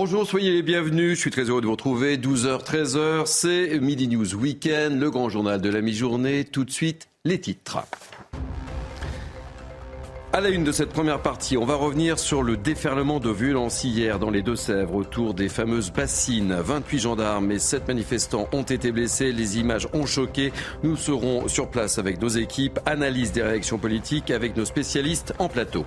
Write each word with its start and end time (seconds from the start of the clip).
Bonjour, 0.00 0.24
soyez 0.24 0.52
les 0.52 0.62
bienvenus. 0.62 1.16
Je 1.16 1.20
suis 1.22 1.30
très 1.32 1.50
heureux 1.50 1.60
de 1.60 1.66
vous 1.66 1.72
retrouver. 1.72 2.18
12h, 2.18 2.64
13h, 2.64 3.26
c'est 3.26 3.80
Midi 3.80 4.06
News 4.06 4.32
Weekend, 4.36 4.96
le 5.00 5.10
grand 5.10 5.28
journal 5.28 5.60
de 5.60 5.68
la 5.68 5.80
mi-journée. 5.80 6.44
Tout 6.44 6.64
de 6.64 6.70
suite, 6.70 7.08
les 7.24 7.40
titres. 7.40 7.78
À 10.32 10.40
la 10.40 10.50
une 10.50 10.62
de 10.62 10.70
cette 10.70 10.90
première 10.90 11.20
partie, 11.20 11.56
on 11.56 11.64
va 11.64 11.74
revenir 11.74 12.20
sur 12.20 12.44
le 12.44 12.56
déferlement 12.56 13.18
de 13.18 13.30
violence 13.30 13.82
hier 13.82 14.20
dans 14.20 14.30
les 14.30 14.42
Deux-Sèvres 14.42 14.94
autour 14.94 15.34
des 15.34 15.48
fameuses 15.48 15.90
bassines. 15.90 16.54
28 16.54 16.98
gendarmes 17.00 17.50
et 17.50 17.58
7 17.58 17.88
manifestants 17.88 18.48
ont 18.52 18.62
été 18.62 18.92
blessés. 18.92 19.32
Les 19.32 19.58
images 19.58 19.88
ont 19.94 20.06
choqué. 20.06 20.52
Nous 20.84 20.94
serons 20.94 21.48
sur 21.48 21.70
place 21.70 21.98
avec 21.98 22.22
nos 22.22 22.28
équipes. 22.28 22.78
Analyse 22.86 23.32
des 23.32 23.42
réactions 23.42 23.78
politiques 23.78 24.30
avec 24.30 24.56
nos 24.56 24.64
spécialistes 24.64 25.34
en 25.40 25.48
plateau. 25.48 25.84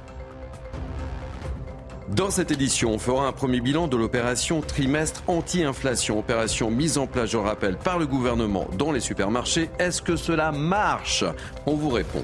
Dans 2.16 2.30
cette 2.30 2.52
édition, 2.52 2.91
on 2.91 3.00
fera 3.00 3.25
un 3.25 3.32
premier 3.32 3.62
bilan 3.62 3.88
de 3.88 3.96
l'opération 3.96 4.60
trimestre 4.60 5.24
anti-inflation, 5.28 6.19
opération 6.19 6.69
mise 6.69 6.97
en 6.97 7.07
place, 7.07 7.29
je 7.29 7.38
rappelle, 7.38 7.78
par 7.78 8.00
le 8.00 8.06
gouvernement 8.06 8.68
dans 8.78 8.92
les 8.92 9.00
supermarchés. 9.00 9.69
Est-ce 9.79 10.02
que 10.02 10.18
cela 10.18 10.52
marche? 10.52 11.24
On 11.66 11.75
vous 11.75 11.89
répond. 11.89 12.24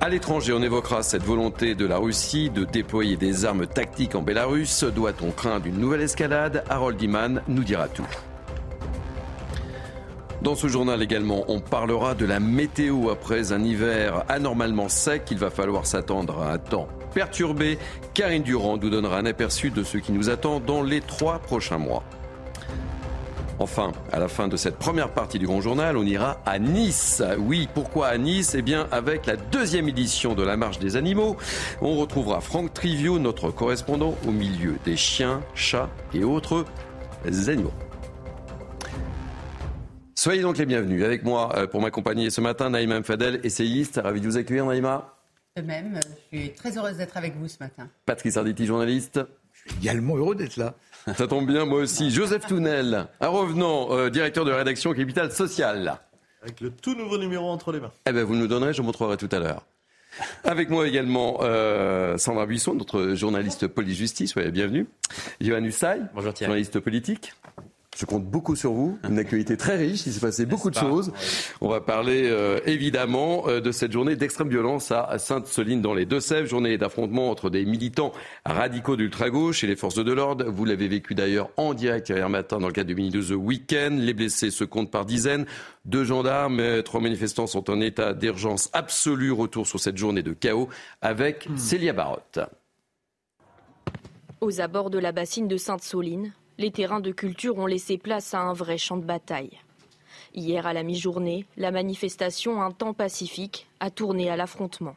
À 0.00 0.08
l'étranger, 0.08 0.52
on 0.52 0.62
évoquera 0.62 1.04
cette 1.04 1.22
volonté 1.22 1.76
de 1.76 1.86
la 1.86 1.98
Russie 1.98 2.50
de 2.50 2.64
déployer 2.64 3.16
des 3.16 3.44
armes 3.44 3.68
tactiques 3.68 4.16
en 4.16 4.22
Bélarus. 4.22 4.82
Doit-on 4.82 5.30
craindre 5.30 5.66
une 5.66 5.78
nouvelle 5.78 6.02
escalade? 6.02 6.64
Harold 6.68 7.00
Iman 7.00 7.42
nous 7.46 7.62
dira 7.62 7.86
tout. 7.86 8.08
Dans 10.42 10.56
ce 10.56 10.66
journal 10.66 11.00
également, 11.00 11.44
on 11.46 11.60
parlera 11.60 12.16
de 12.16 12.26
la 12.26 12.40
météo 12.40 13.10
après 13.10 13.52
un 13.52 13.62
hiver 13.62 14.24
anormalement 14.28 14.88
sec. 14.88 15.28
Il 15.30 15.38
va 15.38 15.50
falloir 15.50 15.86
s'attendre 15.86 16.42
à 16.42 16.52
un 16.52 16.58
temps 16.58 16.88
perturbé. 17.08 17.78
Karine 18.14 18.42
Durand 18.42 18.76
nous 18.76 18.90
donnera 18.90 19.18
un 19.18 19.26
aperçu 19.26 19.70
de 19.70 19.82
ce 19.82 19.98
qui 19.98 20.12
nous 20.12 20.30
attend 20.30 20.60
dans 20.60 20.82
les 20.82 21.00
trois 21.00 21.38
prochains 21.38 21.78
mois. 21.78 22.04
Enfin, 23.60 23.90
à 24.12 24.20
la 24.20 24.28
fin 24.28 24.46
de 24.46 24.56
cette 24.56 24.76
première 24.76 25.10
partie 25.10 25.40
du 25.40 25.46
Grand 25.46 25.60
Journal, 25.60 25.96
on 25.96 26.04
ira 26.04 26.40
à 26.46 26.60
Nice. 26.60 27.22
Oui, 27.38 27.68
pourquoi 27.74 28.06
à 28.06 28.16
Nice? 28.16 28.54
Eh 28.56 28.62
bien, 28.62 28.86
avec 28.92 29.26
la 29.26 29.34
deuxième 29.34 29.88
édition 29.88 30.34
de 30.34 30.44
la 30.44 30.56
Marche 30.56 30.78
des 30.78 30.94
Animaux, 30.94 31.36
on 31.82 31.96
retrouvera 31.96 32.40
Franck 32.40 32.72
Trivio, 32.72 33.18
notre 33.18 33.50
correspondant 33.50 34.14
au 34.28 34.30
milieu 34.30 34.76
des 34.84 34.96
chiens, 34.96 35.40
chats 35.54 35.90
et 36.14 36.22
autres 36.22 36.64
animaux. 37.48 37.72
Soyez 40.14 40.42
donc 40.42 40.58
les 40.58 40.66
bienvenus. 40.66 41.04
Avec 41.04 41.24
moi 41.24 41.50
euh, 41.56 41.66
pour 41.66 41.80
m'accompagner 41.80 42.30
ce 42.30 42.40
matin, 42.40 42.70
Naïma 42.70 43.00
Mfadel, 43.00 43.40
essayiste. 43.42 44.00
Ravi 44.02 44.20
de 44.20 44.26
vous 44.26 44.36
accueillir, 44.36 44.66
Naïma. 44.66 45.17
De 45.56 45.62
même, 45.62 45.98
je 46.32 46.38
suis 46.38 46.52
très 46.52 46.76
heureuse 46.78 46.96
d'être 46.96 47.16
avec 47.16 47.34
vous 47.36 47.48
ce 47.48 47.56
matin. 47.60 47.88
Patrick 48.06 48.32
Sarditi, 48.32 48.66
journaliste. 48.66 49.20
Je 49.52 49.70
suis 49.72 49.80
également 49.80 50.16
heureux 50.16 50.34
d'être 50.36 50.56
là. 50.56 50.74
Ça 51.16 51.26
tombe 51.26 51.46
bien, 51.46 51.64
moi 51.64 51.80
aussi. 51.80 52.10
Joseph 52.10 52.46
Tounel, 52.46 53.06
un 53.20 53.28
revenant, 53.28 53.88
euh, 53.92 54.08
directeur 54.08 54.44
de 54.44 54.52
rédaction 54.52 54.92
Capital 54.92 55.32
Social. 55.32 55.98
Avec 56.42 56.60
le 56.60 56.70
tout 56.70 56.94
nouveau 56.94 57.18
numéro 57.18 57.48
entre 57.48 57.72
les 57.72 57.80
mains. 57.80 57.90
Eh 58.06 58.12
bien, 58.12 58.22
vous 58.24 58.36
nous 58.36 58.46
donnerez, 58.46 58.72
je 58.72 58.80
vous 58.80 58.86
montrerai 58.86 59.16
tout 59.16 59.28
à 59.32 59.40
l'heure. 59.40 59.66
Avec 60.44 60.70
moi 60.70 60.86
également 60.86 61.38
euh, 61.42 62.16
Sandra 62.18 62.46
Buisson, 62.46 62.74
notre 62.74 63.14
journaliste 63.14 63.66
police-justice. 63.66 64.30
Soyez 64.30 64.50
bienvenue. 64.50 64.86
Johan 65.40 65.64
Hussay, 65.64 66.00
journaliste 66.40 66.78
politique. 66.80 67.34
Je 67.96 68.06
compte 68.06 68.24
beaucoup 68.24 68.54
sur 68.54 68.72
vous. 68.72 68.98
Une 69.08 69.18
actualité 69.18 69.56
très 69.56 69.76
riche. 69.76 70.06
Il 70.06 70.12
s'est 70.12 70.20
passé 70.20 70.46
beaucoup 70.46 70.70
de 70.70 70.76
choses. 70.76 71.12
On 71.60 71.68
va 71.68 71.80
parler 71.80 72.28
euh, 72.30 72.60
évidemment 72.64 73.48
euh, 73.48 73.60
de 73.60 73.72
cette 73.72 73.90
journée 73.90 74.14
d'extrême 74.14 74.48
violence 74.48 74.92
à 74.92 75.18
Sainte-Soline 75.18 75.82
dans 75.82 75.94
les 75.94 76.06
Deux-Sèvres. 76.06 76.46
Journée 76.46 76.78
d'affrontement 76.78 77.30
entre 77.30 77.50
des 77.50 77.64
militants 77.64 78.12
radicaux 78.44 78.94
d'ultra-gauche 78.94 79.64
et 79.64 79.66
les 79.66 79.74
forces 79.74 79.96
de 79.96 80.12
l'ordre. 80.12 80.44
Vous 80.48 80.64
l'avez 80.64 80.86
vécu 80.86 81.16
d'ailleurs 81.16 81.50
en 81.56 81.74
direct 81.74 82.10
hier 82.10 82.28
matin 82.28 82.58
dans 82.58 82.68
le 82.68 82.72
cadre 82.72 82.86
du 82.86 82.94
mini 82.94 83.10
de 83.10 83.22
The 83.22 83.36
Weekend. 83.36 83.98
Les 83.98 84.14
blessés 84.14 84.50
se 84.50 84.64
comptent 84.64 84.92
par 84.92 85.04
dizaines. 85.04 85.46
Deux 85.84 86.04
gendarmes, 86.04 86.60
et 86.60 86.82
trois 86.84 87.00
manifestants 87.00 87.48
sont 87.48 87.68
en 87.70 87.80
état 87.80 88.12
d'urgence 88.14 88.70
absolue. 88.74 89.32
Retour 89.32 89.66
sur 89.66 89.80
cette 89.80 89.96
journée 89.96 90.22
de 90.22 90.34
chaos 90.34 90.68
avec 91.00 91.48
hmm. 91.48 91.56
Célia 91.56 91.92
Barotte. 91.92 92.40
Aux 94.40 94.60
abords 94.60 94.90
de 94.90 94.98
la 94.98 95.10
bassine 95.10 95.48
de 95.48 95.56
Sainte-Soline, 95.56 96.32
les 96.58 96.72
terrains 96.72 97.00
de 97.00 97.12
culture 97.12 97.56
ont 97.56 97.66
laissé 97.66 97.98
place 97.98 98.34
à 98.34 98.40
un 98.40 98.52
vrai 98.52 98.78
champ 98.78 98.96
de 98.96 99.04
bataille. 99.04 99.58
Hier 100.34 100.66
à 100.66 100.72
la 100.72 100.82
mi-journée, 100.82 101.46
la 101.56 101.70
manifestation 101.70 102.60
Un 102.60 102.72
temps 102.72 102.94
pacifique 102.94 103.68
a 103.78 103.90
tourné 103.90 104.28
à 104.28 104.36
l'affrontement. 104.36 104.96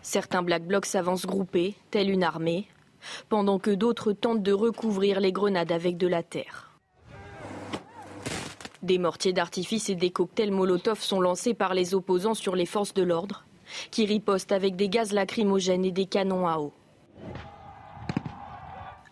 Certains 0.00 0.42
Black 0.42 0.66
Blocs 0.66 0.86
s'avancent 0.86 1.26
groupés, 1.26 1.74
telle 1.90 2.10
une 2.10 2.24
armée, 2.24 2.66
pendant 3.28 3.58
que 3.58 3.70
d'autres 3.70 4.12
tentent 4.12 4.42
de 4.42 4.52
recouvrir 4.52 5.20
les 5.20 5.32
grenades 5.32 5.72
avec 5.72 5.98
de 5.98 6.06
la 6.06 6.22
terre. 6.22 6.70
Des 8.82 8.98
mortiers 8.98 9.32
d'artifice 9.32 9.88
et 9.88 9.94
des 9.94 10.10
cocktails 10.10 10.50
Molotov 10.50 11.00
sont 11.00 11.20
lancés 11.20 11.54
par 11.54 11.74
les 11.74 11.94
opposants 11.94 12.34
sur 12.34 12.56
les 12.56 12.66
forces 12.66 12.94
de 12.94 13.02
l'ordre, 13.02 13.44
qui 13.90 14.04
ripostent 14.04 14.52
avec 14.52 14.76
des 14.76 14.88
gaz 14.88 15.12
lacrymogènes 15.12 15.84
et 15.84 15.92
des 15.92 16.06
canons 16.06 16.46
à 16.46 16.58
eau. 16.58 16.72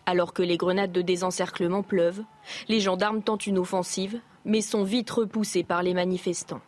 Alors 0.05 0.33
que 0.33 0.43
les 0.43 0.57
grenades 0.57 0.91
de 0.91 1.01
désencerclement 1.01 1.81
pleuvent, 1.81 2.23
les 2.67 2.79
gendarmes 2.79 3.23
tentent 3.23 3.47
une 3.47 3.57
offensive, 3.57 4.19
mais 4.45 4.61
sont 4.61 4.83
vite 4.83 5.09
repoussés 5.09 5.63
par 5.63 5.83
les 5.83 5.93
manifestants. 5.93 6.61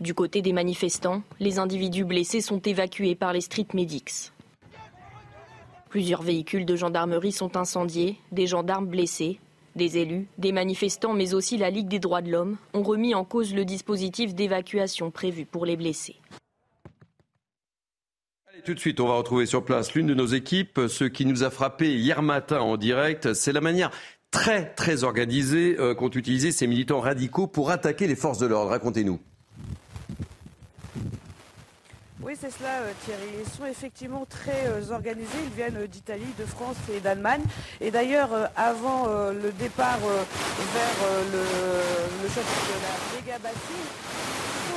Du 0.00 0.14
côté 0.14 0.40
des 0.40 0.52
manifestants, 0.52 1.22
les 1.40 1.58
individus 1.58 2.04
blessés 2.04 2.40
sont 2.40 2.60
évacués 2.60 3.14
par 3.14 3.32
les 3.32 3.42
street 3.42 3.66
medics. 3.74 4.32
Plusieurs 5.90 6.22
véhicules 6.22 6.64
de 6.64 6.76
gendarmerie 6.76 7.32
sont 7.32 7.56
incendiés, 7.56 8.16
des 8.30 8.46
gendarmes 8.46 8.86
blessés, 8.86 9.40
des 9.76 9.98
élus, 9.98 10.28
des 10.38 10.52
manifestants, 10.52 11.12
mais 11.12 11.34
aussi 11.34 11.58
la 11.58 11.70
Ligue 11.70 11.88
des 11.88 11.98
droits 11.98 12.22
de 12.22 12.30
l'homme 12.30 12.56
ont 12.74 12.82
remis 12.82 13.14
en 13.14 13.24
cause 13.24 13.54
le 13.54 13.64
dispositif 13.64 14.34
d'évacuation 14.34 15.10
prévu 15.10 15.46
pour 15.46 15.66
les 15.66 15.76
blessés. 15.76 16.16
Tout 18.64 18.74
de 18.74 18.80
suite, 18.80 19.00
on 19.00 19.06
va 19.06 19.14
retrouver 19.14 19.46
sur 19.46 19.64
place 19.64 19.94
l'une 19.94 20.06
de 20.06 20.14
nos 20.14 20.26
équipes. 20.26 20.80
Ce 20.88 21.04
qui 21.04 21.24
nous 21.24 21.44
a 21.44 21.50
frappé 21.50 21.94
hier 21.94 22.20
matin 22.20 22.60
en 22.60 22.76
direct, 22.76 23.32
c'est 23.32 23.52
la 23.52 23.60
manière 23.60 23.90
très 24.30 24.74
très 24.74 25.04
organisée 25.04 25.76
euh, 25.78 25.94
qu'ont 25.94 26.10
utilisé 26.10 26.52
ces 26.52 26.66
militants 26.66 27.00
radicaux 27.00 27.46
pour 27.46 27.70
attaquer 27.70 28.06
les 28.06 28.16
forces 28.16 28.38
de 28.38 28.46
l'ordre. 28.46 28.70
Racontez-nous. 28.70 29.20
Oui, 32.22 32.34
c'est 32.38 32.50
cela, 32.50 32.80
euh, 32.82 32.92
Thierry. 33.04 33.22
Ils 33.44 33.50
sont 33.50 33.66
effectivement 33.66 34.26
très 34.28 34.66
euh, 34.66 34.92
organisés. 34.92 35.38
Ils 35.44 35.56
viennent 35.56 35.86
d'Italie, 35.86 36.32
de 36.38 36.44
France 36.44 36.76
et 36.94 37.00
d'Allemagne. 37.00 37.42
Et 37.80 37.90
d'ailleurs, 37.90 38.30
avant 38.56 39.06
le 39.30 39.52
départ 39.52 39.98
vers 40.00 41.08
le, 41.32 41.38
le 42.22 42.28
de 42.28 42.40
la 42.82 43.32
méga 43.32 43.38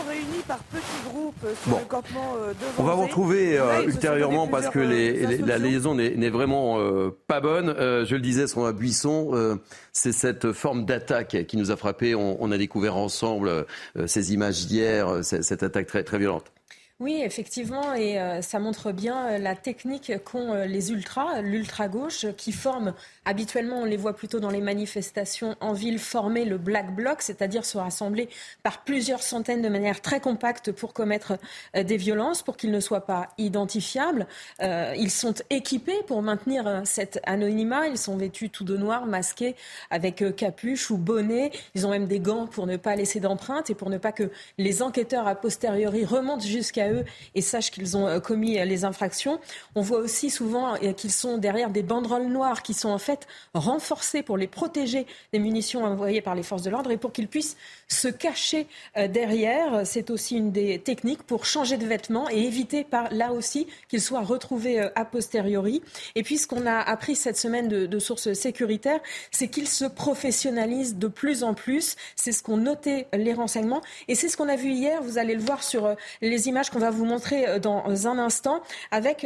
réunis 0.08 0.44
par 0.48 0.60
petits 0.60 1.10
groupes 1.10 1.46
sur 1.64 1.80
le 1.80 1.86
campement 1.86 2.36
euh, 2.38 2.54
On 2.78 2.84
va 2.84 2.96
vous 2.96 3.04
retrouver 3.04 3.58
euh, 3.58 3.84
ultérieurement 3.86 4.48
parce 4.48 4.70
que 4.70 4.80
les, 4.80 5.38
la 5.38 5.58
liaison 5.58 5.96
n'est 5.96 6.30
vraiment 6.30 6.80
euh, 6.80 7.10
pas 7.28 7.42
bonne. 7.42 7.74
je 7.78 8.16
le 8.16 8.22
disais, 8.22 8.48
sur 8.48 8.66
un 8.66 8.74
buisson, 8.74 9.60
c'est 9.92 10.12
cette 10.12 10.52
forme 10.52 10.86
d'attaque 10.86 11.46
qui 11.48 11.58
nous 11.58 11.72
a 11.72 11.78
frappé. 11.78 12.16
On, 12.16 12.42
on, 12.42 12.52
a 12.52 12.58
découvert 12.58 12.98
ensemble 12.98 13.66
ces 14.06 14.34
images 14.34 14.68
d'hier, 14.68 15.24
cette 15.24 15.64
attaque 15.64 15.88
très, 15.88 16.04
très 16.04 16.20
violente. 16.20 16.52
Oui, 17.04 17.22
effectivement, 17.22 17.94
et 17.96 18.18
ça 18.42 18.60
montre 18.60 18.94
bien 18.94 19.38
la 19.38 19.58
technique 19.58 20.14
qu'ont 20.24 20.54
les 20.64 20.94
ultras, 20.94 21.42
l'ultra-gauche, 21.42 22.28
qui 22.38 22.54
forment 22.54 22.94
Habituellement, 23.26 23.78
on 23.78 23.86
les 23.86 23.96
voit 23.96 24.14
plutôt 24.14 24.42
dans 24.42 24.50
les 24.50 24.60
manifestations 24.60 25.56
en 25.62 25.72
ville 25.72 25.98
former 25.98 26.44
le 26.44 26.58
Black 26.58 26.94
Bloc, 26.94 27.22
c'est-à-dire 27.22 27.64
se 27.64 27.78
rassembler 27.78 28.28
par 28.64 28.84
plusieurs 28.84 29.24
centaines 29.24 29.62
de 29.62 29.70
manière 29.70 30.02
très 30.02 30.20
compacte 30.20 30.74
pour 30.74 30.92
commettre 30.92 31.38
euh, 31.78 31.84
des 31.84 31.96
violences, 31.96 32.44
pour 32.44 32.58
qu'ils 32.58 32.72
ne 32.72 32.82
soient 32.82 33.06
pas 33.06 33.30
identifiables. 33.38 34.28
Euh, 34.62 34.94
ils 34.98 35.12
sont 35.12 35.36
équipés 35.50 36.04
pour 36.06 36.22
maintenir 36.22 36.68
euh, 36.68 36.82
cet 36.84 37.22
anonymat. 37.26 37.88
Ils 37.88 37.98
sont 37.98 38.18
vêtus 38.18 38.50
tout 38.50 38.66
de 38.66 38.76
noir, 38.76 39.06
masqués, 39.06 39.56
avec 39.90 40.24
capuche 40.36 40.92
ou 40.92 40.98
bonnet. 40.98 41.52
Ils 41.76 41.88
ont 41.88 41.92
même 41.92 42.08
des 42.08 42.20
gants 42.20 42.46
pour 42.46 42.68
ne 42.68 42.76
pas 42.76 42.96
laisser 42.98 43.22
d'empreintes 43.22 43.70
et 43.70 43.76
pour 43.76 43.90
ne 43.90 43.98
pas 43.98 44.12
que 44.12 44.32
les 44.58 44.82
enquêteurs 44.82 45.28
a 45.28 45.36
posteriori 45.36 46.04
remontent 46.04 46.46
jusqu'à 46.46 46.92
eux 46.92 46.93
et 47.36 47.42
sachent 47.42 47.72
qu'ils 47.72 47.98
ont 47.98 48.20
commis 48.20 48.54
les 48.66 48.86
infractions. 48.86 49.40
On 49.76 49.82
voit 49.82 50.00
aussi 50.00 50.30
souvent 50.30 50.76
qu'ils 50.96 51.12
sont 51.12 51.38
derrière 51.38 51.70
des 51.70 51.84
banderoles 51.84 52.28
noires 52.28 52.64
qui 52.64 52.74
sont 52.74 52.90
en 52.90 52.98
fait 52.98 53.28
renforcés 53.54 54.24
pour 54.24 54.38
les 54.38 54.48
protéger 54.48 55.06
des 55.32 55.40
munitions 55.40 55.84
envoyées 55.84 56.22
par 56.22 56.36
les 56.36 56.44
forces 56.44 56.64
de 56.64 56.70
l'ordre 56.70 56.92
et 56.92 56.98
pour 56.98 57.12
qu'ils 57.12 57.28
puissent 57.28 57.58
se 57.88 58.08
cacher 58.08 58.68
euh, 58.98 59.08
derrière. 59.08 59.86
C'est 59.86 60.10
aussi 60.10 60.38
une 60.38 60.52
des 60.52 60.80
techniques 60.80 61.24
pour 61.24 61.46
changer 61.46 61.78
de 61.78 61.86
vêtements 61.86 62.30
et 62.30 62.40
éviter 62.40 62.86
là 63.12 63.34
aussi 63.34 63.68
qu'ils 63.88 64.02
soient 64.02 64.22
retrouvés 64.22 64.82
euh, 64.82 64.90
a 64.96 65.06
posteriori. 65.06 65.82
Et 66.16 66.24
puis 66.24 66.38
ce 66.38 66.48
qu'on 66.48 66.66
a 66.66 66.78
appris 66.78 67.16
cette 67.16 67.38
semaine 67.38 67.68
de, 67.68 67.86
de 67.86 68.00
sources 68.00 68.34
sécuritaires, 68.34 69.00
c'est 69.32 69.48
qu'ils 69.48 69.68
se 69.68 69.86
professionnalisent 69.86 70.96
de 70.96 71.08
plus 71.08 71.44
en 71.44 71.54
plus. 71.54 71.96
C'est 72.16 72.32
ce 72.32 72.44
qu'ont 72.44 72.58
noté 72.58 73.08
les 73.14 73.34
renseignements 73.34 73.82
et 74.08 74.16
c'est 74.16 74.30
ce 74.30 74.38
qu'on 74.38 74.50
a 74.50 74.56
vu 74.56 74.72
hier. 74.72 75.02
Vous 75.02 75.18
allez 75.18 75.36
le 75.36 75.42
voir 75.42 75.64
sur 75.64 75.86
euh, 75.86 75.96
les 76.22 76.48
images 76.48 76.70
qu'on 76.74 76.80
va 76.80 76.90
vous 76.90 77.06
montrer 77.06 77.60
dans 77.60 78.08
un 78.08 78.18
instant 78.18 78.62
avec 78.92 79.26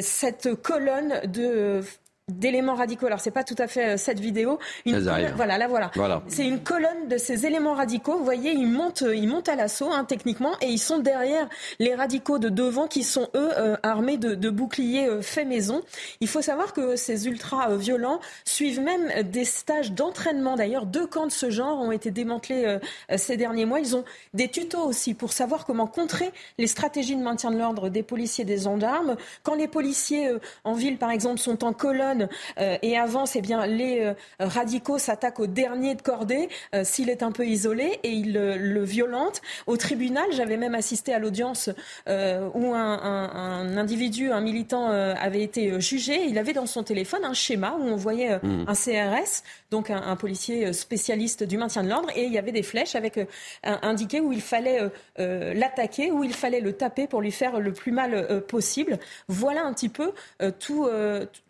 cette 0.00 0.54
colonne 0.54 1.20
de 1.26 1.82
d'éléments 2.28 2.74
radicaux. 2.74 3.06
Alors 3.06 3.20
c'est 3.20 3.30
pas 3.30 3.44
tout 3.44 3.54
à 3.58 3.66
fait 3.66 3.94
euh, 3.94 3.96
cette 3.96 4.20
vidéo. 4.20 4.58
Une 4.86 4.98
voilà, 4.98 5.58
là 5.58 5.68
voilà. 5.68 5.90
voilà. 5.94 6.22
C'est 6.28 6.46
une 6.46 6.62
colonne 6.62 7.08
de 7.08 7.16
ces 7.16 7.46
éléments 7.46 7.74
radicaux. 7.74 8.18
Vous 8.18 8.24
voyez, 8.24 8.52
ils 8.52 8.66
montent, 8.66 9.04
ils 9.14 9.28
montent 9.28 9.48
à 9.48 9.56
l'assaut 9.56 9.90
hein, 9.90 10.04
techniquement, 10.04 10.52
et 10.60 10.66
ils 10.66 10.78
sont 10.78 10.98
derrière 10.98 11.48
les 11.78 11.94
radicaux 11.94 12.38
de 12.38 12.48
devant 12.48 12.86
qui 12.86 13.02
sont 13.02 13.28
eux 13.34 13.50
euh, 13.58 13.76
armés 13.82 14.16
de, 14.16 14.34
de 14.34 14.50
boucliers 14.50 15.08
euh, 15.08 15.22
faits 15.22 15.46
maison. 15.46 15.82
Il 16.20 16.28
faut 16.28 16.42
savoir 16.42 16.72
que 16.72 16.96
ces 16.96 17.26
ultra 17.26 17.74
violents 17.76 18.20
suivent 18.44 18.80
même 18.80 19.22
des 19.22 19.44
stages 19.44 19.92
d'entraînement. 19.92 20.56
D'ailleurs, 20.56 20.86
deux 20.86 21.06
camps 21.06 21.26
de 21.26 21.32
ce 21.32 21.50
genre 21.50 21.80
ont 21.80 21.92
été 21.92 22.10
démantelés 22.10 22.78
ces 23.16 23.36
derniers 23.36 23.64
mois. 23.64 23.80
Ils 23.80 23.96
ont 23.96 24.04
des 24.34 24.48
tutos 24.48 24.82
aussi 24.82 25.14
pour 25.14 25.32
savoir 25.32 25.64
comment 25.64 25.86
contrer 25.86 26.30
les 26.58 26.66
stratégies 26.66 27.16
de 27.16 27.22
maintien 27.22 27.50
de 27.50 27.58
l'ordre 27.58 27.88
des 27.88 28.02
policiers 28.02 28.42
et 28.42 28.46
des 28.46 28.58
gendarmes. 28.58 29.16
Quand 29.42 29.54
les 29.54 29.68
policiers 29.68 30.30
en 30.64 30.72
ville, 30.74 30.98
par 30.98 31.10
exemple, 31.10 31.38
sont 31.38 31.64
en 31.64 31.72
colonne 31.72 32.17
euh, 32.58 32.76
et 32.82 32.96
avance, 32.96 33.36
eh 33.36 33.40
bien, 33.40 33.66
les 33.66 34.00
euh, 34.00 34.14
radicaux 34.38 34.98
s'attaquent 34.98 35.40
au 35.40 35.46
dernier 35.46 35.94
de 35.94 36.02
cordée 36.02 36.48
euh, 36.74 36.82
s'il 36.84 37.10
est 37.10 37.22
un 37.22 37.32
peu 37.32 37.46
isolé 37.46 37.98
et 38.02 38.10
ils 38.10 38.32
le, 38.32 38.82
violentent. 38.82 39.42
Au 39.66 39.76
tribunal, 39.76 40.24
j'avais 40.32 40.56
même 40.56 40.74
assisté 40.74 41.12
à 41.12 41.18
l'audience 41.18 41.68
où 42.06 42.74
un, 42.74 43.76
individu, 43.76 44.30
un 44.30 44.40
militant 44.40 44.88
avait 44.88 45.42
été 45.42 45.80
jugé. 45.80 46.24
Il 46.26 46.38
avait 46.38 46.52
dans 46.52 46.66
son 46.66 46.82
téléphone 46.82 47.24
un 47.24 47.34
schéma 47.34 47.76
où 47.78 47.82
on 47.82 47.96
voyait 47.96 48.38
mmh. 48.38 48.64
un 48.66 48.74
CRS, 48.74 49.42
donc 49.70 49.90
un, 49.90 50.16
policier 50.16 50.72
spécialiste 50.72 51.42
du 51.42 51.58
maintien 51.58 51.82
de 51.82 51.88
l'ordre, 51.88 52.08
et 52.14 52.24
il 52.24 52.32
y 52.32 52.38
avait 52.38 52.52
des 52.52 52.62
flèches 52.62 52.94
avec 52.94 53.18
indiqué 53.62 54.20
où 54.20 54.32
il 54.32 54.40
fallait 54.40 54.80
l'attaquer, 55.18 56.10
où 56.10 56.24
il 56.24 56.32
fallait 56.32 56.60
le 56.60 56.72
taper 56.72 57.08
pour 57.08 57.20
lui 57.20 57.32
faire 57.32 57.60
le 57.60 57.72
plus 57.72 57.92
mal 57.92 58.42
possible. 58.46 58.98
Voilà 59.28 59.64
un 59.64 59.72
petit 59.74 59.90
peu 59.90 60.12
tout 60.60 60.88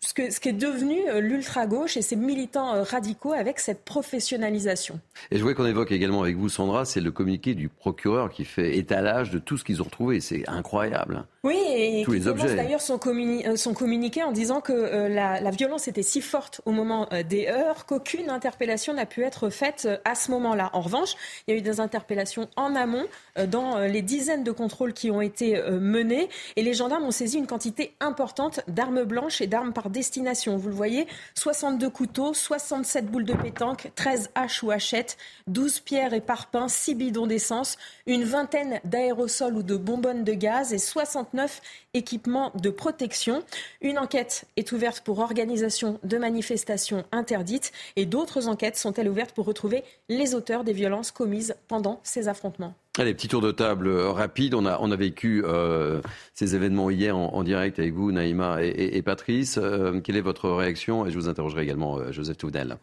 ce, 0.01 0.15
que, 0.15 0.31
ce 0.31 0.41
qui 0.41 0.49
est 0.49 0.58
devenu 0.59 1.09
euh, 1.09 1.21
l'ultra-gauche 1.21 1.97
et 1.97 2.03
ses 2.03 2.17
militants 2.17 2.75
euh, 2.75 2.83
radicaux 2.83 3.33
avec 3.33 3.61
cette 3.61 3.85
professionnalisation. 3.85 5.01
Et 5.31 5.39
je 5.39 5.43
voulais 5.43 5.55
qu'on 5.55 5.67
évoque 5.67 5.93
également 5.93 6.23
avec 6.23 6.37
vous, 6.37 6.49
Sandra, 6.49 6.85
c'est 6.85 7.01
le 7.01 7.11
communiqué 7.11 7.55
du 7.55 7.69
procureur 7.69 8.31
qui 8.31 8.45
fait 8.45 8.77
étalage 8.77 9.31
de 9.31 9.39
tout 9.39 9.57
ce 9.57 9.65
qu'ils 9.65 9.81
ont 9.81 9.85
retrouvé. 9.85 10.21
C'est 10.21 10.49
incroyable. 10.49 11.25
Oui, 11.45 11.57
et 11.67 12.03
Tous 12.05 12.13
les 12.13 12.29
objets. 12.29 12.55
d'ailleurs 12.55 12.81
son, 12.81 13.01
euh, 13.07 13.57
son, 13.57 13.73
communiqué 13.73 14.23
en 14.23 14.33
disant 14.33 14.61
que 14.61 14.73
la, 15.09 15.51
violence 15.51 15.89
était 15.89 16.03
si 16.03 16.21
forte 16.21 16.61
au 16.67 16.73
moment 16.73 17.09
des 17.29 17.47
heures 17.47 17.87
qu'aucune 17.87 18.29
interpellation 18.29 18.93
n'a 18.93 19.07
pu 19.07 19.23
être 19.23 19.49
faite 19.49 19.89
à 20.05 20.15
ce 20.15 20.31
moment-là. 20.33 20.71
En 20.73 20.81
revanche, 20.81 21.15
il 21.47 21.53
y 21.53 21.57
a 21.57 21.59
eu 21.59 21.63
des 21.63 21.81
interpellations 21.81 22.49
en 22.57 22.75
amont 22.75 23.07
dans 23.47 23.79
les 23.79 24.03
dizaines 24.03 24.45
de 24.45 24.51
contrôles 24.51 24.93
qui 24.93 25.11
ont 25.11 25.21
été 25.21 25.61
menés 25.71 26.29
et 26.57 26.63
les 26.63 26.75
gendarmes 26.75 27.05
ont 27.05 27.11
saisi 27.11 27.39
une 27.39 27.47
quantité 27.47 27.95
importante 28.01 28.61
d'armes 28.69 29.05
blanches 29.05 29.41
et 29.41 29.47
d'armes 29.47 29.73
par 29.73 29.91
destination 29.91 30.38
vous 30.47 30.69
le 30.69 30.75
voyez, 30.75 31.07
62 31.35 31.91
couteaux, 31.91 32.35
67 32.35 33.07
boules 33.07 33.25
de 33.25 33.35
pétanque, 33.35 33.91
13 33.95 34.31
haches 34.35 34.63
ou 34.63 34.71
hachettes, 34.71 35.17
12 35.47 35.81
pierres 35.81 36.15
et 36.15 36.21
parpaings, 36.21 36.69
6 36.69 36.95
bidons 36.95 37.27
d'essence, 37.27 37.77
une 38.07 38.25
vingtaine 38.25 38.81
d'aérosols 38.85 39.57
ou 39.57 39.63
de 39.63 39.77
bonbonnes 39.77 40.25
de 40.25 40.33
gaz 40.33 40.73
et 40.73 40.79
69 40.79 41.61
équipements 41.95 42.53
de 42.55 42.71
protection. 42.71 43.43
Une 43.81 43.99
enquête 43.99 44.45
est 44.57 44.73
ouverte 44.73 45.01
pour 45.01 45.19
organisation 45.19 45.99
de 46.05 46.19
manifestations 46.19 47.05
interdites 47.13 47.73
et 47.97 48.07
d'autres 48.07 48.49
enquêtes 48.49 48.77
sont-elles 48.77 49.09
ouvertes 49.09 49.33
pour 49.33 49.47
retrouver 49.47 49.85
les 50.09 50.35
auteurs 50.35 50.65
des 50.65 50.73
violences 50.73 51.11
commises 51.11 51.55
pendant 51.67 52.01
ces 52.03 52.29
affrontements? 52.29 52.75
Allez, 53.01 53.15
petit 53.15 53.29
tour 53.29 53.41
de 53.41 53.53
table 53.53 53.87
euh, 53.87 54.11
rapide. 54.11 54.55
On 54.55 54.67
a, 54.67 54.77
on 54.81 54.91
a 54.91 54.97
vécu 54.97 55.45
euh, 55.45 56.03
ces 56.35 56.57
événements 56.57 56.91
hier 56.91 57.17
en, 57.17 57.45
direct 57.45 57.79
avec 57.79 57.95
vous, 57.95 58.11
Naïma 58.11 58.61
et, 58.61 59.01
Patrice. 59.03 59.57
Euh, 59.57 60.01
quelle 60.01 60.17
est 60.17 60.21
votre 60.21 60.51
réaction? 60.51 61.07
Et 61.07 61.13
je 61.13 61.17
vous 61.17 61.29
interrogerai 61.29 61.63
également, 61.63 62.11
Joseph 62.11 62.37
Toudel, 62.39 62.77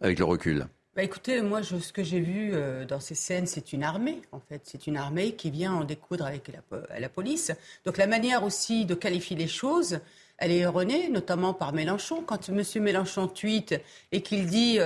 avec 0.00 0.20
le 0.20 0.24
recul. 0.26 0.68
Bah 0.94 1.02
écoutez, 1.02 1.42
moi, 1.42 1.60
ce 1.64 1.92
que 1.92 2.04
j'ai 2.04 2.20
vu 2.20 2.52
dans 2.86 3.00
ces 3.00 3.16
scènes, 3.16 3.46
c'est 3.46 3.72
une 3.72 3.82
armée, 3.82 4.20
en 4.30 4.38
fait. 4.38 4.60
C'est 4.62 4.86
une 4.86 4.96
armée 4.96 5.32
qui 5.32 5.50
vient 5.50 5.72
en 5.72 5.84
découdre 5.84 6.24
avec 6.24 6.48
la, 6.48 7.00
la, 7.00 7.08
police. 7.08 7.50
Donc 7.84 7.96
la 7.96 8.06
manière 8.06 8.44
aussi 8.44 8.84
de 8.84 8.94
qualifier 8.94 9.36
les 9.36 9.48
choses, 9.48 9.98
elle 10.38 10.52
est 10.52 10.58
erronée, 10.58 11.08
notamment 11.08 11.52
par 11.52 11.72
Mélenchon. 11.72 12.22
Quand 12.24 12.48
M. 12.48 12.62
Mélenchon 12.80 13.26
tweet 13.26 13.74
et 14.12 14.20
qu'il 14.20 14.46
dit 14.46 14.78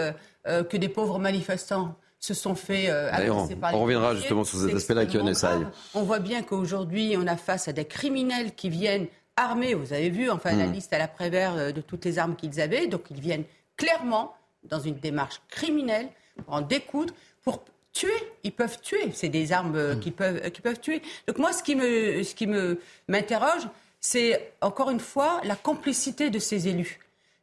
que 0.44 0.76
des 0.78 0.88
pauvres 0.88 1.18
manifestants 1.18 1.94
se 2.18 2.34
sont 2.34 2.54
fait 2.54 2.88
euh, 2.88 3.10
on, 3.30 3.46
par 3.56 3.74
on 3.74 3.82
reviendra 3.82 4.14
justement 4.14 4.44
sur 4.44 4.58
cet 4.58 4.74
aspect-là 4.74 5.02
avec 5.02 5.16
On 5.94 6.02
voit 6.02 6.18
bien 6.18 6.42
qu'aujourd'hui, 6.42 7.14
on 7.18 7.26
a 7.26 7.36
face 7.36 7.68
à 7.68 7.72
des 7.72 7.84
criminels 7.84 8.54
qui 8.54 8.68
viennent 8.68 9.06
armés. 9.36 9.74
Vous 9.74 9.92
avez 9.92 10.10
vu, 10.10 10.30
enfin, 10.30 10.52
la 10.56 10.66
hmm. 10.66 10.72
liste 10.72 10.92
à 10.92 10.98
l'après-vert 10.98 11.54
euh, 11.56 11.72
de 11.72 11.80
toutes 11.80 12.04
les 12.04 12.18
armes 12.18 12.36
qu'ils 12.36 12.60
avaient. 12.60 12.86
Donc, 12.86 13.04
ils 13.10 13.20
viennent 13.20 13.44
clairement 13.76 14.34
dans 14.64 14.80
une 14.80 14.96
démarche 14.96 15.40
criminelle 15.48 16.08
pour 16.36 16.54
en 16.54 16.62
découdre, 16.62 17.14
pour 17.44 17.62
tuer. 17.92 18.08
Ils 18.44 18.52
peuvent 18.52 18.80
tuer. 18.80 19.10
C'est 19.12 19.28
des 19.28 19.52
armes 19.52 19.76
euh, 19.76 19.94
hmm. 19.94 20.00
qui, 20.00 20.10
peuvent, 20.10 20.50
qui 20.50 20.60
peuvent 20.62 20.80
tuer. 20.80 21.02
Donc, 21.28 21.38
moi, 21.38 21.52
ce 21.52 21.62
qui 21.62 21.76
me, 21.76 22.22
ce 22.22 22.34
qui 22.34 22.46
me, 22.46 22.80
m'interroge, 23.08 23.68
c'est 24.00 24.52
encore 24.60 24.90
une 24.90 25.00
fois 25.00 25.40
la 25.44 25.56
complicité 25.56 26.30
de 26.30 26.38
ces 26.38 26.68
élus 26.68 26.98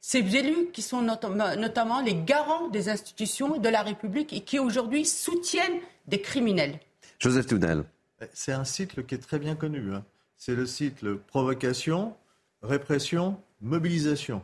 ces 0.05 0.19
élus 0.35 0.67
qui 0.73 0.81
sont 0.81 1.01
notamment 1.01 2.01
les 2.01 2.13
garants 2.13 2.67
des 2.67 2.89
institutions 2.89 3.57
de 3.57 3.69
la 3.69 3.83
République 3.83 4.33
et 4.33 4.41
qui 4.41 4.59
aujourd'hui 4.59 5.05
soutiennent 5.05 5.79
des 6.07 6.19
criminels. 6.19 6.77
Joseph 7.19 7.47
Toudel. 7.47 7.85
C'est 8.33 8.51
un 8.51 8.65
cycle 8.65 9.05
qui 9.05 9.15
est 9.15 9.19
très 9.19 9.39
bien 9.39 9.55
connu. 9.55 9.93
Hein. 9.93 10.03
C'est 10.35 10.55
le 10.55 10.65
cycle 10.65 11.15
provocation, 11.15 12.17
répression, 12.63 13.39
mobilisation. 13.61 14.43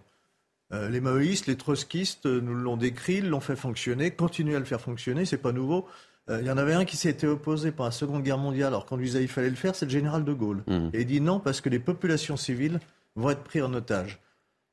Euh, 0.71 0.87
les 0.87 1.01
maoïstes, 1.01 1.47
les 1.47 1.57
trotskistes 1.57 2.25
nous 2.25 2.55
l'ont 2.55 2.77
décrit, 2.77 3.19
l'ont 3.19 3.41
fait 3.41 3.57
fonctionner, 3.57 4.11
continuent 4.11 4.55
à 4.55 4.59
le 4.59 4.65
faire 4.65 4.79
fonctionner, 4.79 5.25
c'est 5.25 5.37
pas 5.37 5.51
nouveau. 5.51 5.85
Euh, 6.29 6.39
il 6.39 6.47
y 6.47 6.51
en 6.51 6.57
avait 6.57 6.73
un 6.73 6.85
qui 6.85 6.95
s'était 6.95 7.27
opposé 7.27 7.71
pendant 7.71 7.89
la 7.89 7.91
Seconde 7.91 8.23
Guerre 8.23 8.37
mondiale, 8.37 8.67
alors 8.67 8.85
qu'on 8.85 8.95
lui 8.95 9.07
disait 9.07 9.19
qu'il 9.19 9.27
fallait 9.27 9.49
le 9.49 9.57
faire, 9.57 9.75
c'est 9.75 9.87
le 9.87 9.91
général 9.91 10.23
de 10.23 10.31
Gaulle. 10.31 10.63
Mmh. 10.67 10.89
Et 10.93 11.01
il 11.01 11.05
dit 11.05 11.19
non 11.19 11.41
parce 11.41 11.59
que 11.59 11.67
les 11.67 11.79
populations 11.79 12.37
civiles 12.37 12.79
vont 13.17 13.29
être 13.29 13.43
prises 13.43 13.63
en 13.63 13.73
otage. 13.73 14.19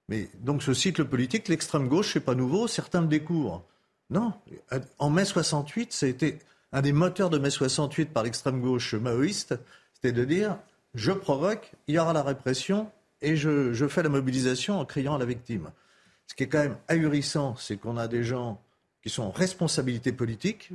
Mais 0.09 0.29
donc 0.41 0.63
ce 0.63 0.75
cycle 0.75 1.05
politique, 1.05 1.49
l'extrême 1.49 1.89
gauche, 1.89 2.13
c'est 2.13 2.21
pas 2.21 2.35
nouveau, 2.35 2.69
certains 2.69 3.01
le 3.01 3.09
découvrent. 3.09 3.65
Non, 4.11 4.33
en 4.99 5.11
mai 5.11 5.25
68, 5.25 5.93
c'était 5.93 6.39
un 6.73 6.81
des 6.81 6.93
moteurs 6.93 7.31
de 7.31 7.39
mai 7.39 7.51
68 7.51 8.13
par 8.13 8.23
l'extrême 8.23 8.61
gauche 8.61 8.95
maoïste, 8.95 9.59
c'était 9.95 10.13
de 10.13 10.25
dire 10.25 10.59
je 10.95 11.13
provoque, 11.13 11.73
il 11.89 11.95
y 11.95 11.99
aura 11.99 12.13
la 12.13 12.23
répression 12.23 12.91
et 13.21 13.37
je, 13.37 13.73
je, 13.73 13.87
fais 13.87 14.03
la 14.03 14.09
mobilisation 14.09 14.79
en 14.79 14.85
criant 14.85 15.17
à 15.17 15.19
la 15.19 15.27
victime. 15.27 15.71
Ce 16.27 16.35
qui 16.35 16.45
est 16.45 16.49
quand 16.49 16.63
même 16.63 16.77
ahurissant, 16.89 17.57
c'est 17.57 17.77
qu'on 17.77 17.97
a 17.97 18.09
des 18.09 18.25
gens 18.25 18.61
qui 19.03 19.11
sont 19.11 19.25
en 19.25 19.31
responsabilité 19.31 20.13
politique, 20.13 20.71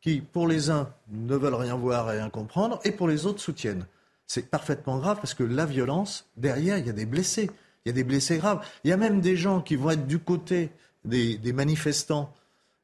qui 0.00 0.20
pour 0.20 0.46
les 0.48 0.70
uns 0.70 0.92
ne 1.10 1.36
veulent 1.36 1.54
rien 1.54 1.76
voir 1.76 2.10
et 2.10 2.18
rien 2.18 2.30
comprendre, 2.30 2.80
et 2.84 2.92
pour 2.92 3.08
les 3.08 3.26
autres 3.26 3.40
soutiennent. 3.40 3.86
C'est 4.26 4.50
parfaitement 4.50 4.98
grave 4.98 5.16
parce 5.16 5.34
que 5.34 5.42
la 5.42 5.66
violence, 5.66 6.28
derrière, 6.36 6.78
il 6.78 6.86
y 6.86 6.90
a 6.90 6.94
des 6.94 7.06
blessés 7.06 7.50
il 7.84 7.88
y 7.88 7.90
a 7.90 7.94
des 7.94 8.04
blessés 8.04 8.38
graves. 8.38 8.64
Il 8.84 8.90
y 8.90 8.92
a 8.92 8.96
même 8.96 9.20
des 9.20 9.36
gens 9.36 9.60
qui 9.60 9.76
vont 9.76 9.90
être 9.90 10.06
du 10.06 10.18
côté 10.18 10.70
des, 11.04 11.52
manifestants, 11.52 12.32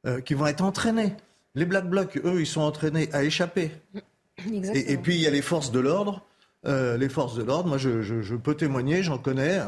euh, 0.05 0.21
qui 0.21 0.33
vont 0.33 0.47
être 0.47 0.63
entraînés. 0.63 1.13
Les 1.55 1.65
Black 1.65 1.89
Blocs, 1.89 2.19
eux, 2.23 2.39
ils 2.39 2.47
sont 2.47 2.61
entraînés 2.61 3.09
à 3.13 3.23
échapper. 3.23 3.71
Et, 4.51 4.97
puis 4.97 5.15
il 5.15 5.21
y 5.21 5.27
a 5.27 5.31
les 5.31 5.41
forces 5.41 5.71
de 5.71 5.79
l'ordre. 5.79 6.23
Euh, 6.65 6.97
les 6.97 7.09
forces 7.09 7.35
de 7.35 7.43
l'ordre, 7.43 7.69
moi 7.69 7.77
je, 7.77 8.35
peux 8.35 8.55
témoigner, 8.55 9.01
j'en 9.03 9.17
connais, 9.17 9.59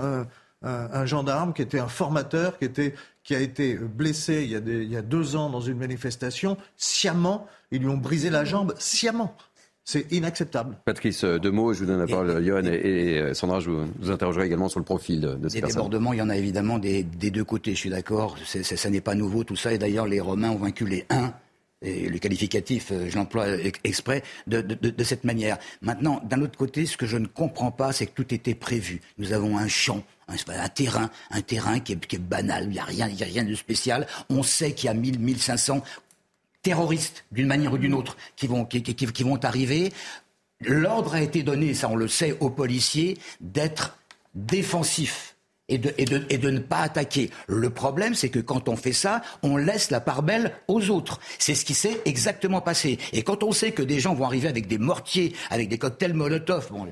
un, 0.62 1.05
gendarme 1.05 1.53
qui 1.53 1.62
était 1.62 1.79
un 1.79 1.88
formateur, 1.88 2.57
qui, 2.57 2.65
était, 2.65 2.93
qui 3.24 3.36
a 3.36 3.39
été 3.39 3.75
blessé 3.75 4.43
il 4.43 4.50
y 4.50 4.55
a, 4.55 4.59
il 4.59 4.91
y 4.91 4.98
a 4.98 5.01
deux 5.01 5.36
ans 5.36 5.50
dans 5.50 5.62
une 5.62 5.77
manifestation, 5.77 6.57
sciemment, 6.75 7.48
ils 7.71 7.79
lui 7.79 7.88
ont 7.88 7.98
brisé 7.98 8.29
la 8.29 8.43
jambe, 8.43 8.74
sciemment. 8.77 9.36
C'est 9.91 10.05
inacceptable. 10.12 10.77
Patrice, 10.86 11.24
euh, 11.24 11.39
deux 11.39 11.50
mots, 11.50 11.74
je 11.74 11.79
vous 11.79 11.88
donne 11.88 11.98
la 11.98 12.05
parole, 12.05 12.46
Johan 12.46 12.63
et, 12.63 12.75
et, 12.75 13.34
Sandra, 13.34 13.60
je 13.60 13.72
vous, 13.72 14.12
interrogerai 14.12 14.46
également 14.46 14.69
sur 14.69 14.79
le 14.79 14.86
profil 14.86 15.19
de, 15.19 15.50
ces 15.50 15.62
Des 15.62 15.67
débordements, 15.67 16.13
il 16.13 16.19
y 16.19 16.22
en 16.22 16.29
a 16.29 16.38
évidemment 16.38 16.77
des, 16.77 17.01
deux 17.01 17.43
côtés, 17.43 17.74
je 17.74 17.79
suis 17.79 17.89
d'accord, 17.89 18.38
ça 18.46 18.89
n'est 18.91 19.01
pas 19.01 19.15
nouveau 19.15 19.43
tout 19.43 19.55
ça, 19.55 19.74
et 19.74 19.79
d'ailleurs 19.79 20.05
les 20.05 20.19
Romains 20.19 20.51
ont 20.51 20.60
vaincu 20.60 20.86
les 20.86 21.08
uns 21.10 21.34
et 21.81 22.08
le 22.08 22.19
qualificatif, 22.19 22.91
euh, 22.91 23.08
je 23.10 23.15
l'emploie 23.15 23.48
exprès, 23.84 24.22
de, 24.46 24.63
cette 25.03 25.24
manière. 25.24 25.58
Maintenant, 25.81 26.22
d'un 26.24 26.43
autre 26.43 26.58
côté, 26.60 26.86
ce 26.86 26.96
que 26.96 27.08
je 27.08 27.17
ne 27.17 27.25
comprends 27.25 27.72
pas, 27.72 27.91
c'est 27.91 28.05
que 28.05 28.12
tout 28.13 28.31
était 28.31 28.53
prévu. 28.53 29.01
Nous 29.17 29.34
avons 29.34 29.58
un 29.58 29.67
champ, 29.67 30.03
un, 30.27 30.69
terrain, 30.69 31.10
un 31.31 31.41
terrain 31.41 31.79
qui 31.79 31.93
est, 31.93 32.17
banal, 32.19 32.65
il 32.65 32.69
n'y 32.72 32.79
a, 32.79 32.84
rien, 32.84 33.08
a 33.08 33.24
rien 33.24 33.43
de 33.43 33.55
spécial. 33.55 34.05
On 34.29 34.43
sait 34.43 34.74
qu'il 34.74 34.86
y 34.86 34.89
a 34.89 34.93
1000, 34.93 35.19
1500 35.19 35.81
terroristes, 36.62 37.25
d'une 37.32 37.48
manière 37.48 37.74
ou 37.74 37.78
d'une 37.78 37.94
autre, 37.94 38.18
qui 38.36 38.48
vont, 38.48 38.66
qui, 38.66 39.24
vont 39.24 39.44
arriver. 39.44 39.94
L'ordre 40.62 41.16
a 41.16 41.22
été 41.22 41.44
donné, 41.44 41.74
ça 41.74 41.89
on 41.89 41.96
le 41.96 42.08
sait, 42.08 42.36
aux 42.39 42.50
policiers, 42.50 43.18
d'être 43.39 43.98
défensifs 44.36 45.36
et 45.70 45.78
de, 45.78 45.94
et, 45.98 46.06
de, 46.06 46.24
et 46.30 46.38
de, 46.38 46.50
ne 46.50 46.60
pas 46.60 46.80
attaquer. 46.80 47.30
Le 47.48 47.70
problème, 47.70 48.16
c'est 48.16 48.30
que 48.30 48.40
quand 48.40 48.68
on 48.68 48.76
fait 48.76 48.94
ça, 48.94 49.22
on 49.44 49.58
laisse 49.58 49.92
la 49.92 50.02
part 50.02 50.24
belle 50.24 50.52
aux 50.68 50.90
autres. 50.90 51.20
C'est 51.38 51.56
ce 51.56 51.66
qui 51.66 51.74
s'est 51.74 52.02
exactement 52.06 52.62
passé. 52.62 52.98
Et 53.14 53.24
quand 53.24 53.44
on 53.44 53.52
sait 53.52 53.72
que 53.72 53.82
des 53.84 54.00
gens 54.00 54.14
vont 54.14 54.26
arriver 54.26 54.48
avec 54.48 54.68
des 54.68 54.78
mortiers, 54.78 55.34
avec 55.50 55.70
des 55.70 55.78
cocktails 55.78 56.14
Molotov, 56.14 56.70
bon, 56.72 56.88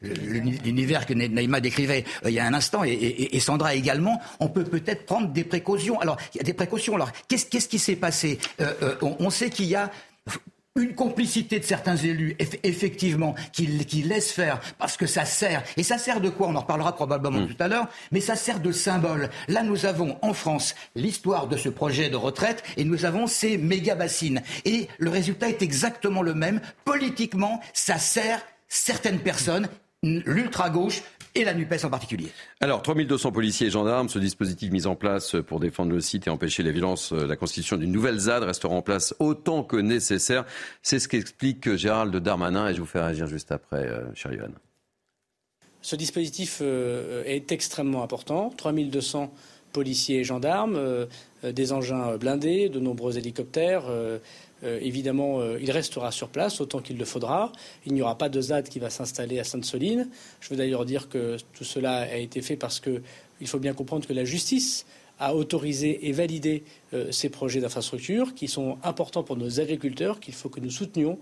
l'univers 0.00 1.06
que 1.06 1.14
Naïma 1.14 1.60
décrivait 1.60 2.04
euh, 2.24 2.30
il 2.30 2.34
y 2.34 2.40
a 2.40 2.46
un 2.46 2.54
instant, 2.54 2.84
et, 2.84 3.40
Sandra 3.40 3.74
également, 3.74 4.20
on 4.38 4.48
peut 4.48 4.64
peut-être 4.64 5.06
prendre 5.06 5.28
des 5.28 5.44
précautions. 5.44 5.98
Alors, 6.00 6.16
il 6.34 6.38
y 6.38 6.40
a 6.40 6.44
des 6.44 6.52
précautions. 6.52 6.94
Alors, 6.94 7.10
qu'est-ce 7.28 7.68
qui 7.68 7.78
s'est 7.78 7.96
passé? 7.96 8.38
Euh, 8.60 8.74
euh, 8.82 8.94
on 9.18 9.30
sait 9.30 9.50
qu'il 9.50 9.66
y 9.66 9.74
a 9.74 9.90
une 10.76 10.94
complicité 10.94 11.58
de 11.58 11.64
certains 11.64 11.96
élus, 11.96 12.36
effectivement, 12.62 13.34
qui, 13.52 13.84
qui 13.86 14.02
laissent 14.02 14.32
faire, 14.32 14.60
parce 14.78 14.96
que 14.96 15.06
ça 15.06 15.24
sert. 15.24 15.64
Et 15.76 15.82
ça 15.82 15.98
sert 15.98 16.20
de 16.20 16.28
quoi? 16.28 16.48
On 16.48 16.54
en 16.54 16.60
reparlera 16.60 16.94
probablement 16.94 17.40
hmm. 17.40 17.48
tout 17.48 17.62
à 17.62 17.68
l'heure, 17.68 17.88
mais 18.12 18.20
ça 18.20 18.36
sert 18.36 18.60
de 18.60 18.70
symbole. 18.70 19.30
Là, 19.48 19.62
nous 19.62 19.84
avons 19.84 20.16
en 20.22 20.32
France 20.32 20.76
l'histoire 20.94 21.48
de 21.48 21.56
ce 21.56 21.68
projet 21.68 22.08
de 22.08 22.16
retraite 22.16 22.62
et 22.76 22.84
nous 22.84 23.04
avons 23.04 23.26
ces 23.26 23.58
méga 23.58 23.96
bassines. 23.96 24.42
Et 24.64 24.86
le 24.98 25.10
résultat 25.10 25.48
est 25.48 25.62
exactement 25.62 26.22
le 26.22 26.34
même. 26.34 26.60
Politiquement, 26.84 27.60
ça 27.72 27.98
sert 27.98 28.40
certaines 28.68 29.20
personnes 29.20 29.68
l'ultra-gauche 30.02 31.02
et 31.34 31.44
la 31.44 31.54
NUPES 31.54 31.84
en 31.84 31.90
particulier. 31.90 32.28
Alors, 32.60 32.82
3200 32.82 33.32
policiers 33.32 33.68
et 33.68 33.70
gendarmes, 33.70 34.08
ce 34.08 34.18
dispositif 34.18 34.70
mis 34.70 34.86
en 34.86 34.96
place 34.96 35.36
pour 35.46 35.60
défendre 35.60 35.92
le 35.92 36.00
site 36.00 36.26
et 36.26 36.30
empêcher 36.30 36.62
les 36.62 36.72
violences, 36.72 37.12
euh, 37.12 37.26
la 37.26 37.36
constitution 37.36 37.76
d'une 37.76 37.92
nouvelle 37.92 38.18
ZAD 38.18 38.42
restera 38.42 38.74
en 38.74 38.82
place 38.82 39.14
autant 39.18 39.62
que 39.62 39.76
nécessaire. 39.76 40.44
C'est 40.82 40.98
ce 40.98 41.08
qu'explique 41.08 41.74
Gérald 41.76 42.14
Darmanin 42.16 42.68
et 42.68 42.74
je 42.74 42.80
vous 42.80 42.86
fais 42.86 43.00
réagir 43.00 43.26
juste 43.26 43.52
après, 43.52 43.86
euh, 43.86 44.02
cher 44.14 44.32
Yohann. 44.32 44.54
Ce 45.82 45.96
dispositif 45.96 46.58
euh, 46.60 47.22
est 47.24 47.52
extrêmement 47.52 48.02
important. 48.02 48.50
3200 48.56 49.32
policiers 49.72 50.18
et 50.18 50.24
gendarmes, 50.24 51.06
des 51.44 51.72
engins 51.72 52.16
blindés, 52.16 52.68
de 52.68 52.80
nombreux 52.80 53.18
hélicoptères, 53.18 53.84
euh, 54.64 54.78
évidemment, 54.80 55.40
euh, 55.40 55.58
il 55.60 55.70
restera 55.70 56.10
sur 56.10 56.28
place 56.28 56.60
autant 56.60 56.80
qu'il 56.80 56.98
le 56.98 57.04
faudra. 57.04 57.52
Il 57.86 57.94
n'y 57.94 58.02
aura 58.02 58.18
pas 58.18 58.28
de 58.28 58.40
ZAD 58.40 58.68
qui 58.68 58.78
va 58.78 58.90
s'installer 58.90 59.38
à 59.38 59.44
Sainte-Soline. 59.44 60.08
Je 60.40 60.50
veux 60.50 60.56
d'ailleurs 60.56 60.84
dire 60.84 61.08
que 61.08 61.36
tout 61.54 61.64
cela 61.64 62.00
a 62.00 62.16
été 62.16 62.42
fait 62.42 62.56
parce 62.56 62.80
qu'il 62.80 63.46
faut 63.46 63.58
bien 63.58 63.74
comprendre 63.74 64.06
que 64.06 64.12
la 64.12 64.24
justice 64.24 64.86
a 65.18 65.34
autorisé 65.34 66.08
et 66.08 66.12
validé 66.12 66.64
euh, 66.94 67.12
ces 67.12 67.28
projets 67.28 67.60
d'infrastructure 67.60 68.34
qui 68.34 68.48
sont 68.48 68.78
importants 68.82 69.22
pour 69.22 69.36
nos 69.36 69.60
agriculteurs, 69.60 70.18
qu'il 70.18 70.34
faut 70.34 70.48
que 70.48 70.60
nous 70.60 70.70
soutenions 70.70 71.18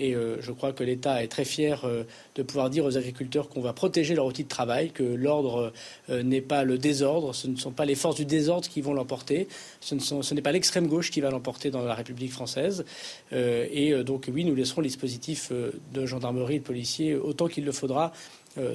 et 0.00 0.14
euh, 0.14 0.40
je 0.40 0.50
crois 0.50 0.72
que 0.72 0.82
l'État 0.82 1.22
est 1.22 1.28
très 1.28 1.44
fier 1.44 1.84
euh, 1.84 2.04
de 2.34 2.42
pouvoir 2.42 2.70
dire 2.70 2.86
aux 2.86 2.96
agriculteurs 2.96 3.48
qu'on 3.48 3.60
va 3.60 3.74
protéger 3.74 4.14
leur 4.14 4.24
outil 4.24 4.44
de 4.44 4.48
travail, 4.48 4.90
que 4.90 5.02
l'ordre 5.02 5.72
euh, 6.08 6.22
n'est 6.22 6.40
pas 6.40 6.64
le 6.64 6.78
désordre, 6.78 7.34
ce 7.34 7.46
ne 7.46 7.56
sont 7.56 7.70
pas 7.70 7.84
les 7.84 7.94
forces 7.94 8.16
du 8.16 8.24
désordre 8.24 8.66
qui 8.66 8.80
vont 8.80 8.94
l'emporter, 8.94 9.46
ce 9.80 10.34
n'est 10.34 10.42
pas 10.42 10.52
l'extrême 10.52 10.88
gauche 10.88 11.10
qui 11.10 11.20
va 11.20 11.30
l'emporter 11.30 11.70
dans 11.70 11.82
la 11.82 11.94
République 11.94 12.32
française. 12.32 12.84
et 13.32 13.92
donc 14.04 14.28
oui, 14.32 14.44
nous 14.44 14.54
laisserons 14.54 14.80
le 14.80 14.86
dispositif 14.86 15.52
de 15.52 16.06
gendarmerie 16.06 16.56
et 16.56 16.58
de 16.60 16.64
policiers 16.64 17.14
autant 17.14 17.48
qu'il 17.48 17.64
le 17.64 17.72
faudra 17.72 18.12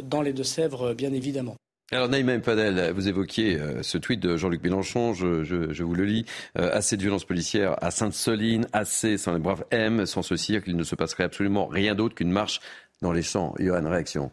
dans 0.04 0.22
les 0.22 0.34
Deux-Sèvres, 0.34 0.94
bien 0.94 1.12
évidemment. 1.14 1.56
Alors 1.92 2.10
Naïma 2.10 2.40
Padel, 2.40 2.92
vous 2.96 3.08
évoquiez 3.08 3.60
euh, 3.60 3.84
ce 3.84 4.00
tweet 4.00 4.20
de 4.20 4.38
Jean-Luc 4.38 4.64
Mélenchon, 4.64 5.14
je, 5.14 5.84
vous 5.84 5.94
le 5.94 6.04
lis. 6.04 6.26
Euh, 6.58 6.72
assez 6.74 6.98
de 6.98 7.02
violences 7.04 7.26
policières 7.26 7.76
à 7.84 7.92
Sainte-Soline, 7.92 8.68
assez 8.74 9.20
sans 9.20 9.34
les 9.34 9.40
braves 9.40 9.66
M, 9.70 10.08
sans 10.08 10.24
ce 10.24 10.36
cirque, 10.36 10.66
il 10.66 10.78
ne 10.78 10.84
se 10.84 10.96
passerait 10.96 11.26
absolument 11.26 11.68
rien 11.68 11.94
d'autre 11.94 12.16
qu'une 12.16 12.32
marche 12.32 12.60
dans 13.04 13.12
les 13.12 13.22
champs. 13.22 13.54
Johan, 13.60 13.88
réaction 13.88 14.32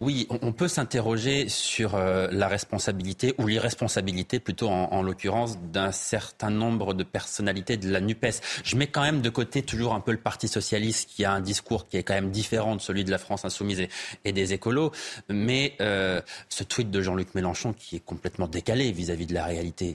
oui, 0.00 0.26
on 0.28 0.50
peut 0.50 0.66
s'interroger 0.66 1.48
sur 1.48 1.94
euh, 1.94 2.26
la 2.32 2.48
responsabilité 2.48 3.32
ou 3.38 3.46
l'irresponsabilité 3.46 4.40
plutôt 4.40 4.68
en, 4.68 5.02
l'occurrence 5.02 5.56
d'un 5.72 5.92
certain 5.92 6.50
nombre 6.50 6.94
de 6.94 7.04
personnalités 7.04 7.76
de 7.76 7.88
la 7.88 8.00
NUPES. 8.00 8.40
Je 8.64 8.74
mets 8.74 8.88
quand 8.88 9.02
même 9.02 9.22
de 9.22 9.30
côté 9.30 9.62
toujours 9.62 9.94
un 9.94 10.00
peu 10.00 10.10
le 10.10 10.18
Parti 10.18 10.48
socialiste 10.48 11.10
qui 11.10 11.24
a 11.24 11.32
un 11.32 11.40
discours 11.40 11.86
qui 11.86 11.96
est 11.96 12.02
quand 12.02 12.14
même 12.14 12.32
différent 12.32 12.74
de 12.74 12.80
celui 12.80 13.04
de 13.04 13.10
la 13.12 13.18
France 13.18 13.44
insoumise 13.44 13.86
et, 14.24 14.32
des 14.32 14.52
écolos, 14.52 14.90
mais 15.28 15.74
euh, 15.80 16.20
ce 16.48 16.64
tweet 16.64 16.90
de 16.90 17.00
Jean-Luc 17.00 17.32
Mélenchon 17.36 17.72
qui 17.72 17.96
est 17.96 18.04
complètement 18.04 18.48
décalé 18.48 18.90
vis-à-vis 18.90 19.26
de 19.26 19.34
la 19.34 19.44
réalité. 19.44 19.94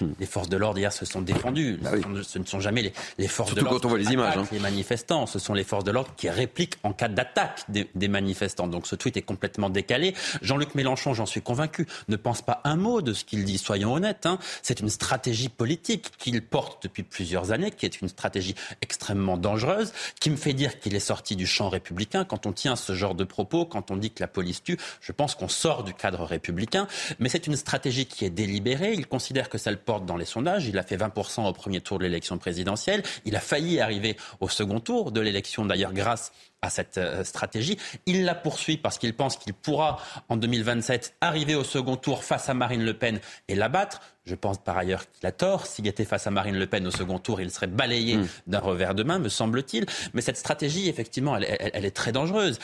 Hmm. 0.00 0.12
les 0.20 0.26
forces 0.26 0.50
de 0.50 0.56
l'ordre 0.58 0.78
hier 0.78 0.92
se 0.92 1.06
sont 1.06 1.22
défendues. 1.22 1.78
Bah 1.80 1.92
ce, 2.22 2.38
ne 2.38 2.44
sont 2.44 2.60
jamais 2.60 2.92
les, 3.18 3.26
forces 3.26 3.54
de 3.54 3.62
l'ordre 3.62 3.80
qui 3.80 3.88
voit 3.88 3.98
les 3.98 4.12
images, 4.12 4.36
hein. 4.36 4.46
les 4.52 4.58
manifestants, 4.58 5.26
ce 5.26 5.38
sont 5.38 5.54
les 5.54 5.64
forces 5.64 5.84
de 5.84 5.90
l'ordre 5.90 6.12
qui 6.16 6.28
répliquent 6.28 6.76
en 6.82 6.92
cas 6.92 7.08
d'attaque 7.08 7.64
des, 7.68 7.88
des 7.94 8.08
manifestants. 8.08 8.68
Donc 8.68 8.86
ce 8.86 8.94
tweet 8.94 9.15
complètement 9.22 9.70
décalé. 9.70 10.14
Jean-Luc 10.42 10.74
Mélenchon, 10.74 11.14
j'en 11.14 11.26
suis 11.26 11.42
convaincu, 11.42 11.86
ne 12.08 12.16
pense 12.16 12.42
pas 12.42 12.60
un 12.64 12.76
mot 12.76 13.02
de 13.02 13.12
ce 13.12 13.24
qu'il 13.24 13.44
dit. 13.44 13.58
Soyons 13.58 13.94
honnêtes. 13.94 14.26
Hein. 14.26 14.38
C'est 14.62 14.80
une 14.80 14.88
stratégie 14.88 15.48
politique 15.48 16.10
qu'il 16.18 16.42
porte 16.42 16.82
depuis 16.82 17.02
plusieurs 17.02 17.52
années, 17.52 17.70
qui 17.70 17.86
est 17.86 18.00
une 18.00 18.08
stratégie 18.08 18.54
extrêmement 18.82 19.36
dangereuse, 19.36 19.92
qui 20.20 20.30
me 20.30 20.36
fait 20.36 20.52
dire 20.52 20.78
qu'il 20.80 20.94
est 20.94 21.00
sorti 21.00 21.36
du 21.36 21.46
champ 21.46 21.68
républicain. 21.68 22.24
Quand 22.24 22.46
on 22.46 22.52
tient 22.52 22.76
ce 22.76 22.94
genre 22.94 23.14
de 23.14 23.24
propos, 23.24 23.64
quand 23.64 23.90
on 23.90 23.96
dit 23.96 24.10
que 24.10 24.22
la 24.22 24.28
police 24.28 24.62
tue, 24.62 24.78
je 25.00 25.12
pense 25.12 25.34
qu'on 25.34 25.48
sort 25.48 25.84
du 25.84 25.94
cadre 25.94 26.24
républicain. 26.24 26.86
Mais 27.18 27.28
c'est 27.28 27.46
une 27.46 27.56
stratégie 27.56 28.06
qui 28.06 28.24
est 28.24 28.30
délibérée. 28.30 28.92
Il 28.92 29.06
considère 29.06 29.48
que 29.48 29.58
ça 29.58 29.70
le 29.70 29.76
porte 29.76 30.06
dans 30.06 30.16
les 30.16 30.24
sondages. 30.24 30.66
Il 30.66 30.78
a 30.78 30.82
fait 30.82 30.96
20% 30.96 31.46
au 31.46 31.52
premier 31.52 31.80
tour 31.80 31.98
de 31.98 32.04
l'élection 32.04 32.38
présidentielle. 32.38 33.02
Il 33.24 33.36
a 33.36 33.40
failli 33.40 33.80
arriver 33.80 34.16
au 34.40 34.48
second 34.48 34.80
tour 34.80 35.12
de 35.12 35.20
l'élection, 35.20 35.64
d'ailleurs 35.64 35.92
grâce 35.92 36.32
à 36.66 36.70
cette 36.70 36.98
euh, 36.98 37.24
stratégie. 37.24 37.78
Il 38.04 38.24
la 38.24 38.34
poursuit 38.34 38.76
parce 38.76 38.98
qu'il 38.98 39.14
pense 39.14 39.36
qu'il 39.36 39.54
pourra, 39.54 39.98
en 40.28 40.36
2027, 40.36 41.16
arriver 41.20 41.54
au 41.54 41.64
second 41.64 41.96
tour 41.96 42.24
face 42.24 42.48
à 42.48 42.54
Marine 42.54 42.84
Le 42.84 42.94
Pen 42.94 43.20
et 43.48 43.54
l'abattre. 43.54 44.00
Je 44.26 44.34
pense 44.34 44.58
par 44.58 44.76
ailleurs 44.76 45.04
qu'il 45.12 45.24
a 45.26 45.32
tort. 45.32 45.66
S'il 45.66 45.86
était 45.86 46.04
face 46.04 46.26
à 46.26 46.32
Marine 46.32 46.56
Le 46.56 46.66
Pen 46.66 46.84
au 46.86 46.90
second 46.90 47.20
tour, 47.20 47.40
il 47.40 47.50
serait 47.50 47.68
balayé 47.68 48.16
hmm. 48.16 48.26
d'un 48.48 48.58
revers 48.58 48.94
de 48.94 49.04
main, 49.04 49.20
me 49.20 49.28
semble-t-il. 49.28 49.86
Mais 50.14 50.20
cette 50.20 50.36
stratégie, 50.36 50.88
effectivement, 50.88 51.36
elle, 51.36 51.84
est 51.84 51.90
très 51.92 52.10
dangereuse. 52.10 52.58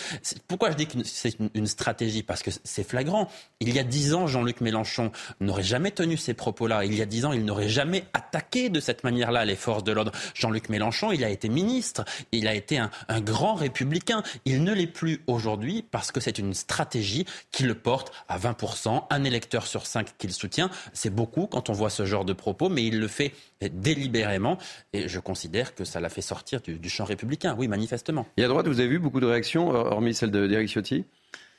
Pourquoi 0.49 0.73
je 0.73 0.77
dis 0.77 0.87
que 0.89 0.99
c'est 1.05 1.37
une, 1.55 1.67
stratégie? 1.69 2.25
Parce 2.25 2.43
que 2.43 2.51
c'est 2.65 2.83
flagrant. 2.83 3.31
Il 3.61 3.73
y 3.73 3.79
a 3.79 3.85
dix 3.85 4.13
ans, 4.13 4.27
Jean-Luc 4.27 4.61
Mélenchon 4.61 5.13
n'aurait 5.41 5.63
jamais 5.63 5.93
tenu 5.93 6.17
ces 6.17 6.35
propos-là. 6.35 6.85
Il 6.85 6.95
y 6.95 7.03
a 7.03 7.07
dix 7.07 7.25
ans, 7.25 7.33
il 7.33 7.45
n'aurait 7.45 7.69
jamais 7.69 8.05
attaqué 8.13 8.69
de 8.69 8.81
cette 8.81 9.05
manière-là 9.05 9.45
les 9.45 9.57
forces 9.57 9.85
de 9.85 9.93
l'ordre. 9.93 10.11
Jean-Luc 10.35 10.69
Mélenchon, 10.69 11.13
il 11.13 11.23
a 11.23 11.31
été 11.31 11.49
ministre. 11.49 12.05
Il 12.33 12.49
a 12.49 12.55
été 12.55 12.79
un, 12.79 12.91
un 13.09 13.21
grand 13.21 13.55
républicain. 13.55 14.25
Il 14.45 14.65
ne 14.65 14.73
l'est 14.73 14.89
plus 14.89 15.23
aujourd'hui 15.29 15.85
parce 15.89 16.11
que 16.11 16.19
c'est 16.19 16.39
une 16.39 16.55
stratégie 16.55 17.25
qui 17.53 17.63
le 17.63 17.77
porte 17.77 18.13
à 18.29 18.37
20%. 18.37 19.05
Un 19.11 19.25
électeur 19.25 19.69
sur 19.69 19.87
cinq 19.87 20.19
qu'il 20.19 20.33
soutient, 20.33 20.69
c'est 20.93 21.11
beaucoup 21.11 21.47
quand 21.53 21.69
on 21.69 21.75
voit 21.75 21.91
ce 21.91 22.07
genre 22.07 22.25
de 22.25 22.33
propos, 22.33 22.71
mais 22.71 22.83
il 22.83 22.99
le 22.99 23.09
fait 23.09 23.33
délibérément. 23.61 24.57
Et 24.95 25.07
je 25.07 25.21
considère 25.21 25.75
que 25.75 25.85
ça 25.85 26.01
l'a 26.01 26.09
fait 26.09 26.23
sortir 26.23 26.63
du, 26.63 26.89
champ 26.89 27.05
républicain, 27.05 27.55
oui, 27.59 27.69
manifestement. 27.69 28.27
Et 28.39 28.45
à 28.45 28.49
droite, 28.49 28.67
vous 28.67 28.81
avez 28.81 28.89
vu 28.89 28.99
beaucoup 28.99 29.21
de 29.21 29.27
réactions, 29.27 29.69
hormis 29.69 30.15
celle 30.15 30.31
d'Éric 30.31 30.69
Ciotti? 30.69 31.05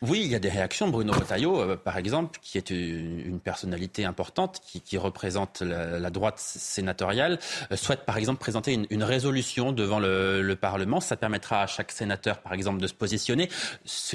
Oui, 0.06 0.22
il 0.26 0.32
y 0.32 0.36
a 0.36 0.40
des 0.40 0.50
réactions. 0.50 0.90
Bruno 0.90 1.14
Retailleau, 1.14 1.62
euh, 1.62 1.78
par 1.78 1.98
exemple, 1.98 2.38
qui 2.42 2.58
est 2.58 2.70
une, 2.72 3.40
personnalité 3.40 4.04
importante, 4.04 4.62
qui, 4.62 4.98
représente 4.98 5.62
la, 5.62 6.10
droite 6.10 6.40
sénatoriale, 6.40 7.40
euh, 7.72 7.78
souhaite 7.78 8.02
par 8.02 8.18
exemple 8.18 8.40
présenter 8.40 8.74
une, 8.90 9.04
résolution 9.04 9.72
devant 9.72 10.00
le, 10.00 10.58
Parlement. 10.60 11.00
Ça 11.00 11.16
permettra 11.16 11.62
à 11.62 11.68
chaque 11.68 11.92
sénateur, 11.92 12.40
par 12.40 12.54
exemple, 12.54 12.82
de 12.82 12.88
se 12.88 12.94
positionner. 12.94 13.50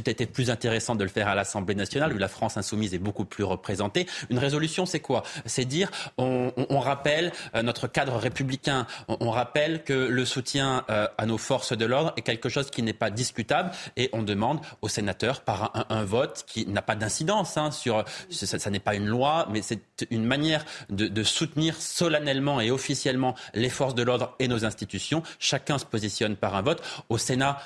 Été 0.09 0.25
plus 0.27 0.51
intéressant 0.51 0.95
de 0.95 1.05
le 1.05 1.11
faire 1.11 1.29
à 1.29 1.35
l'Assemblée 1.35 1.75
nationale, 1.75 2.15
où 2.15 2.19
la 2.19 2.29
France 2.29 2.57
insoumise 2.57 2.95
est 2.95 2.99
beaucoup 2.99 3.25
plus 3.25 3.45
représentée. 3.45 4.07
Une 4.31 4.39
résolution, 4.39 4.87
c'est 4.87 5.01
quoi? 5.01 5.23
C'est 5.45 5.65
dire, 5.65 5.91
on, 6.17 6.53
rappelle 6.81 7.33
euh, 7.55 7.63
notre 7.63 7.89
cadre 7.89 8.17
républicain, 8.17 8.87
on, 9.09 9.31
rappelle 9.31 9.85
que 9.85 9.93
le 9.93 10.25
soutien 10.25 10.85
à 10.89 11.27
nos 11.27 11.39
forces 11.39 11.77
de 11.77 11.85
l'ordre 11.85 12.13
est 12.17 12.23
quelque 12.23 12.49
chose 12.49 12.71
qui 12.71 12.83
n'est 12.83 12.93
pas 12.93 13.11
discutable, 13.11 13.71
et 13.97 14.09
on 14.13 14.23
demande 14.23 14.61
aux 14.81 14.89
sénateurs, 14.89 15.43
par 15.43 15.73
un 15.78 15.78
un, 15.89 16.05
vote 16.05 16.45
qui 16.47 16.67
n'a 16.67 16.83
pas 16.83 16.95
d'incidence 16.95 17.57
hein, 17.57 17.71
sur. 17.71 18.05
Ça, 18.31 18.71
n'est 18.71 18.79
pas 18.79 18.95
une 18.95 19.07
loi, 19.07 19.47
mais 19.51 19.63
c'est 19.63 19.81
une 20.11 20.25
manière 20.25 20.65
de, 20.91 21.23
soutenir 21.23 21.81
solennellement 21.81 22.61
et 22.61 22.71
officiellement 22.71 23.35
les 23.55 23.69
forces 23.69 23.95
de 23.95 24.03
l'ordre 24.03 24.35
et 24.39 24.49
nos 24.49 24.65
institutions. 24.65 25.23
Chacun 25.39 25.79
se 25.79 25.85
positionne 25.85 26.37
par 26.37 26.55
un 26.55 26.63
vote. 26.63 26.83
Au 27.09 27.19
Sénat, 27.19 27.59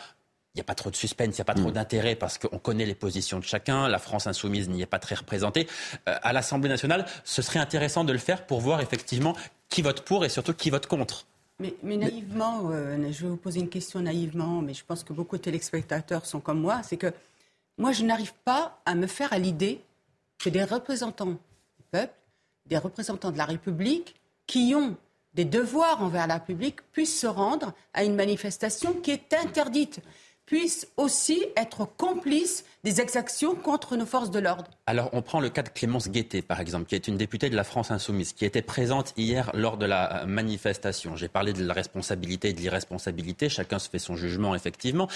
il 0.54 0.58
n'y 0.58 0.60
a 0.60 0.64
pas 0.64 0.74
trop 0.74 0.90
de 0.90 0.96
suspense, 0.96 1.36
il 1.36 1.38
n'y 1.38 1.42
a 1.42 1.44
pas 1.44 1.54
trop 1.54 1.70
mm. 1.70 1.72
d'intérêt 1.72 2.14
parce 2.14 2.38
qu'on 2.38 2.58
connaît 2.58 2.84
les 2.84 2.94
positions 2.94 3.38
de 3.38 3.44
chacun. 3.44 3.88
La 3.88 3.98
France 3.98 4.26
insoumise 4.26 4.68
n'y 4.68 4.82
est 4.82 4.86
pas 4.86 4.98
très 4.98 5.14
représentée. 5.14 5.66
Euh, 6.08 6.16
à 6.22 6.32
l'Assemblée 6.32 6.68
nationale, 6.68 7.06
ce 7.24 7.40
serait 7.40 7.58
intéressant 7.58 8.04
de 8.04 8.12
le 8.12 8.18
faire 8.18 8.46
pour 8.46 8.60
voir 8.60 8.80
effectivement 8.80 9.34
qui 9.68 9.82
vote 9.82 10.02
pour 10.02 10.24
et 10.24 10.28
surtout 10.28 10.52
qui 10.52 10.70
vote 10.70 10.86
contre. 10.86 11.26
Mais, 11.82 11.96
naïvement, 11.96 12.70
euh, 12.72 12.96
je 13.12 13.22
vais 13.22 13.28
vous 13.28 13.36
poser 13.36 13.60
une 13.60 13.68
question 13.68 14.00
naïvement, 14.00 14.62
mais 14.62 14.74
je 14.74 14.84
pense 14.84 15.04
que 15.04 15.12
beaucoup 15.12 15.36
de 15.36 15.42
téléspectateurs 15.42 16.26
sont 16.26 16.40
comme 16.40 16.60
moi, 16.60 16.80
c'est 16.82 16.96
que 16.96 17.12
moi, 17.78 17.92
je 17.92 18.04
n'arrive 18.04 18.34
pas 18.44 18.80
à 18.84 18.94
me 18.94 19.06
faire 19.06 19.32
à 19.32 19.38
l'idée 19.38 19.80
que 20.38 20.50
des 20.50 20.64
représentants 20.64 21.26
du 21.26 21.38
peuple, 21.90 22.14
des 22.66 22.78
représentants 22.78 23.30
de 23.30 23.38
la 23.38 23.44
République, 23.44 24.14
qui 24.46 24.74
ont 24.74 24.96
des 25.34 25.44
devoirs 25.44 26.02
envers 26.02 26.26
la 26.26 26.34
République, 26.34 26.82
puissent 26.92 27.18
se 27.18 27.26
rendre 27.26 27.72
à 27.94 28.04
une 28.04 28.14
manifestation 28.14 28.92
qui 28.94 29.12
est 29.12 29.32
interdite, 29.34 30.00
puissent 30.44 30.88
aussi 30.96 31.46
être 31.56 31.86
complices 31.96 32.64
des 32.84 33.00
exactions 33.00 33.54
contre 33.54 33.96
nos 33.96 34.06
forces 34.06 34.32
de 34.32 34.40
l'ordre. 34.40 34.64
Alors, 34.86 35.10
on 35.12 35.22
prend 35.22 35.38
le 35.38 35.48
cas 35.50 35.62
de 35.62 35.68
Clémence 35.68 36.08
Guettet, 36.08 36.42
par 36.42 36.58
exemple, 36.58 36.86
qui 36.86 36.96
est 36.96 37.06
une 37.06 37.16
députée 37.16 37.48
de 37.48 37.54
la 37.54 37.62
France 37.62 37.92
Insoumise, 37.92 38.32
qui 38.32 38.44
était 38.44 38.60
présente 38.60 39.14
hier 39.16 39.52
lors 39.54 39.76
de 39.76 39.86
la 39.86 40.24
manifestation. 40.26 41.14
J'ai 41.14 41.28
parlé 41.28 41.52
de 41.52 41.64
la 41.64 41.74
responsabilité 41.74 42.48
et 42.48 42.52
de 42.52 42.58
l'irresponsabilité. 42.60 43.48
Chacun 43.48 43.78
se 43.78 43.88
fait 43.88 44.00
son 44.00 44.16
jugement, 44.16 44.56
effectivement. 44.56 45.06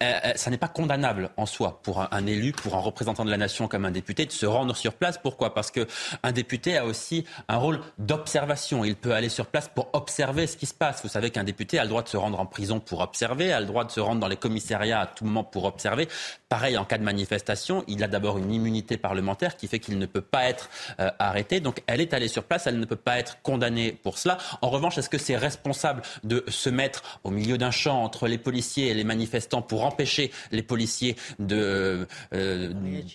Euh, 0.00 0.12
euh, 0.26 0.32
ça 0.36 0.50
n'est 0.50 0.58
pas 0.58 0.68
condamnable 0.68 1.30
en 1.36 1.44
soi 1.44 1.80
pour 1.82 2.06
un, 2.12 2.26
élu, 2.26 2.52
pour 2.52 2.76
un 2.76 2.80
représentant 2.80 3.24
de 3.24 3.30
la 3.30 3.36
nation 3.36 3.66
comme 3.66 3.84
un 3.84 3.90
député, 3.90 4.24
de 4.24 4.32
se 4.32 4.46
rendre 4.46 4.76
sur 4.76 4.94
place. 4.94 5.18
Pourquoi? 5.18 5.54
Parce 5.54 5.72
qu'un 5.72 6.32
député 6.32 6.76
a 6.76 6.86
aussi 6.86 7.24
un 7.48 7.56
rôle 7.56 7.80
d'observation. 7.98 8.84
Il 8.84 8.94
peut 8.94 9.12
aller 9.12 9.28
sur 9.28 9.46
place 9.46 9.68
pour 9.68 9.88
observer 9.92 10.46
ce 10.46 10.56
qui 10.56 10.66
se 10.66 10.74
passe. 10.74 11.02
Vous 11.02 11.08
savez 11.08 11.30
qu'un 11.30 11.44
député 11.44 11.80
a 11.80 11.82
le 11.82 11.88
droit 11.88 12.02
de 12.04 12.08
se 12.08 12.16
rendre 12.16 12.38
en 12.38 12.46
prison 12.46 12.78
pour 12.78 13.00
observer, 13.00 13.52
a 13.52 13.58
le 13.58 13.66
droit 13.66 13.84
de 13.84 13.90
se 13.90 13.98
rendre 13.98 14.20
dans 14.20 14.28
les 14.28 14.36
commissariats 14.36 15.00
à 15.00 15.06
tout 15.06 15.24
moment 15.24 15.42
pour 15.42 15.64
observer. 15.64 16.06
Pareil, 16.48 16.78
en 16.78 16.84
cas 16.84 16.96
de 16.98 17.07
manifestation, 17.12 17.84
il 17.88 18.04
a 18.04 18.08
d'abord 18.08 18.36
une 18.38 18.52
immunité 18.52 18.96
parlementaire 18.98 19.56
qui 19.56 19.66
fait 19.66 19.78
qu'il 19.78 19.98
ne 19.98 20.06
peut 20.06 20.26
pas 20.34 20.44
être 20.44 20.68
euh, 21.00 21.10
arrêté. 21.18 21.60
Donc 21.60 21.82
elle 21.86 22.00
est 22.00 22.12
allée 22.12 22.28
sur 22.28 22.44
place, 22.44 22.66
elle 22.66 22.78
ne 22.78 22.84
peut 22.84 23.02
pas 23.08 23.18
être 23.18 23.40
condamnée 23.42 23.92
pour 23.92 24.18
cela. 24.18 24.36
En 24.60 24.68
revanche, 24.68 24.98
est-ce 24.98 25.08
que 25.08 25.18
c'est 25.26 25.36
responsable 25.36 26.02
de 26.24 26.44
se 26.48 26.68
mettre 26.68 27.20
au 27.24 27.30
milieu 27.30 27.56
d'un 27.56 27.70
champ 27.70 28.02
entre 28.02 28.28
les 28.28 28.38
policiers 28.38 28.88
et 28.88 28.94
les 28.94 29.04
manifestants 29.04 29.62
pour 29.62 29.84
empêcher 29.84 30.30
les 30.52 30.62
policiers 30.62 31.16
de 31.38 32.06
euh, 32.34 32.72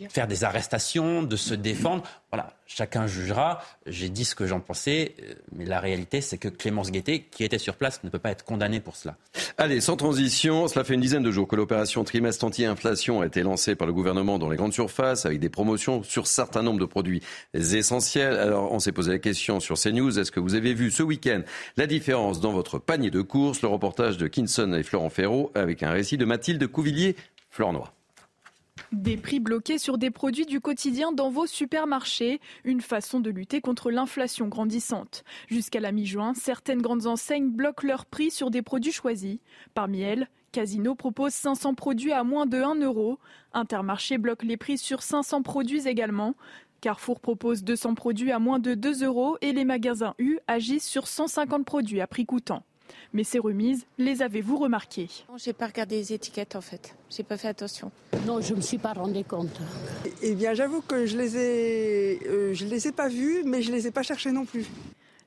faire 0.10 0.28
des 0.28 0.44
arrestations, 0.44 1.24
de 1.24 1.36
se 1.36 1.54
défendre? 1.54 2.04
Voilà, 2.34 2.52
chacun 2.66 3.06
jugera. 3.06 3.62
J'ai 3.86 4.10
dit 4.10 4.26
ce 4.26 4.34
que 4.34 4.48
j'en 4.48 4.60
pensais, 4.60 5.14
euh, 5.22 5.36
mais 5.56 5.66
la 5.66 5.80
réalité, 5.80 6.20
c'est 6.20 6.40
que 6.40 6.48
Clémence 6.48 6.90
Guettet, 6.90 7.28
qui 7.30 7.44
était 7.44 7.60
sur 7.60 7.76
place, 7.76 8.04
ne 8.04 8.10
peut 8.10 8.18
pas 8.18 8.32
être 8.32 8.44
condamnée 8.44 8.80
pour 8.80 8.96
cela. 8.96 9.18
Allez, 9.60 9.82
sans 9.82 9.98
transition, 9.98 10.68
cela 10.68 10.84
fait 10.84 10.96
une 10.96 11.02
dizaine 11.02 11.22
de 11.22 11.30
jours 11.30 11.48
que 11.48 11.56
l'opération 11.56 12.04
trimestre 12.04 12.44
anti-inflation 12.44 13.22
a 13.22 13.28
été 13.28 13.44
lancée 13.44 13.76
par 13.76 13.86
le 13.86 13.94
gouvernement 13.94 14.40
dans 14.40 14.50
les 14.50 14.58
grandes 14.58 14.74
surfaces, 14.74 15.28
avec 15.28 15.40
des 15.40 15.50
promotions 15.50 16.02
sur 16.02 16.26
certains 16.26 16.64
nombres 16.64 16.80
de 16.80 16.86
produits 16.86 17.22
essentiels. 17.54 18.38
Alors, 18.38 18.72
on 18.72 18.80
s'est 18.80 18.94
posé 18.94 19.12
la 19.12 19.20
question 19.20 19.60
sur 19.60 19.78
CNews, 19.78 20.18
est-ce 20.18 20.32
que 20.32 20.40
vous 20.40 20.56
avez 20.56 20.74
vu 20.74 20.90
ce 20.90 21.04
week-end 21.04 21.44
la 21.78 21.86
différence 21.86 22.40
dans 22.40 22.52
votre 22.52 22.80
panier 22.80 23.12
de 23.12 23.22
courses? 23.22 23.62
Le 23.62 23.68
reportage 23.68 24.18
de 24.18 24.26
Kinson 24.26 24.74
et 24.74 24.82
Florent 24.82 25.12
Ferraud, 25.12 25.52
avec 25.54 25.84
un 25.84 25.92
récit 25.92 26.18
de 26.18 26.26
Mathilde 26.26 26.66
Couvillier-Flornois. 26.66 27.94
Des 28.94 29.18
prix 29.18 29.40
bloqués 29.40 29.80
sur 29.80 29.98
des 29.98 30.12
produits 30.12 30.46
du 30.46 30.62
quotidien 30.62 31.12
dans 31.12 31.32
vos 31.32 31.48
supermarchés, 31.48 32.40
une 32.64 32.80
façon 32.80 33.20
de 33.20 33.32
lutter 33.32 33.60
contre 33.60 33.90
l'inflation 33.90 34.48
grandissante. 34.48 35.24
Jusqu'à 35.48 35.80
la 35.80 35.92
mi-juin, 35.92 36.36
certaines 36.36 36.82
grandes 36.82 37.08
enseignes 37.08 37.50
bloquent 37.50 37.88
leurs 37.88 38.06
prix 38.06 38.30
sur 38.30 38.52
des 38.52 38.62
produits 38.62 38.92
choisis. 38.92 39.40
Parmi 39.74 40.02
elles, 40.02 40.30
Casino 40.52 40.94
propose 40.94 41.34
500 41.34 41.74
produits 41.74 42.14
à 42.14 42.24
moins 42.24 42.46
de 42.46 42.62
1 42.62 42.82
euro. 42.82 43.18
Intermarché 43.54 44.20
bloque 44.20 44.44
les 44.44 44.58
prix 44.58 44.78
sur 44.78 45.02
500 45.02 45.42
produits 45.42 45.88
également. 45.88 46.36
Carrefour 46.80 47.20
propose 47.20 47.64
200 47.64 47.96
produits 47.96 48.32
à 48.32 48.38
moins 48.38 48.60
de 48.60 48.76
2 48.76 49.04
euros 49.04 49.38
et 49.42 49.54
les 49.54 49.66
magasins 49.66 50.14
U 50.20 50.38
agissent 50.46 50.88
sur 50.88 51.08
150 51.08 51.66
produits 51.66 52.00
à 52.00 52.06
prix 52.06 52.28
coûtant. 52.28 52.64
Mais 53.14 53.24
ces 53.24 53.40
remises, 53.40 53.86
les 53.98 54.22
avez-vous 54.22 54.58
remarquées? 54.58 55.10
Je 55.38 55.50
n'ai 55.50 55.54
pas 55.54 55.68
regardé 55.68 55.98
les 55.98 56.14
étiquettes 56.14 56.56
en 56.56 56.62
fait. 56.62 56.96
J'ai 57.10 57.24
pas 57.24 57.38
fait 57.38 57.48
attention. 57.48 57.92
Non, 58.26 58.42
je 58.42 58.52
ne 58.52 58.58
me 58.58 58.62
suis 58.62 58.78
pas 58.80 58.94
rendu 58.94 59.24
compte. 59.24 59.60
Eh 60.22 60.34
bien, 60.36 60.54
j'avoue 60.54 60.82
que 60.82 61.06
je 61.06 61.18
les 61.18 61.38
ai, 61.38 62.20
euh, 62.28 62.54
je 62.54 62.66
les 62.66 62.88
ai 62.88 62.92
pas 62.92 63.10
vus, 63.10 63.44
mais 63.46 63.62
je 63.62 63.72
les 63.72 63.88
ai 63.88 63.92
pas 63.92 64.04
cherchés 64.04 64.32
non 64.32 64.46
plus. 64.46 64.66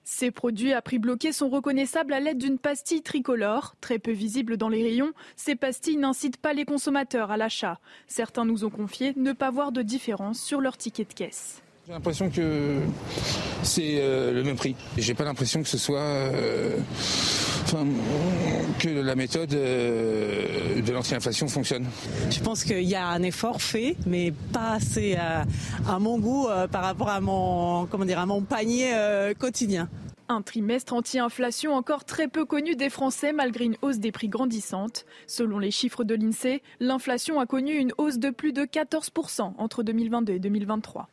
Ces 0.08 0.30
produits 0.30 0.72
à 0.72 0.82
prix 0.82 1.00
bloqué 1.00 1.32
sont 1.32 1.48
reconnaissables 1.48 2.12
à 2.12 2.20
l'aide 2.20 2.38
d'une 2.38 2.58
pastille 2.58 3.02
tricolore. 3.02 3.74
Très 3.80 3.98
peu 3.98 4.12
visible 4.12 4.56
dans 4.56 4.68
les 4.68 4.82
rayons, 4.82 5.12
ces 5.34 5.56
pastilles 5.56 5.96
n'incitent 5.96 6.36
pas 6.36 6.52
les 6.52 6.64
consommateurs 6.64 7.32
à 7.32 7.36
l'achat. 7.36 7.80
Certains 8.06 8.44
nous 8.44 8.64
ont 8.64 8.70
confié 8.70 9.14
ne 9.16 9.32
pas 9.32 9.50
voir 9.50 9.72
de 9.72 9.82
différence 9.82 10.40
sur 10.40 10.60
leur 10.60 10.76
ticket 10.76 11.04
de 11.04 11.12
caisse. 11.12 11.60
J'ai 11.86 11.92
l'impression 11.92 12.30
que 12.30 12.80
c'est 13.64 13.98
euh, 14.00 14.32
le 14.32 14.44
même 14.44 14.56
prix. 14.56 14.76
J'ai 14.96 15.14
pas 15.14 15.24
l'impression 15.24 15.62
que 15.62 15.68
ce 15.68 15.78
soit 15.78 16.00
euh, 17.74 17.84
que 18.78 18.88
la 18.88 19.14
méthode 19.14 19.54
euh, 19.54 20.80
de 20.80 20.92
l'anti-inflation 20.92 21.48
fonctionne. 21.48 21.86
Je 22.30 22.40
pense 22.40 22.64
qu'il 22.64 22.82
y 22.82 22.94
a 22.94 23.06
un 23.06 23.22
effort 23.22 23.62
fait, 23.62 23.96
mais 24.06 24.32
pas 24.52 24.72
assez 24.72 25.16
à, 25.16 25.98
mon 25.98 26.18
goût 26.18 26.46
par 26.70 26.82
rapport 26.82 27.08
à 27.08 27.20
mon 27.20 27.86
comment 27.86 28.04
dire 28.04 28.18
à 28.18 28.26
mon 28.26 28.42
panier 28.42 28.92
quotidien. 29.38 29.88
Un 30.28 30.42
trimestre 30.42 30.92
anti-inflation 30.92 31.74
encore 31.74 32.04
très 32.04 32.26
peu 32.26 32.44
connu 32.44 32.74
des 32.74 32.90
Français 32.90 33.32
malgré 33.32 33.64
une 33.64 33.76
hausse 33.80 33.98
des 33.98 34.10
prix 34.10 34.28
grandissante. 34.28 35.06
Selon 35.28 35.60
les 35.60 35.70
chiffres 35.70 36.02
de 36.02 36.16
l'INSEE, 36.16 36.62
l'inflation 36.80 37.38
a 37.38 37.46
connu 37.46 37.74
une 37.74 37.92
hausse 37.96 38.18
de 38.18 38.30
plus 38.30 38.52
de 38.52 38.62
14% 38.62 39.52
entre 39.56 39.84
2022 39.84 40.32
et 40.32 40.38
2023. 40.40 41.08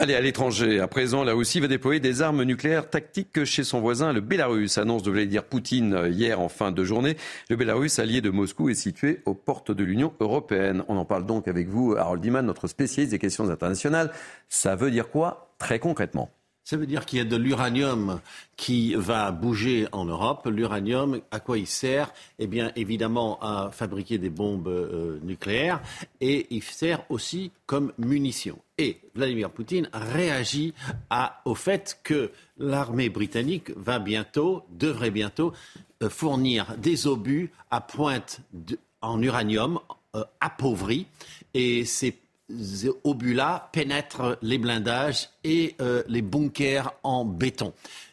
Allez, 0.00 0.14
à 0.14 0.20
l'étranger, 0.20 0.78
à 0.78 0.86
présent, 0.86 1.24
là 1.24 1.34
aussi, 1.34 1.58
va 1.58 1.66
déployer 1.66 1.98
des 1.98 2.22
armes 2.22 2.44
nucléaires 2.44 2.88
tactiques 2.88 3.42
chez 3.42 3.64
son 3.64 3.80
voisin, 3.80 4.12
le 4.12 4.20
Bélarus. 4.20 4.78
Annonce 4.78 5.02
de 5.02 5.10
Vladimir 5.10 5.42
Poutine 5.42 6.06
hier 6.08 6.38
en 6.38 6.48
fin 6.48 6.70
de 6.70 6.84
journée. 6.84 7.16
Le 7.50 7.56
Bélarus, 7.56 7.98
allié 7.98 8.20
de 8.20 8.30
Moscou, 8.30 8.68
est 8.68 8.74
situé 8.74 9.22
aux 9.26 9.34
portes 9.34 9.72
de 9.72 9.82
l'Union 9.82 10.12
européenne. 10.20 10.84
On 10.86 10.96
en 10.96 11.04
parle 11.04 11.26
donc 11.26 11.48
avec 11.48 11.66
vous, 11.66 11.96
Harold 11.96 12.22
Diman, 12.22 12.46
notre 12.46 12.68
spécialiste 12.68 13.10
des 13.10 13.18
questions 13.18 13.50
internationales. 13.50 14.12
Ça 14.48 14.76
veut 14.76 14.92
dire 14.92 15.10
quoi, 15.10 15.52
très 15.58 15.80
concrètement? 15.80 16.30
Ça 16.68 16.76
veut 16.76 16.86
dire 16.86 17.06
qu'il 17.06 17.18
y 17.18 17.22
a 17.22 17.24
de 17.24 17.36
l'uranium 17.36 18.20
qui 18.58 18.94
va 18.94 19.30
bouger 19.30 19.88
en 19.92 20.04
Europe. 20.04 20.46
L'uranium, 20.50 21.22
à 21.30 21.40
quoi 21.40 21.56
il 21.56 21.66
sert? 21.66 22.12
Eh 22.38 22.46
bien, 22.46 22.72
évidemment, 22.76 23.38
à 23.40 23.70
fabriquer 23.72 24.18
des 24.18 24.28
bombes 24.28 24.68
euh, 24.68 25.18
nucléaires 25.22 25.80
et 26.20 26.46
il 26.50 26.62
sert 26.62 27.06
aussi 27.08 27.52
comme 27.64 27.94
munition. 27.96 28.58
Et 28.76 29.00
Vladimir 29.14 29.48
Poutine 29.48 29.88
réagit 29.94 30.74
au 31.46 31.54
fait 31.54 32.00
que 32.04 32.32
l'armée 32.58 33.08
britannique 33.08 33.70
va 33.74 33.98
bientôt, 33.98 34.62
devrait 34.70 35.10
bientôt, 35.10 35.54
euh, 36.02 36.10
fournir 36.10 36.76
des 36.76 37.06
obus 37.06 37.50
à 37.70 37.80
pointe 37.80 38.42
en 39.00 39.22
uranium 39.22 39.80
euh, 40.14 40.22
appauvri. 40.40 41.06
Et 41.54 41.86
obus-là 43.04 43.68
pénètrent 43.72 44.38
les 44.42 44.58
blindages 44.58 45.28
et 45.44 45.74
euh, 45.80 46.02
les 46.08 46.22
bunkers 46.22 46.92
en 47.02 47.24
béton. 47.24 47.72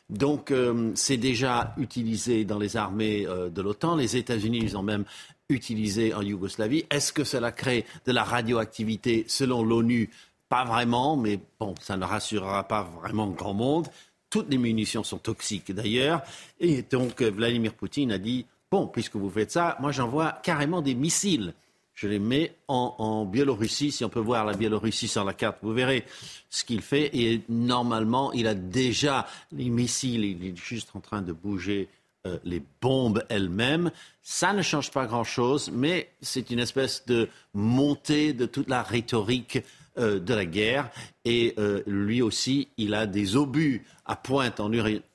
Donc 0.09 0.51
euh, 0.51 0.91
c'est 0.95 1.17
déjà 1.17 1.73
utilisé 1.77 2.45
dans 2.45 2.59
les 2.59 2.77
armées 2.77 3.25
euh, 3.27 3.49
de 3.49 3.61
l'OTAN. 3.61 3.95
Les 3.95 4.17
États-Unis, 4.17 4.59
ils 4.61 4.77
ont 4.77 4.83
même 4.83 5.05
utilisé 5.49 6.13
en 6.13 6.21
Yougoslavie. 6.21 6.85
Est-ce 6.89 7.13
que 7.13 7.23
cela 7.23 7.51
crée 7.51 7.85
de 8.05 8.11
la 8.11 8.23
radioactivité 8.23 9.25
selon 9.27 9.63
l'ONU? 9.63 10.09
Pas 10.49 10.65
vraiment, 10.65 11.17
mais 11.17 11.39
bon, 11.59 11.73
ça 11.81 11.97
ne 11.97 12.05
rassurera 12.05 12.67
pas 12.67 12.83
vraiment 13.01 13.27
grand 13.27 13.53
monde. 13.53 13.87
Toutes 14.29 14.49
les 14.49 14.57
munitions 14.57 15.03
sont 15.03 15.17
toxiques 15.17 15.71
d'ailleurs. 15.71 16.21
Et 16.59 16.83
donc 16.83 17.21
Vladimir 17.21 17.73
Poutine 17.73 18.11
a 18.11 18.17
dit, 18.17 18.45
bon, 18.69 18.87
puisque 18.87 19.15
vous 19.15 19.29
faites 19.29 19.51
ça, 19.51 19.75
moi 19.79 19.91
j'envoie 19.91 20.33
carrément 20.43 20.81
des 20.81 20.93
missiles 20.93 21.53
je 21.95 22.07
les 22.07 22.19
mets 22.19 22.53
en, 22.67 23.25
Biélorussie. 23.25 23.91
Si 23.91 24.03
on 24.03 24.09
peut 24.09 24.19
voir 24.19 24.45
la 24.45 24.53
Biélorussie 24.53 25.07
sur 25.07 25.23
la 25.23 25.33
carte, 25.33 25.57
vous 25.61 25.73
verrez 25.73 26.05
ce 26.49 26.63
qu'il 26.65 26.81
fait. 26.81 27.09
Et 27.15 27.41
normalement, 27.49 28.33
il 28.33 28.47
a 28.47 28.53
déjà 28.53 29.25
les 29.51 29.69
missiles, 29.69 30.25
il 30.25 30.45
est 30.45 30.55
juste 30.55 30.89
en 30.93 30.99
train 30.99 31.21
de 31.21 31.31
bouger 31.31 31.87
euh, 32.27 32.37
les 32.43 32.61
bombes 32.81 33.23
elles-mêmes. 33.29 33.91
Ça 34.21 34.51
ne 34.51 34.61
change 34.61 34.91
pas 34.91 35.05
grand-chose, 35.05 35.71
mais 35.73 36.09
c'est 36.21 36.51
une 36.51 36.59
espèce 36.59 37.05
de 37.05 37.29
montée 37.53 38.33
de 38.33 38.45
toute 38.45 38.69
la 38.69 38.83
rhétorique 38.83 39.59
euh, 39.97 40.19
de 40.19 40.33
la 40.33 40.45
guerre. 40.45 40.91
Et 41.23 41.53
euh, 41.57 41.81
lui 41.87 42.21
aussi, 42.21 42.67
il 42.75 42.93
a 42.93 43.07
des 43.07 43.37
obus 43.37 43.85
à 44.05 44.17
pointe 44.17 44.59
en 44.59 44.69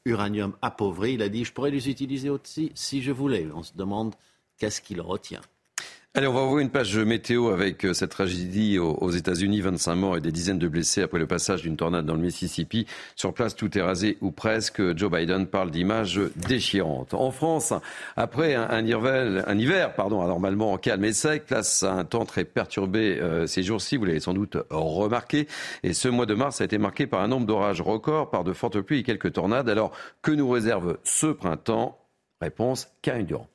uranium 0.06 0.54
appauvri. 0.62 1.14
Il 1.14 1.22
a 1.22 1.28
dit, 1.28 1.44
je 1.44 1.52
pourrais 1.52 1.70
les 1.70 1.90
utiliser 1.90 2.30
aussi 2.30 2.72
si 2.74 3.02
je 3.02 3.12
voulais. 3.12 3.46
On 3.54 3.62
se 3.62 3.74
demande 3.74 4.14
qu'est-ce 4.56 4.80
qu'il 4.80 5.02
retient. 5.02 5.42
Allez, 6.16 6.26
on 6.26 6.32
va 6.32 6.42
ouvrir 6.42 6.58
une 6.58 6.70
page 6.70 6.98
météo 6.98 7.50
avec 7.50 7.86
euh, 7.86 7.94
cette 7.94 8.10
tragédie 8.10 8.80
aux 8.80 9.10
États-Unis, 9.12 9.60
25 9.60 9.94
morts 9.94 10.16
et 10.16 10.20
des 10.20 10.32
dizaines 10.32 10.58
de 10.58 10.66
blessés 10.66 11.02
après 11.02 11.20
le 11.20 11.28
passage 11.28 11.62
d'une 11.62 11.76
tornade 11.76 12.04
dans 12.04 12.16
le 12.16 12.20
Mississippi. 12.20 12.84
Sur 13.14 13.32
place, 13.32 13.54
tout 13.54 13.78
est 13.78 13.80
rasé 13.80 14.18
ou 14.20 14.32
presque. 14.32 14.82
Joe 14.96 15.08
Biden 15.08 15.46
parle 15.46 15.70
d'images 15.70 16.20
déchirantes. 16.34 17.14
En 17.14 17.30
France, 17.30 17.72
après 18.16 18.56
un, 18.56 18.84
hiver, 18.84 19.94
pardon, 19.94 20.20
anormalement 20.20 20.76
calme 20.78 21.04
et 21.04 21.12
sec, 21.12 21.46
place 21.46 21.84
à 21.84 21.92
un 21.92 22.04
temps 22.04 22.24
très 22.24 22.44
perturbé 22.44 23.20
euh, 23.20 23.46
ces 23.46 23.62
jours-ci, 23.62 23.96
vous 23.96 24.04
l'avez 24.04 24.18
sans 24.18 24.34
doute 24.34 24.56
remarqué. 24.68 25.46
Et 25.84 25.92
ce 25.92 26.08
mois 26.08 26.26
de 26.26 26.34
mars 26.34 26.60
a 26.60 26.64
été 26.64 26.78
marqué 26.78 27.06
par 27.06 27.20
un 27.20 27.28
nombre 27.28 27.46
d'orages 27.46 27.82
records, 27.82 28.30
par 28.30 28.42
de 28.42 28.52
fortes 28.52 28.80
pluies 28.80 28.98
et 28.98 29.04
quelques 29.04 29.34
tornades. 29.34 29.68
Alors, 29.68 29.92
que 30.22 30.32
nous 30.32 30.50
réserve 30.50 30.98
ce 31.04 31.28
printemps? 31.28 32.04
Réponse, 32.40 32.88
Karine 33.00 33.26
Durand. 33.26 33.46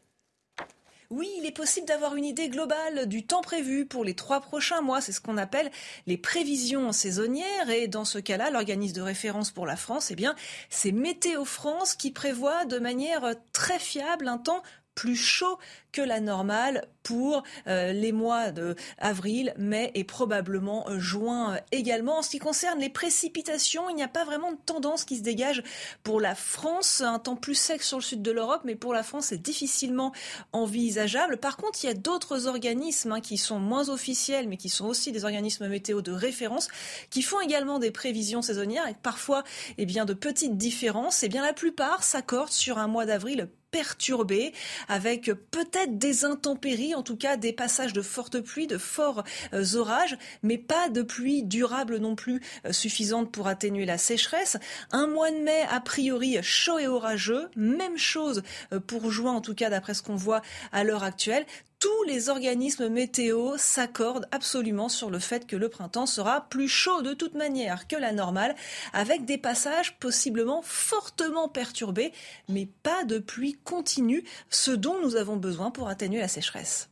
Oui, 1.11 1.29
il 1.37 1.45
est 1.45 1.51
possible 1.51 1.87
d'avoir 1.87 2.15
une 2.15 2.25
idée 2.25 2.49
globale 2.49 3.05
du 3.07 3.25
temps 3.25 3.41
prévu 3.41 3.85
pour 3.85 4.03
les 4.03 4.15
trois 4.15 4.41
prochains 4.41 4.81
mois. 4.81 5.01
C'est 5.01 5.11
ce 5.11 5.21
qu'on 5.21 5.37
appelle 5.37 5.69
les 6.07 6.17
prévisions 6.17 6.91
saisonnières. 6.91 7.69
Et 7.69 7.87
dans 7.87 8.05
ce 8.05 8.17
cas-là, 8.17 8.49
l'organisme 8.49 8.95
de 8.95 9.01
référence 9.01 9.51
pour 9.51 9.65
la 9.65 9.75
France, 9.75 10.09
eh 10.09 10.15
bien, 10.15 10.35
c'est 10.69 10.91
Météo 10.91 11.45
France 11.45 11.95
qui 11.95 12.11
prévoit 12.11 12.65
de 12.65 12.79
manière 12.79 13.35
très 13.53 13.79
fiable 13.79 14.27
un 14.27 14.39
temps 14.39 14.63
plus 14.95 15.17
chaud 15.17 15.59
que 15.95 16.01
la 16.01 16.19
normale 16.19 16.89
pour 17.03 17.43
euh, 17.67 17.93
les 17.93 18.11
mois 18.11 18.51
de 18.51 18.75
avril, 18.97 19.53
mai 19.57 19.91
et 19.93 20.03
probablement 20.03 20.89
euh, 20.89 20.99
juin 20.99 21.57
également. 21.71 22.17
En 22.17 22.21
ce 22.21 22.31
qui 22.31 22.39
concerne 22.39 22.79
les 22.79 22.89
précipitations, 22.89 23.89
il 23.89 23.95
n'y 23.95 24.03
a 24.03 24.09
pas 24.09 24.25
vraiment 24.25 24.51
de 24.51 24.57
tendance 24.65 25.05
qui 25.05 25.15
se 25.17 25.21
dégage 25.21 25.63
pour 26.03 26.19
la 26.19 26.35
France. 26.35 26.99
Un 26.99 27.19
temps 27.19 27.37
plus 27.37 27.55
sec 27.55 27.81
sur 27.81 27.99
le 27.99 28.03
sud 28.03 28.21
de 28.21 28.31
l'Europe, 28.31 28.63
mais 28.65 28.75
pour 28.75 28.93
la 28.93 29.03
France, 29.03 29.27
c'est 29.27 29.41
difficilement 29.41 30.11
envisageable. 30.51 31.37
Par 31.37 31.55
contre, 31.55 31.81
il 31.83 31.87
y 31.87 31.91
a 31.91 31.93
d'autres 31.93 32.47
organismes 32.47 33.13
hein, 33.13 33.21
qui 33.21 33.37
sont 33.37 33.59
moins 33.59 33.87
officiels, 33.87 34.49
mais 34.49 34.57
qui 34.57 34.67
sont 34.67 34.85
aussi 34.85 35.13
des 35.13 35.23
organismes 35.23 35.69
météo 35.69 36.01
de 36.01 36.11
référence, 36.11 36.67
qui 37.09 37.21
font 37.21 37.39
également 37.39 37.79
des 37.79 37.91
prévisions 37.91 38.41
saisonnières 38.41 38.83
avec 38.83 39.01
parfois 39.01 39.45
eh 39.77 39.85
bien, 39.85 40.03
de 40.03 40.13
petites 40.13 40.57
différences. 40.57 41.23
Eh 41.23 41.29
bien, 41.29 41.41
la 41.41 41.53
plupart 41.53 42.03
s'accordent 42.03 42.51
sur 42.51 42.79
un 42.79 42.87
mois 42.87 43.05
d'avril 43.05 43.47
perturbé, 43.75 44.53
avec 44.87 45.25
peut-être 45.51 45.84
des 45.87 46.25
intempéries, 46.25 46.95
en 46.95 47.03
tout 47.03 47.17
cas 47.17 47.37
des 47.37 47.53
passages 47.53 47.93
de 47.93 48.01
fortes 48.01 48.39
pluies, 48.39 48.67
de 48.67 48.77
forts 48.77 49.23
euh, 49.53 49.75
orages, 49.75 50.17
mais 50.43 50.57
pas 50.57 50.89
de 50.89 51.01
pluie 51.01 51.43
durable 51.43 51.97
non 51.97 52.15
plus 52.15 52.41
euh, 52.65 52.71
suffisante 52.71 53.31
pour 53.31 53.47
atténuer 53.47 53.85
la 53.85 53.97
sécheresse. 53.97 54.57
Un 54.91 55.07
mois 55.07 55.31
de 55.31 55.37
mai, 55.37 55.61
a 55.69 55.79
priori, 55.79 56.37
chaud 56.41 56.79
et 56.79 56.87
orageux. 56.87 57.49
Même 57.55 57.97
chose 57.97 58.43
euh, 58.73 58.79
pour 58.79 59.11
juin, 59.11 59.33
en 59.33 59.41
tout 59.41 59.55
cas 59.55 59.69
d'après 59.69 59.93
ce 59.93 60.01
qu'on 60.01 60.15
voit 60.15 60.41
à 60.71 60.83
l'heure 60.83 61.03
actuelle 61.03 61.45
tous 61.85 62.03
les 62.05 62.29
organismes 62.29 62.89
météo 62.89 63.57
s'accordent 63.57 64.27
absolument 64.31 64.89
sur 64.89 65.11
le 65.11 65.19
fait 65.19 65.45
que 65.45 65.55
le 65.55 65.69
printemps 65.69 66.07
sera 66.07 66.49
plus 66.49 66.67
chaud 66.67 67.03
de 67.03 67.13
toute 67.13 67.35
manière 67.35 67.87
que 67.87 67.95
la 67.95 68.11
normale, 68.11 68.55
avec 68.91 69.25
des 69.25 69.37
passages 69.37 69.95
possiblement 69.99 70.63
fortement 70.63 71.47
perturbés, 71.47 72.11
mais 72.49 72.67
pas 72.81 73.03
de 73.03 73.19
pluie 73.19 73.59
continue, 73.63 74.23
ce 74.49 74.71
dont 74.71 74.99
nous 74.99 75.15
avons 75.15 75.37
besoin 75.37 75.69
pour 75.69 75.87
atténuer 75.87 76.21
la 76.21 76.27
sécheresse. 76.27 76.89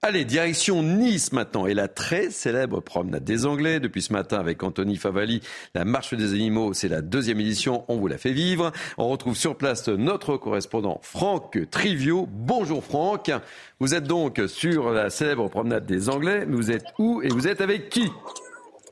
Allez, 0.00 0.24
direction 0.24 0.84
Nice 0.84 1.32
maintenant 1.32 1.66
et 1.66 1.74
la 1.74 1.88
très 1.88 2.30
célèbre 2.30 2.78
promenade 2.78 3.24
des 3.24 3.46
Anglais. 3.46 3.80
Depuis 3.80 4.00
ce 4.00 4.12
matin 4.12 4.38
avec 4.38 4.62
Anthony 4.62 4.94
Favali, 4.94 5.40
la 5.74 5.84
marche 5.84 6.14
des 6.14 6.34
animaux, 6.34 6.72
c'est 6.72 6.86
la 6.86 7.00
deuxième 7.00 7.40
édition, 7.40 7.84
on 7.88 7.96
vous 7.96 8.06
la 8.06 8.16
fait 8.16 8.30
vivre. 8.30 8.70
On 8.96 9.08
retrouve 9.08 9.36
sur 9.36 9.56
place 9.56 9.88
notre 9.88 10.36
correspondant 10.36 11.00
Franck 11.02 11.58
Trivio. 11.72 12.28
Bonjour 12.30 12.84
Franck, 12.84 13.32
vous 13.80 13.92
êtes 13.92 14.04
donc 14.04 14.40
sur 14.46 14.92
la 14.92 15.10
célèbre 15.10 15.48
promenade 15.48 15.84
des 15.84 16.08
Anglais. 16.08 16.44
Vous 16.48 16.70
êtes 16.70 16.86
où 17.00 17.20
et 17.22 17.28
vous 17.28 17.48
êtes 17.48 17.60
avec 17.60 17.88
qui? 17.88 18.08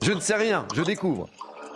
Je 0.03 0.11
ne 0.11 0.19
sais 0.19 0.35
rien, 0.35 0.66
je 0.75 0.83
découvre. 0.83 1.31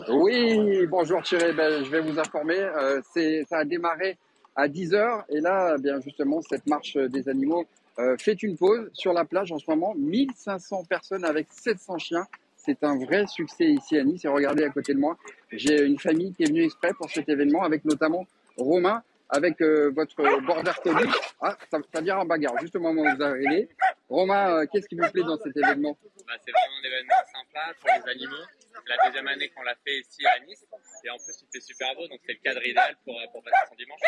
Oui, 0.08 0.88
bonjour 0.88 1.22
Thierry, 1.22 1.52
ben, 1.52 1.84
je 1.84 1.90
vais 1.90 2.00
vous 2.00 2.18
informer. 2.18 2.58
Euh, 2.58 3.00
ça 3.48 3.58
a 3.58 3.64
démarré 3.64 4.18
à 4.56 4.66
10h 4.66 5.22
et 5.28 5.40
là, 5.40 5.78
bien 5.78 6.00
justement, 6.00 6.40
cette 6.42 6.66
marche 6.66 6.96
des 6.96 7.28
animaux 7.28 7.64
euh, 8.00 8.16
fait 8.18 8.42
une 8.42 8.56
pause 8.56 8.90
sur 8.92 9.12
la 9.12 9.24
plage 9.24 9.52
en 9.52 9.58
ce 9.58 9.70
moment. 9.70 9.94
1500 9.94 10.84
personnes 10.84 11.24
avec 11.24 11.48
700 11.50 11.98
chiens. 11.98 12.26
C'est 12.56 12.82
un 12.84 12.98
vrai 12.98 13.26
succès 13.26 13.66
ici 13.66 13.98
à 13.98 14.04
Nice. 14.04 14.24
Et 14.24 14.28
regardez 14.28 14.64
à 14.64 14.70
côté 14.70 14.94
de 14.94 14.98
moi, 14.98 15.16
j'ai 15.50 15.82
une 15.84 15.98
famille 15.98 16.32
qui 16.32 16.44
est 16.44 16.46
venue 16.46 16.64
exprès 16.64 16.92
pour 16.94 17.10
cet 17.10 17.28
événement 17.28 17.62
avec 17.62 17.84
notamment 17.84 18.26
Romain, 18.56 19.02
avec 19.28 19.60
euh, 19.62 19.90
votre 19.94 20.16
border 20.40 20.72
collie. 20.82 21.10
Ah, 21.40 21.56
ça, 21.70 21.78
ça, 21.92 22.00
vient 22.00 22.18
en 22.18 22.24
bagarre, 22.24 22.58
juste 22.60 22.76
au 22.76 22.80
moment 22.80 23.02
où 23.02 23.16
vous 23.16 23.22
arrivez. 23.22 23.68
Romain, 24.08 24.56
euh, 24.56 24.66
qu'est-ce 24.70 24.88
qui 24.88 24.96
vous 24.96 25.10
plaît 25.10 25.22
dans 25.22 25.38
cet 25.38 25.56
événement? 25.56 25.96
Bah, 26.26 26.34
C'est 26.44 26.52
vraiment 26.52 26.76
un 26.80 26.86
événement 26.86 27.14
sympa 27.32 27.74
pour 27.80 27.90
les 27.94 28.10
animaux. 28.10 28.44
C'est 28.72 28.96
la 28.96 29.06
deuxième 29.06 29.28
année 29.28 29.48
qu'on 29.50 29.62
l'a 29.62 29.74
fait 29.84 30.00
ici 30.00 30.26
à 30.26 30.44
Nice. 30.44 30.64
Et 31.04 31.10
en 31.10 31.16
plus, 31.16 31.42
il 31.42 31.48
fait 31.52 31.64
super 31.64 31.94
beau, 31.94 32.06
donc 32.08 32.20
c'est 32.26 32.32
le 32.32 32.40
cadre 32.42 32.66
idéal 32.66 32.94
pour, 33.04 33.16
pour 33.32 33.42
passer 33.42 33.68
son 33.68 33.76
dimanche. 33.76 34.00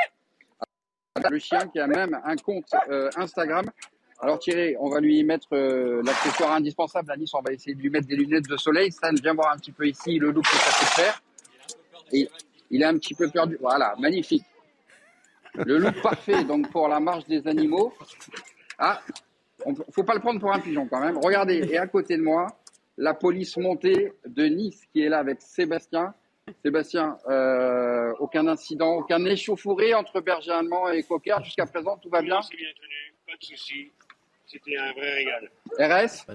Le 1.30 1.38
chien 1.38 1.68
qui 1.68 1.78
a 1.78 1.86
même 1.86 2.18
un 2.24 2.36
compte 2.36 2.64
euh, 2.88 3.10
Instagram. 3.16 3.66
Alors 4.20 4.38
Thierry, 4.38 4.76
on 4.78 4.88
va 4.88 5.00
lui 5.00 5.22
mettre 5.24 5.48
euh, 5.52 6.00
l'accessoire 6.04 6.52
indispensable 6.52 7.10
à 7.10 7.16
Nice. 7.16 7.32
On 7.34 7.42
va 7.42 7.52
essayer 7.52 7.74
de 7.74 7.80
lui 7.80 7.90
mettre 7.90 8.06
des 8.06 8.16
lunettes 8.16 8.48
de 8.48 8.56
soleil. 8.56 8.90
Stan, 8.90 9.10
viens 9.22 9.34
voir 9.34 9.52
un 9.52 9.56
petit 9.56 9.72
peu 9.72 9.86
ici 9.86 10.18
le 10.18 10.30
look 10.30 10.44
que 10.44 10.56
ça 10.56 10.70
peut 10.78 11.02
faire. 11.02 11.22
Il 12.70 12.82
est 12.82 12.84
un 12.84 12.94
petit 12.94 13.14
peu 13.14 13.28
perdu. 13.28 13.58
Voilà, 13.60 13.94
magnifique. 13.98 14.44
Le 15.54 15.76
look 15.76 16.00
parfait 16.00 16.44
donc 16.44 16.70
pour 16.70 16.88
la 16.88 16.98
marche 16.98 17.26
des 17.26 17.46
animaux. 17.46 17.92
Ah, 18.78 19.00
on, 19.66 19.74
faut 19.92 20.04
pas 20.04 20.14
le 20.14 20.20
prendre 20.20 20.40
pour 20.40 20.52
un 20.52 20.60
pigeon 20.60 20.88
quand 20.88 21.00
même. 21.00 21.18
Regardez, 21.18 21.58
et 21.70 21.76
à 21.76 21.86
côté 21.86 22.16
de 22.16 22.22
moi, 22.22 22.46
la 22.96 23.12
police 23.12 23.56
montée 23.58 24.14
de 24.24 24.44
Nice 24.46 24.82
qui 24.92 25.02
est 25.02 25.10
là 25.10 25.18
avec 25.18 25.42
Sébastien. 25.42 26.14
Sébastien, 26.64 27.18
euh, 27.28 28.12
aucun 28.18 28.46
incident, 28.48 28.96
aucun 28.96 29.24
échauffouré 29.24 29.94
entre 29.94 30.20
berger 30.20 30.50
allemand 30.50 30.88
et 30.88 31.02
cocker 31.02 31.36
jusqu'à 31.44 31.66
présent, 31.66 31.96
tout 32.02 32.08
va 32.08 32.20
bien? 32.20 32.42
C'est 32.42 32.56
bien 32.56 32.68
tenu, 32.80 33.14
pas 33.26 33.36
de 33.38 33.44
soucis. 33.44 33.90
C'était 34.46 34.76
un 34.76 34.92
vrai 34.92 35.14
régal. 35.14 35.50
RS 35.78 36.26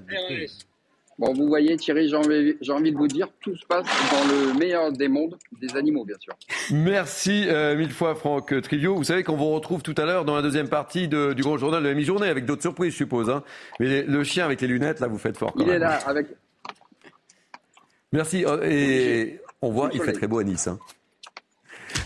Bon, 1.20 1.34
vous 1.34 1.48
voyez, 1.48 1.76
Thierry, 1.78 2.10
j'ai 2.10 2.16
envie, 2.16 2.56
envie, 2.70 2.92
de 2.92 2.98
vous 2.98 3.08
dire, 3.08 3.28
tout 3.42 3.56
se 3.56 3.66
passe 3.66 3.88
dans 4.12 4.24
le 4.32 4.54
meilleur 4.54 4.92
des 4.92 5.08
mondes, 5.08 5.36
des 5.60 5.76
animaux, 5.76 6.06
bien 6.06 6.16
sûr. 6.20 6.36
Merci 6.72 7.46
euh, 7.48 7.76
mille 7.76 7.90
fois, 7.92 8.14
Franck 8.14 8.62
Trivio. 8.62 8.96
Vous 8.96 9.04
savez 9.04 9.24
qu'on 9.24 9.36
vous 9.36 9.50
retrouve 9.50 9.82
tout 9.82 9.96
à 9.98 10.06
l'heure 10.06 10.26
dans 10.26 10.36
la 10.36 10.44
deuxième 10.44 10.70
partie 10.70 11.08
de, 11.08 11.34
du 11.34 11.42
grand 11.42 11.58
journal 11.58 11.82
de 11.82 11.90
la 11.90 11.96
mi-journée, 11.96 12.28
avec 12.28 12.46
d'autres 12.46 12.62
surprises, 12.62 12.92
je 12.92 12.98
suppose. 12.98 13.32
Hein. 13.32 13.44
Mais 13.80 14.04
le 14.04 14.24
chien 14.24 14.46
avec 14.46 14.62
les 14.62 14.68
lunettes, 14.68 15.00
là, 15.00 15.08
vous 15.08 15.18
faites 15.18 15.38
fort. 15.38 15.54
Quand 15.54 15.62
Il 15.62 15.66
même. 15.66 15.78
est 15.78 15.80
là, 15.80 15.96
avec. 16.06 16.28
Merci. 18.12 18.46
Et 18.64 19.40
on 19.62 19.72
voit, 19.72 19.90
il 19.94 20.02
fait 20.02 20.14
très 20.14 20.28
beau 20.28 20.40
à 20.40 20.44
Nice. 20.44 20.68
Hein. 20.68 20.80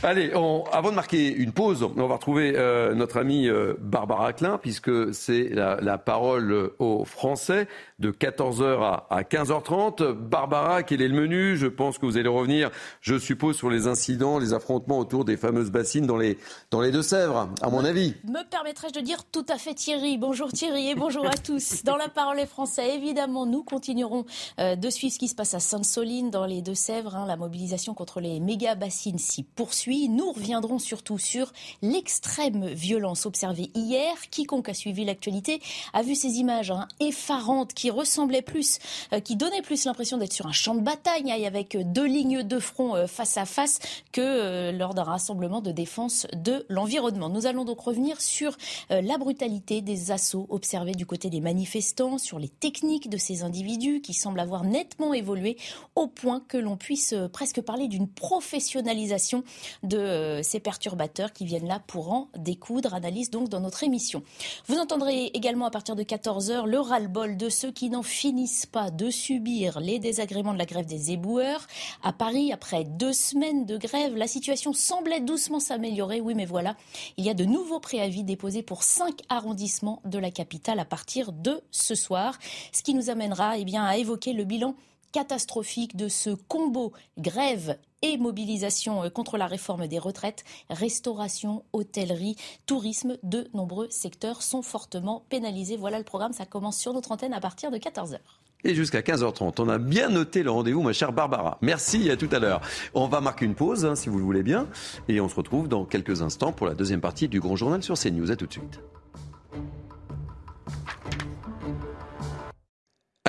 Allez, 0.04 0.32
on, 0.36 0.64
avant 0.72 0.90
de 0.90 0.96
marquer 0.96 1.32
une 1.32 1.52
pause, 1.52 1.84
on 1.84 2.08
va 2.08 2.16
retrouver 2.16 2.54
euh, 2.56 2.96
notre 2.96 3.18
amie 3.18 3.48
euh, 3.48 3.76
Barbara 3.80 4.34
Klein, 4.34 4.58
puisque 4.58 5.14
c'est 5.14 5.50
la, 5.50 5.80
la, 5.80 5.98
parole 5.98 6.72
aux 6.80 7.06
Français 7.06 7.68
de 8.00 8.12
14h 8.12 8.82
à, 8.82 9.08
à 9.10 9.22
15h30. 9.22 10.14
Barbara, 10.14 10.82
quel 10.84 11.02
est 11.02 11.08
le 11.08 11.20
menu? 11.20 11.56
Je 11.56 11.68
pense 11.68 11.98
que 12.00 12.06
vous 12.06 12.18
allez 12.18 12.30
revenir, 12.30 12.72
je 13.02 13.18
suppose, 13.20 13.56
sur 13.56 13.70
les 13.70 13.88
incidents, 13.88 14.40
les 14.40 14.54
affrontements 14.54 14.98
autour 14.98 15.24
des 15.24 15.38
fameuses 15.38 15.70
bassines 15.70 16.08
dans 16.08 16.18
les, 16.18 16.38
dans 16.72 16.82
les 16.82 16.92
Deux-Sèvres, 16.92 17.50
à 17.62 17.70
mon 17.70 17.86
avis. 17.86 18.16
Me 18.24 18.48
permettrais-je 18.50 18.94
de 18.94 19.02
dire 19.02 19.24
tout 19.32 19.46
à 19.50 19.58
fait 19.58 19.74
Thierry. 19.76 20.18
Bonjour 20.18 20.52
Thierry 20.52 20.90
et 20.90 20.96
bonjour 20.96 21.28
à 21.28 21.38
tous. 21.38 21.84
Dans 21.84 21.98
la 21.98 22.10
parole 22.10 22.38
des 22.38 22.48
Français, 22.48 22.96
évidemment, 22.96 23.46
nous 23.46 23.64
continuerons 23.64 24.26
euh, 24.60 24.76
de 24.76 24.90
suivre 24.90 25.14
ce 25.14 25.20
qui 25.20 25.28
se 25.28 25.36
passe 25.36 25.54
à 25.54 25.60
Sainte-Soline, 25.60 26.32
dans 26.32 26.46
les 26.46 26.62
Deux-Sèvres. 26.62 27.16
Hein, 27.16 27.26
la 27.28 27.36
mobilisation 27.36 27.94
contre 27.94 28.20
les 28.20 28.40
méga 28.40 28.76
bassines 28.76 29.20
s'y 29.20 29.44
poursuit. 29.44 29.81
Nous 29.88 30.32
reviendrons 30.32 30.80
surtout 30.80 31.18
sur 31.18 31.52
l'extrême 31.82 32.68
violence 32.68 33.26
observée 33.26 33.72
hier. 33.74 34.14
Quiconque 34.30 34.70
a 34.70 34.74
suivi 34.74 35.06
l'actualité 35.06 35.60
a 35.94 36.04
vu 36.04 36.14
ces 36.14 36.36
images 36.36 36.70
hein, 36.72 36.88
effarantes 37.00 37.74
qui 37.74 37.90
ressemblaient 37.90 38.44
plus, 38.44 38.78
euh, 39.12 39.20
qui 39.20 39.36
donnaient 39.36 39.62
plus 39.62 39.86
l'impression 39.86 40.18
d'être 40.18 40.34
sur 40.34 40.46
un 40.46 40.52
champ 40.52 40.76
de 40.76 40.82
bataille 40.82 41.32
hein, 41.32 41.44
avec 41.46 41.78
deux 41.92 42.06
lignes 42.06 42.44
de 42.44 42.60
front 42.60 42.96
euh, 42.96 43.08
face 43.08 43.38
à 43.38 43.46
face 43.46 43.80
que 44.12 44.22
euh, 44.22 44.72
lors 44.72 44.94
d'un 44.94 45.04
rassemblement 45.04 45.62
de 45.62 45.72
défense 45.72 46.28
de 46.34 46.66
l'environnement. 46.70 47.30
Nous 47.30 47.48
allons 47.48 47.66
donc 47.66 47.80
revenir 47.80 48.22
sur 48.22 48.58
la 48.90 49.18
brutalité 49.18 49.82
des 49.82 50.12
assauts 50.12 50.46
observés 50.50 50.94
du 50.94 51.06
côté 51.06 51.30
des 51.30 51.42
manifestants, 51.42 52.18
sur 52.18 52.40
les 52.40 52.50
techniques 52.50 53.10
de 53.10 53.18
ces 53.18 53.44
individus 53.44 54.02
qui 54.02 54.14
semblent 54.14 54.40
avoir 54.40 54.64
nettement 54.64 55.14
évolué 55.14 55.58
au 55.96 56.08
point 56.08 56.44
que 56.48 56.58
l'on 56.58 56.78
puisse 56.78 57.16
presque 57.32 57.62
parler 57.62 57.88
d'une 57.88 58.08
professionnalisation 58.08 59.44
de 59.84 59.98
euh, 59.98 60.44
ces 60.44 60.60
perturbateurs 60.60 61.34
qui 61.34 61.46
viennent 61.46 61.68
là 61.68 61.82
pour 61.86 62.12
en 62.12 62.30
découdre. 62.38 62.94
Analyse 62.94 63.30
donc 63.30 63.50
dans 63.50 63.60
notre 63.60 63.84
émission. 63.84 64.24
Vous 64.68 64.78
entendrez 64.78 65.26
également 65.34 65.66
à 65.66 65.72
partir 65.72 65.96
de 65.96 66.04
14h 66.04 66.66
le 66.66 66.80
ras-le-bol 66.80 67.38
de 67.38 67.50
ceux 67.50 67.72
qui 67.72 67.90
n'en 67.90 68.04
finissent 68.04 68.66
pas 68.66 68.92
de 68.92 69.10
subir 69.10 69.80
les 69.80 70.00
désagréments 70.00 70.54
de 70.54 70.58
la 70.58 70.66
grève 70.66 70.86
des 70.86 71.12
éboueurs. 71.12 71.68
À 72.04 72.14
Paris, 72.14 72.52
après 72.52 72.84
deux 72.84 73.14
semaines 73.14 73.66
de 73.66 73.78
grève, 73.78 74.16
la 74.16 74.28
situation 74.28 74.74
semblait 74.74 75.22
doucement 75.22 75.60
s'améliorer. 75.60 76.22
Oui, 76.22 76.36
mais 76.36 76.46
voilà, 76.46 76.76
il 77.18 77.26
y 77.26 77.30
a 77.30 77.34
de 77.34 77.46
nouveaux 77.46 77.80
préavis 77.80 78.24
déposés 78.24 78.64
pour 78.64 78.84
cinq 78.84 79.22
arrondissements 79.30 80.02
de 80.06 80.20
la 80.20 80.32
capitale 80.32 80.80
à 80.80 80.86
partir 80.86 81.32
de 81.32 81.62
ce 81.72 81.96
soir. 81.96 82.38
Ce 82.72 82.84
qui 82.84 82.94
nous 82.94 83.10
amènera 83.10 83.58
eh 83.58 83.66
bien, 83.66 83.84
à 83.86 83.98
évoquer 83.98 84.34
le 84.34 84.44
bilan 84.44 84.76
catastrophique 85.12 85.96
de 85.96 86.08
ce 86.08 86.30
combo 86.30 86.94
grève 87.18 87.78
et 88.02 88.18
mobilisation 88.18 89.04
euh, 89.04 89.10
contre 89.10 89.38
la 89.38 89.48
réforme 89.48 89.88
des 89.88 90.00
retraites, 90.00 90.44
restauration, 90.70 91.64
hôtellerie, 91.74 92.36
tourisme, 92.66 93.18
de 93.24 93.48
nombreux 93.54 93.88
secteurs 93.90 94.42
sont 94.42 94.62
fortement 94.62 95.26
pénalisés. 95.30 95.78
Voilà 95.78 95.98
le 95.98 96.04
programme, 96.04 96.34
ça 96.34 96.46
commence 96.46 96.78
sur 96.78 96.94
notre 96.94 97.12
antenne 97.12 97.34
à 97.34 97.40
partir 97.40 97.72
de 97.72 97.78
14h. 97.78 98.18
Et 98.64 98.76
jusqu'à 98.76 99.02
15h30. 99.02 99.60
On 99.60 99.70
a 99.70 99.80
bien 99.80 100.10
noté 100.10 100.44
le 100.44 100.52
rendez-vous, 100.52 100.84
ma 100.84 100.94
chère 100.94 101.14
Barbara. 101.14 101.58
Merci, 101.62 102.12
à 102.12 102.18
tout 102.18 102.30
à 102.32 102.40
l'heure. 102.40 102.62
On 102.94 103.08
va 103.08 103.20
marquer 103.20 103.46
une 103.46 103.56
pause, 103.56 103.86
hein, 103.86 103.96
si 103.96 104.10
vous 104.10 104.20
le 104.20 104.24
voulez 104.24 104.44
bien, 104.44 104.68
et 105.08 105.20
on 105.20 105.28
se 105.28 105.36
retrouve 105.36 105.68
dans 105.68 105.86
quelques 105.86 106.22
instants 106.22 106.52
pour 106.52 106.68
la 106.68 106.76
deuxième 106.76 107.02
partie 107.02 107.28
du 107.28 107.40
Grand 107.40 107.56
Journal 107.56 107.82
sur 107.82 107.98
CNews. 107.98 108.32
À 108.32 108.36
tout 108.36 108.46
de 108.46 108.54
suite. 108.54 108.80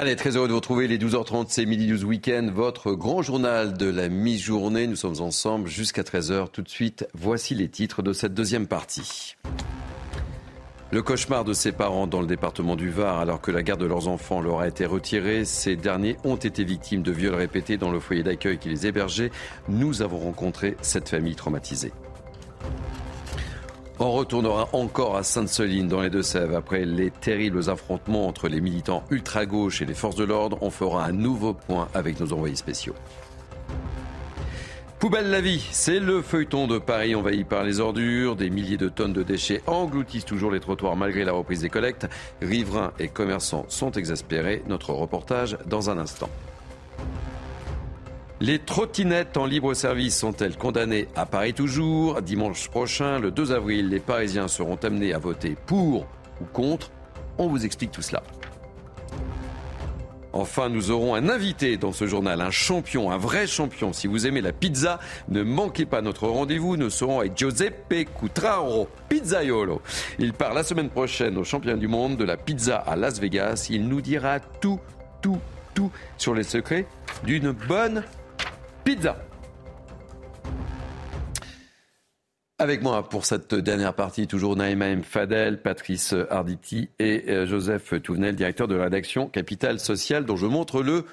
Allez, 0.03 0.17
très 0.17 0.37
heureux 0.37 0.49
de 0.49 0.53
vous 0.53 0.59
retrouver 0.59 0.89
les 0.89 0.99
12h30, 0.99 1.45
c'est 1.49 1.65
Midi 1.65 1.87
News 1.87 2.05
Weekend, 2.05 2.51
votre 2.51 2.91
grand 2.91 3.23
journal 3.23 3.75
de 3.75 3.89
la 3.89 4.09
mi-journée. 4.09 4.89
Nous 4.89 4.97
sommes 4.97 5.21
ensemble 5.21 5.69
jusqu'à 5.69 6.03
13h. 6.03 6.49
Tout 6.51 6.63
de 6.63 6.69
suite, 6.69 7.07
voici 7.15 7.55
les 7.55 7.69
titres 7.69 8.03
de 8.03 8.13
cette 8.13 8.35
deuxième 8.35 8.67
partie. 8.67 9.37
Le 10.91 11.03
cauchemar 11.03 11.45
de 11.45 11.53
ses 11.53 11.71
parents 11.71 12.09
dans 12.09 12.21
le 12.21 12.27
département 12.27 12.75
du 12.75 12.91
Var, 12.91 13.21
alors 13.21 13.41
que 13.41 13.53
la 13.53 13.63
garde 13.63 13.81
de 13.81 13.87
leurs 13.87 14.09
enfants 14.09 14.41
leur 14.41 14.59
a 14.59 14.67
été 14.67 14.87
retirée, 14.87 15.45
ces 15.45 15.77
derniers 15.77 16.17
ont 16.25 16.35
été 16.35 16.65
victimes 16.65 17.05
de 17.05 17.13
viols 17.13 17.37
répétés 17.37 17.77
dans 17.77 17.93
le 17.93 18.01
foyer 18.01 18.25
d'accueil 18.25 18.59
qui 18.59 18.71
les 18.71 18.89
hébergeait. 18.89 19.31
Nous 19.69 20.03
avons 20.03 20.19
rencontré 20.19 20.77
cette 20.83 21.11
famille 21.11 21.37
traumatisée. 21.37 21.93
On 24.05 24.11
retournera 24.11 24.69
encore 24.73 25.17
à 25.17 25.23
Sainte-Soline 25.23 25.87
dans 25.87 26.01
les 26.01 26.11
Deux-Sèvres. 26.11 26.57
Après 26.57 26.85
les 26.85 27.13
terribles 27.13 27.71
affrontements 27.71 28.27
entre 28.27 28.49
les 28.49 28.61
militants 28.61 29.05
ultra-gauche 29.11 29.81
et 29.81 29.85
les 29.85 29.95
forces 29.95 30.17
de 30.17 30.25
l'ordre, 30.25 30.59
on 30.61 30.71
fera 30.71 31.05
un 31.05 31.13
nouveau 31.13 31.55
point 31.55 31.87
avec 31.95 32.19
nos 32.19 32.33
envoyés 32.33 32.57
spéciaux. 32.57 32.97
Poubelle 34.99 35.31
la 35.31 35.41
vie, 35.41 35.65
c'est 35.71 36.01
le 36.01 36.21
feuilleton 36.21 36.67
de 36.67 36.81
Paris 36.81 37.15
envahi 37.15 37.45
par 37.45 37.63
les 37.63 37.79
ordures. 37.79 38.35
Des 38.35 38.51
milliers 38.51 38.77
de 38.77 38.89
tonnes 38.89 39.13
de 39.13 39.23
déchets 39.23 39.63
engloutissent 39.69 40.25
toujours 40.25 40.51
les 40.51 40.59
trottoirs 40.59 40.97
malgré 40.97 41.25
la 41.25 41.33
reprise 41.33 41.61
des 41.61 41.71
collectes. 41.71 42.09
Riverains 42.41 42.93
et 42.99 43.07
commerçants 43.07 43.67
sont 43.69 43.93
exaspérés. 43.93 44.65
Notre 44.67 44.95
reportage 44.95 45.57
dans 45.67 45.91
un 45.91 45.99
instant. 45.99 46.29
Les 48.43 48.59
trottinettes 48.59 49.37
en 49.37 49.47
libre 49.47 49.73
service 49.73 50.19
sont-elles 50.19 50.57
condamnées 50.57 51.07
à 51.15 51.27
Paris 51.27 51.55
toujours 51.55 52.23
Dimanche 52.23 52.69
prochain, 52.69 53.21
le 53.21 53.31
2 53.31 53.53
avril, 53.53 53.89
les 53.89 54.01
Parisiens 54.01 54.49
seront 54.49 54.75
amenés 54.83 55.15
à 55.15 55.19
voter 55.19 55.57
pour 55.65 56.09
ou 56.41 56.45
contre. 56.53 56.91
On 57.39 57.47
vous 57.47 57.65
explique 57.65 57.93
tout 57.93 58.03
cela. 58.03 58.21
Enfin, 60.33 60.71
nous 60.71 60.91
aurons 60.91 61.15
un 61.15 61.29
invité 61.29 61.77
dans 61.77 61.93
ce 61.93 62.09
journal, 62.09 62.41
un 62.41 62.51
champion, 62.51 63.13
un 63.13 63.17
vrai 63.17 63.47
champion. 63.47 63.93
Si 63.93 64.09
vous 64.09 64.27
aimez 64.27 64.41
la 64.41 64.53
pizza, 64.53 64.99
ne 65.29 65.45
manquez 65.45 65.87
pas 65.87 66.03
notre 66.03 66.27
rendez-vous. 66.27 66.77
Nous 66.77 66.91
serons 66.91 67.21
avec 67.21 67.39
Giuseppe 67.39 68.09
Cutraro, 68.19 68.89
pizzaiolo. 69.09 69.81
Il 70.19 70.33
part 70.33 70.53
la 70.53 70.65
semaine 70.65 70.91
prochaine 70.91 71.39
au 71.39 71.45
champion 71.45 71.77
du 71.77 71.87
monde 71.87 72.17
de 72.17 72.25
la 72.25 72.37
pizza 72.37 72.79
à 72.79 72.97
Las 72.97 73.21
Vegas. 73.21 73.69
Il 73.71 73.87
nous 73.87 74.01
dira 74.01 74.41
tout, 74.41 74.81
tout, 75.21 75.39
tout 75.75 75.93
sur 76.19 76.35
les 76.35 76.43
secrets 76.43 76.87
d'une 77.23 77.53
bonne 77.53 78.03
pizza. 78.85 79.17
Avec 82.63 82.81
moi 82.81 83.09
pour 83.09 83.25
cette 83.25 83.57
dernière 83.57 83.93
partie, 83.93 84.29
toujours 84.29 84.55
Naïma 84.55 84.87
M. 84.87 85.03
Fadel, 85.03 85.61
Patrice 85.61 86.15
Arditi 86.31 86.91
et 87.01 87.25
euh, 87.29 87.45
Joseph 87.45 88.01
Touvenel, 88.01 88.37
directeur 88.37 88.69
de 88.69 88.77
la 88.77 88.85
rédaction 88.85 89.27
Capital 89.27 89.81
Social, 89.81 90.25
dont 90.25 90.37
je 90.37 90.47
montre 90.47 90.81
le 90.81 91.05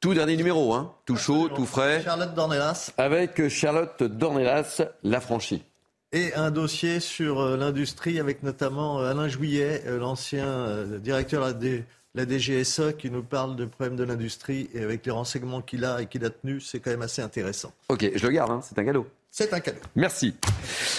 tout 0.00 0.14
dernier 0.14 0.36
numéro, 0.36 0.74
hein, 0.74 0.92
tout 1.04 1.16
chaud, 1.16 1.48
tout 1.48 1.64
frais. 1.64 2.02
Charlotte 2.02 2.34
Dornelas. 2.34 2.90
Avec 2.98 3.48
Charlotte 3.48 4.02
Dornelas, 4.02 4.82
la 5.04 5.20
franchie. 5.20 5.62
Et 6.10 6.34
un 6.34 6.50
dossier 6.50 6.98
sur 6.98 7.40
euh, 7.40 7.56
l'industrie 7.56 8.18
avec 8.18 8.42
notamment 8.42 9.00
euh, 9.00 9.10
Alain 9.10 9.28
Juillet, 9.28 9.84
l'ancien 9.86 10.84
directeur 10.98 11.54
de 11.54 11.82
la 12.16 12.24
DGSE 12.24 12.96
qui 12.98 13.10
nous 13.10 13.22
parle 13.22 13.56
de 13.56 13.66
problèmes 13.66 13.96
de 13.96 14.02
l'industrie 14.02 14.70
et 14.72 14.82
avec 14.82 15.04
les 15.04 15.12
renseignements 15.12 15.60
qu'il 15.60 15.84
a 15.84 16.00
et 16.00 16.06
qu'il 16.06 16.24
a 16.24 16.30
tenus, 16.30 16.66
c'est 16.66 16.80
quand 16.80 16.90
même 16.90 17.02
assez 17.02 17.20
intéressant. 17.20 17.72
Ok, 17.90 18.10
je 18.14 18.26
le 18.26 18.32
garde, 18.32 18.50
hein, 18.50 18.60
c'est 18.62 18.78
un 18.78 18.84
cadeau. 18.84 19.06
C'est 19.38 19.52
un 19.52 19.60
cadeau. 19.60 19.80
Merci. 19.96 20.34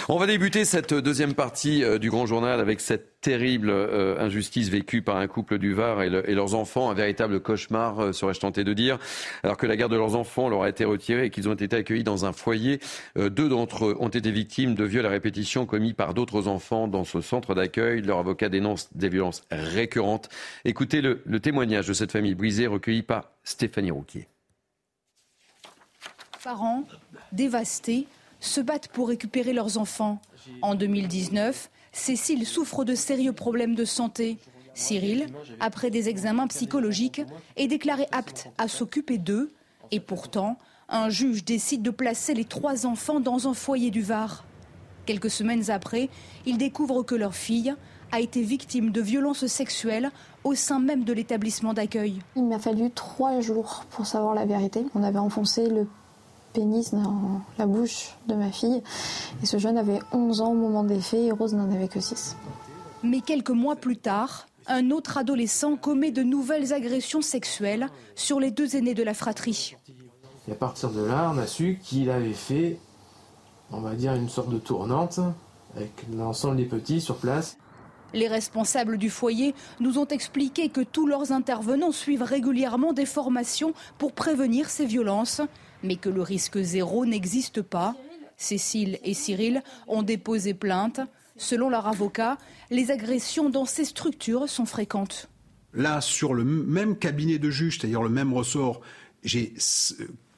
On 0.10 0.19
va 0.19 0.28
débuter 0.28 0.63
cette 0.63 0.93
deuxième 0.93 1.34
partie 1.34 1.84
euh, 1.84 1.97
du 1.97 2.12
Grand 2.12 2.28
Journal 2.28 2.60
avec 2.60 2.82
cette 2.82 3.19
terrible 3.19 3.71
euh, 3.71 4.15
injustice 4.19 4.69
vécue 4.69 5.02
par 5.02 5.17
un 5.17 5.26
couple 5.26 5.58
du 5.58 5.73
Var 5.73 6.04
et, 6.04 6.36
leurs 6.36 6.54
enfants. 6.54 6.91
Un 6.91 6.93
véritable 6.93 7.39
cauchemar, 7.39 8.00
euh, 8.00 8.12
serais-je 8.12 8.39
tenté 8.39 8.63
de 8.63 8.73
dire. 8.73 9.00
Alors 9.41 9.58
que 9.58 9.65
la 9.65 9.76
garde 9.76 9.91
de 9.91 9.97
leurs 9.97 10.15
enfants 10.15 10.50
leur 10.50 10.62
a 10.62 10.69
été 10.69 10.86
retirée 10.86 11.26
et 11.26 11.30
qu'ils 11.32 11.50
ont 11.50 11.56
été 11.56 11.76
accueillis 11.76 12.04
dans 12.04 12.26
un 12.26 12.32
foyer, 12.32 12.80
deux 13.15 13.50
d'entre 13.50 13.88
eux 13.88 13.97
ont 14.00 14.10
été 14.10 14.30
victimes 14.30 14.76
de 14.76 14.84
viols 14.84 15.08
à 15.08 15.10
répétition 15.10 15.65
commis 15.65 15.93
par 15.93 16.13
d'autres 16.13 16.47
enfants 16.47 16.88
dans 16.88 17.06
ce 17.06 17.21
centre 17.21 17.56
d'accueil. 17.56 18.04
Leur 18.04 18.19
avocat 18.19 18.50
dénonce 18.50 18.93
des 18.93 19.10
violences 19.10 19.41
récurrentes. 19.50 20.30
Écoutez 20.63 21.02
le, 21.02 21.23
le 21.26 21.39
témoignage 21.39 21.88
de 21.88 21.93
cette 21.93 22.12
famille 22.12 22.36
brisée 22.36 22.67
recueilli 22.67 23.02
par 23.02 23.32
Stéphanie 23.43 23.89
Rouquier. 23.89 24.28
Parents 26.43 26.84
dévastés 27.32 28.06
se 28.39 28.62
battent 28.62 28.88
pour 28.89 29.10
récupérer 29.10 29.54
leurs 29.54 29.78
enfants. 29.78 30.19
En 30.62 30.76
2019, 30.76 31.69
Cécile 31.91 32.45
souffre 32.45 32.86
de 32.86 32.95
sérieux 32.95 33.34
problèmes 33.34 33.76
de 33.76 33.86
santé. 33.86 34.38
Cyril, 34.73 35.28
après 35.60 35.89
des 35.89 36.10
examens 36.10 36.47
psychologiques, 36.47 37.21
est 37.56 37.67
déclaré 37.67 38.06
apte 38.12 38.50
à 38.58 38.67
s'occuper 38.67 39.17
d'eux. 39.17 39.52
Et 39.89 40.00
pourtant, 40.00 40.58
un 40.89 41.10
juge 41.10 41.43
décide 41.43 41.82
de 41.82 41.89
placer 41.89 42.34
les 42.34 42.45
trois 42.45 42.86
enfants 42.86 43.19
dans 43.19 43.47
un 43.47 43.54
foyer 43.54 43.89
du 43.89 44.02
Var. 44.02 44.45
Quelques 45.08 45.32
semaines 45.32 45.71
après, 45.71 46.10
il 46.45 46.58
découvre 46.58 47.02
que 47.02 47.15
leur 47.15 47.34
fille 47.34 47.73
a 48.12 48.19
été 48.19 48.41
victime 48.41 48.91
de 48.91 49.02
violences 49.02 49.47
sexuelles 49.47 50.12
au 50.43 50.54
sein 50.54 50.80
même 50.80 51.04
de 51.04 51.13
l'établissement 51.13 51.73
d'accueil. 51.73 52.19
Il 52.36 52.45
m'a 52.45 52.60
fallu 52.60 52.91
trois 52.91 53.41
jours 53.41 53.86
pour 53.89 54.06
savoir 54.06 54.34
la 54.34 54.45
vérité. 54.45 54.86
On 54.95 55.04
avait 55.04 55.17
enfoncé 55.17 55.67
le 55.67 55.88
pénis 56.58 56.91
dans 56.91 57.41
la 57.60 57.67
bouche 57.67 58.15
de 58.28 58.34
ma 58.34 58.52
fille. 58.52 58.82
Et 59.43 59.46
ce 59.46 59.60
jeune 59.60 59.78
avait 59.78 60.00
11 60.12 60.41
ans 60.41 60.52
au 60.54 60.56
moment 60.56 60.84
des 60.84 61.00
faits 61.00 61.20
et 61.20 61.32
Rose 61.32 61.54
n'en 61.54 61.72
avait 61.72 61.88
que 61.88 62.00
6. 62.00 62.36
Mais 63.04 63.22
quelques 63.22 63.52
mois 63.52 63.76
plus 63.76 63.98
tard, 63.98 64.48
un 64.65 64.89
autre 64.89 65.20
adolescent 65.20 65.76
commet 65.76 66.10
de 66.10 66.24
nouvelles 66.24 66.74
agressions 66.74 67.22
sexuelles 67.22 67.89
sur 68.15 68.39
les 68.39 68.50
deux 68.50 68.76
aînés 68.76 68.96
de 68.96 69.04
la 69.04 69.13
fratrie. 69.13 69.76
Et 70.48 70.52
à 70.52 70.56
partir 70.56 70.89
de 70.89 71.04
là, 71.04 71.32
on 71.32 71.38
a 71.38 71.46
su 71.46 71.80
qu'il 71.84 72.10
avait 72.10 72.34
fait, 72.34 72.80
on 73.72 73.82
va 73.82 73.93
dire, 73.93 74.15
une 74.15 74.30
sorte 74.30 74.50
de 74.50 74.58
tournante 74.58 75.20
avec 75.76 75.91
l'ensemble 76.12 76.58
des 76.58 76.65
petits 76.65 77.02
sur 77.02 77.17
place. 77.17 77.58
Les 78.15 78.28
responsables 78.28 78.98
du 78.98 79.12
foyer 79.12 79.54
nous 79.80 80.00
ont 80.00 80.08
expliqué 80.08 80.70
que 80.70 80.82
tous 80.82 81.06
leurs 81.06 81.32
intervenants 81.32 81.91
suivent 81.91 82.24
régulièrement 82.24 82.93
des 82.93 83.06
formations 83.06 83.74
pour 84.00 84.13
prévenir 84.13 84.72
ces 84.72 84.88
violences 84.88 85.41
mais 85.84 85.96
que 85.96 86.10
le 86.10 86.22
risque 86.22 86.60
zéro 86.60 87.06
n'existe 87.06 87.62
pas. 87.62 87.96
Cécile 88.38 89.00
et 89.04 89.13
Cyril 89.13 89.63
ont 89.88 90.04
déposé 90.04 90.54
plainte. 90.54 91.00
Selon 91.38 91.70
leur 91.70 91.88
avocat, 91.88 92.38
les 92.70 92.92
agressions 92.92 93.50
dans 93.50 93.66
ces 93.66 93.86
structures 93.86 94.50
sont 94.50 94.66
fréquentes. 94.66 95.30
Là, 95.74 96.02
sur 96.02 96.34
le 96.34 96.44
même 96.44 96.98
cabinet 96.98 97.38
de 97.38 97.50
juge, 97.50 97.78
c'est-à-dire 97.80 98.02
le 98.02 98.10
même 98.10 98.34
ressort, 98.34 98.82
j'ai 99.24 99.54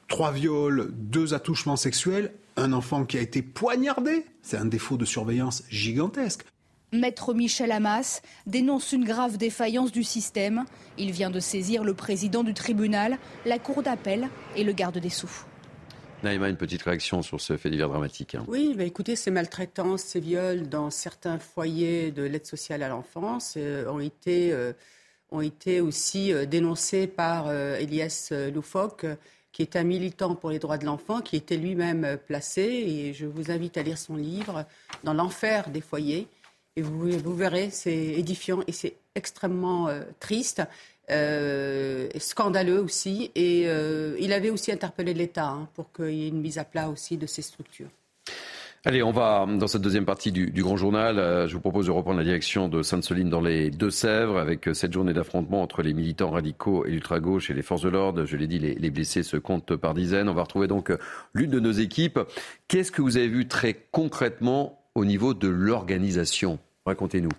trois 0.08 0.32
viols, 0.32 0.90
deux 0.92 1.32
attouchements 1.32 1.76
sexuels, 1.76 2.32
un 2.56 2.72
enfant 2.72 3.04
qui 3.04 3.16
a 3.16 3.20
été 3.20 3.40
poignardé. 3.40 4.26
C'est 4.42 4.58
un 4.58 4.66
défaut 4.66 4.96
de 4.96 5.04
surveillance 5.04 5.62
gigantesque. 5.70 6.44
Maître 6.92 7.34
Michel 7.34 7.70
Hamas 7.70 8.20
dénonce 8.46 8.92
une 8.92 9.04
grave 9.04 9.36
défaillance 9.36 9.92
du 9.92 10.02
système. 10.02 10.64
Il 10.98 11.12
vient 11.12 11.30
de 11.30 11.38
saisir 11.38 11.84
le 11.84 11.94
président 11.94 12.42
du 12.42 12.52
tribunal, 12.52 13.18
la 13.44 13.60
cour 13.60 13.82
d'appel 13.82 14.28
et 14.56 14.64
le 14.64 14.72
garde 14.72 14.98
des 14.98 15.08
Sceaux. 15.08 15.28
Naïma, 16.24 16.48
une 16.48 16.56
petite 16.56 16.82
réaction 16.82 17.22
sur 17.22 17.40
ce 17.40 17.56
fait 17.56 17.70
divers 17.70 17.88
dramatique. 17.88 18.34
Hein. 18.34 18.44
Oui, 18.48 18.74
bah 18.76 18.84
écoutez, 18.84 19.16
ces 19.16 19.30
maltraitances, 19.30 20.02
ces 20.02 20.20
viols 20.20 20.68
dans 20.68 20.90
certains 20.90 21.38
foyers 21.38 22.10
de 22.10 22.24
l'aide 22.24 22.44
sociale 22.44 22.82
à 22.82 22.88
l'enfance 22.88 23.54
euh, 23.56 23.90
ont, 23.90 24.00
été, 24.00 24.52
euh, 24.52 24.72
ont 25.30 25.40
été 25.40 25.80
aussi 25.80 26.32
euh, 26.32 26.44
dénoncés 26.44 27.06
par 27.06 27.50
Elias 27.50 28.32
Loufoque, 28.52 29.06
qui 29.52 29.62
est 29.62 29.76
un 29.76 29.84
militant 29.84 30.34
pour 30.34 30.50
les 30.50 30.58
droits 30.58 30.76
de 30.76 30.84
l'enfant, 30.84 31.20
qui 31.20 31.36
était 31.36 31.56
lui-même 31.56 32.18
placé, 32.26 32.62
et 32.62 33.14
je 33.14 33.26
vous 33.26 33.50
invite 33.50 33.78
à 33.78 33.82
lire 33.82 33.96
son 33.96 34.16
livre, 34.16 34.66
Dans 35.04 35.14
l'enfer 35.14 35.70
des 35.70 35.80
foyers. 35.80 36.28
Et 36.76 36.82
vous, 36.82 37.34
verrez, 37.34 37.70
c'est 37.70 37.92
édifiant 37.94 38.60
et 38.66 38.72
c'est 38.72 38.94
extrêmement 39.14 39.88
euh, 39.88 40.02
triste. 40.20 40.62
Euh, 41.10 42.08
scandaleux 42.18 42.80
aussi. 42.80 43.32
Et 43.34 43.64
euh, 43.66 44.16
il 44.20 44.32
avait 44.32 44.50
aussi 44.50 44.70
interpellé 44.70 45.12
l'État 45.12 45.48
hein, 45.48 45.68
pour 45.74 45.92
qu'il 45.92 46.14
y 46.14 46.24
ait 46.24 46.28
une 46.28 46.40
mise 46.40 46.58
à 46.58 46.64
plat 46.64 46.88
aussi 46.88 47.16
de 47.16 47.26
ces 47.26 47.42
structures. 47.42 47.88
Allez, 48.84 49.02
on 49.02 49.10
va 49.10 49.44
dans 49.46 49.66
cette 49.66 49.82
deuxième 49.82 50.06
partie 50.06 50.30
du, 50.30 50.62
Grand 50.62 50.76
Journal. 50.76 51.46
je 51.48 51.52
vous 51.52 51.60
propose 51.60 51.86
de 51.86 51.90
reprendre 51.90 52.16
la 52.16 52.24
direction 52.24 52.66
de 52.68 52.82
Sainte-Soline 52.82 53.28
dans 53.28 53.42
les 53.42 53.70
Deux-Sèvres 53.70 54.38
avec 54.38 54.70
cette 54.72 54.94
journée 54.94 55.12
d'affrontement 55.12 55.60
entre 55.60 55.82
les 55.82 55.92
militants 55.92 56.30
radicaux 56.30 56.86
et 56.86 56.90
l'ultra-gauche 56.90 57.50
et 57.50 57.54
les 57.54 57.60
forces 57.60 57.82
de 57.82 57.90
l'ordre. 57.90 58.24
Je 58.24 58.36
l'ai 58.38 58.46
dit, 58.46 58.58
les, 58.58 58.74
les, 58.74 58.90
blessés 58.90 59.22
se 59.22 59.36
comptent 59.36 59.76
par 59.76 59.92
dizaines. 59.92 60.30
On 60.30 60.34
va 60.34 60.44
retrouver 60.44 60.66
donc 60.66 60.96
l'une 61.34 61.50
de 61.50 61.60
nos 61.60 61.72
équipes. 61.72 62.20
Qu'est-ce 62.68 62.90
que 62.90 63.02
vous 63.02 63.18
avez 63.18 63.28
vu 63.28 63.48
très 63.48 63.74
concrètement 63.90 64.79
au 64.94 65.04
niveau 65.04 65.34
de 65.34 65.48
l'organisation 65.48 66.58
Racontez-nous. 66.86 67.30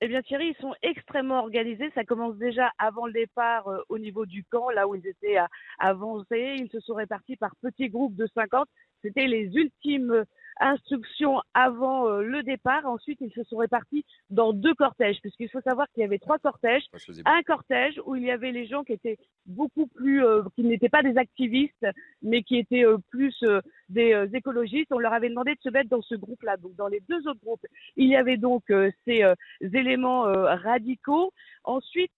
Eh 0.00 0.08
bien 0.08 0.20
Thierry, 0.22 0.48
ils 0.48 0.60
sont 0.60 0.74
extrêmement 0.82 1.38
organisés. 1.40 1.90
Ça 1.94 2.04
commence 2.04 2.36
déjà 2.36 2.70
avant 2.78 3.06
le 3.06 3.12
départ 3.12 3.68
euh, 3.68 3.78
au 3.88 3.98
niveau 3.98 4.26
du 4.26 4.44
camp, 4.44 4.68
là 4.68 4.86
où 4.86 4.94
ils 4.94 5.06
étaient 5.06 5.38
avancés. 5.78 6.56
Ils 6.58 6.68
se 6.70 6.80
sont 6.80 6.94
répartis 6.94 7.36
par 7.36 7.56
petits 7.62 7.88
groupes 7.88 8.14
de 8.14 8.28
50. 8.34 8.68
C'était 9.02 9.26
les 9.26 9.46
ultimes 9.54 10.24
instructions 10.60 11.40
avant 11.54 12.08
euh, 12.08 12.22
le 12.22 12.42
départ. 12.42 12.86
Ensuite, 12.86 13.18
ils 13.20 13.32
se 13.32 13.42
sont 13.44 13.56
répartis 13.56 14.04
dans 14.30 14.52
deux 14.52 14.74
cortèges, 14.74 15.18
puisqu'il 15.20 15.48
faut 15.48 15.60
savoir 15.60 15.86
qu'il 15.92 16.02
y 16.02 16.04
avait 16.04 16.18
trois 16.18 16.38
cortèges. 16.38 16.84
Un 17.24 17.42
cortège 17.42 18.00
où 18.06 18.16
il 18.16 18.24
y 18.24 18.30
avait 18.30 18.52
les 18.52 18.66
gens 18.66 18.84
qui 18.84 18.92
étaient 18.92 19.18
beaucoup 19.46 19.86
plus, 19.86 20.24
euh, 20.24 20.42
qui 20.54 20.64
n'étaient 20.64 20.88
pas 20.88 21.02
des 21.02 21.16
activistes, 21.18 21.86
mais 22.22 22.42
qui 22.42 22.58
étaient 22.58 22.84
plus 23.10 23.44
des 23.88 24.28
écologistes. 24.32 24.92
On 24.92 24.98
leur 24.98 25.12
avait 25.12 25.28
demandé 25.28 25.54
de 25.54 25.60
se 25.60 25.68
mettre 25.68 25.90
dans 25.90 26.02
ce 26.02 26.14
groupe-là. 26.14 26.56
Donc, 26.56 26.74
dans 26.76 26.88
les 26.88 27.00
deux 27.08 27.26
autres 27.28 27.40
groupes, 27.40 27.66
il 27.96 28.08
y 28.08 28.16
avait 28.16 28.36
donc 28.36 28.62
ces 29.04 29.24
éléments 29.60 30.22
radicaux. 30.22 31.32
Ensuite, 31.64 32.12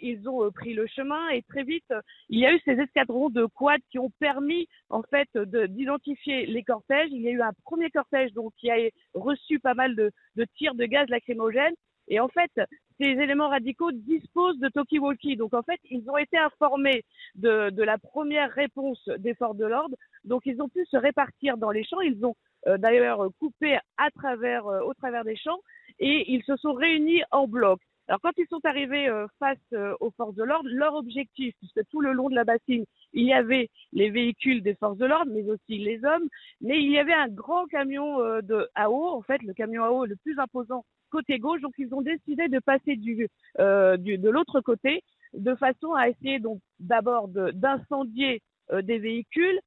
ils 0.00 0.28
ont 0.28 0.48
pris 0.52 0.74
le 0.74 0.86
chemin 0.86 1.28
et 1.30 1.42
très 1.42 1.64
vite, 1.64 1.92
il 2.28 2.38
y 2.38 2.46
a 2.46 2.54
eu 2.54 2.60
ces 2.64 2.72
escadrons 2.72 3.30
de 3.30 3.46
quad 3.46 3.80
qui 3.90 3.98
ont 3.98 4.10
permis 4.20 4.68
en 4.90 5.02
fait 5.02 5.28
d'identifier 5.36 6.46
les 6.46 6.62
cortèges. 6.62 7.10
Il 7.10 7.20
y 7.20 7.28
a 7.28 7.32
eu 7.32 7.42
un 7.42 7.52
premier 7.64 7.90
cortège 7.90 8.32
donc 8.32 8.52
qui 8.58 8.70
a 8.70 8.76
reçu 9.14 9.58
pas 9.58 9.74
mal 9.74 9.96
de, 9.96 10.12
tirs 10.56 10.74
de 10.74 10.84
gaz 10.84 11.08
lacrymogène. 11.08 11.74
Et 12.08 12.20
en 12.20 12.28
fait, 12.28 12.50
ces 13.00 13.06
éléments 13.06 13.48
radicaux 13.48 13.90
disposent 13.92 14.58
de 14.58 14.68
talkie-walkie. 14.68 15.36
Donc 15.36 15.54
en 15.54 15.62
fait, 15.62 15.80
ils 15.90 16.08
ont 16.08 16.16
été 16.16 16.38
informés 16.38 17.04
de, 17.34 17.82
la 17.82 17.98
première 17.98 18.52
réponse 18.52 19.08
des 19.18 19.34
forces 19.34 19.56
de 19.56 19.66
l'ordre. 19.66 19.96
Donc 20.24 20.42
ils 20.46 20.60
ont 20.62 20.68
pu 20.68 20.84
se 20.86 20.96
répartir 20.96 21.56
dans 21.56 21.70
les 21.70 21.84
champs. 21.84 22.00
Ils 22.00 22.24
ont 22.24 22.36
euh, 22.68 22.78
d'ailleurs 22.78 23.26
coupé 23.40 23.78
à 23.96 24.10
travers, 24.12 24.66
euh, 24.66 24.80
au 24.82 24.94
travers 24.94 25.24
des 25.24 25.36
champs 25.36 25.58
et 25.98 26.32
ils 26.32 26.42
se 26.44 26.56
sont 26.56 26.72
réunis 26.72 27.22
en 27.30 27.46
bloc. 27.46 27.80
Alors 28.12 28.20
quand 28.20 28.36
ils 28.36 28.46
sont 28.48 28.60
arrivés 28.64 29.08
euh, 29.08 29.26
face 29.38 29.56
euh, 29.72 29.96
aux 30.00 30.10
forces 30.10 30.34
de 30.34 30.42
l'ordre, 30.44 30.68
leur 30.70 30.94
objectif, 30.96 31.54
puisque 31.56 31.80
tout 31.88 32.02
le 32.02 32.12
long 32.12 32.28
de 32.28 32.34
la 32.34 32.44
bassine, 32.44 32.84
il 33.14 33.24
y 33.24 33.32
avait 33.32 33.70
les 33.94 34.10
véhicules 34.10 34.62
des 34.62 34.74
forces 34.74 34.98
de 34.98 35.06
l'ordre, 35.06 35.32
mais 35.32 35.48
aussi 35.48 35.78
les 35.78 36.04
hommes, 36.04 36.28
mais 36.60 36.78
il 36.78 36.90
y 36.90 36.98
avait 36.98 37.14
un 37.14 37.28
grand 37.28 37.64
camion 37.68 38.20
euh, 38.20 38.42
de 38.42 38.68
AO, 38.74 39.16
en 39.16 39.22
fait 39.22 39.42
le 39.42 39.54
camion 39.54 39.84
AO 39.84 40.04
le 40.04 40.16
plus 40.16 40.38
imposant 40.38 40.84
côté 41.10 41.38
gauche, 41.38 41.62
donc 41.62 41.72
ils 41.78 41.94
ont 41.94 42.02
décidé 42.02 42.48
de 42.48 42.58
passer 42.58 42.96
du 42.96 43.28
de 43.58 44.28
l'autre 44.28 44.60
côté, 44.60 45.02
de 45.32 45.54
façon 45.54 45.94
à 45.94 46.10
essayer 46.10 46.38
donc 46.38 46.60
d'abord 46.80 47.28
d'incendier 47.28 48.42
des 48.70 48.98
véhicules, 48.98 49.58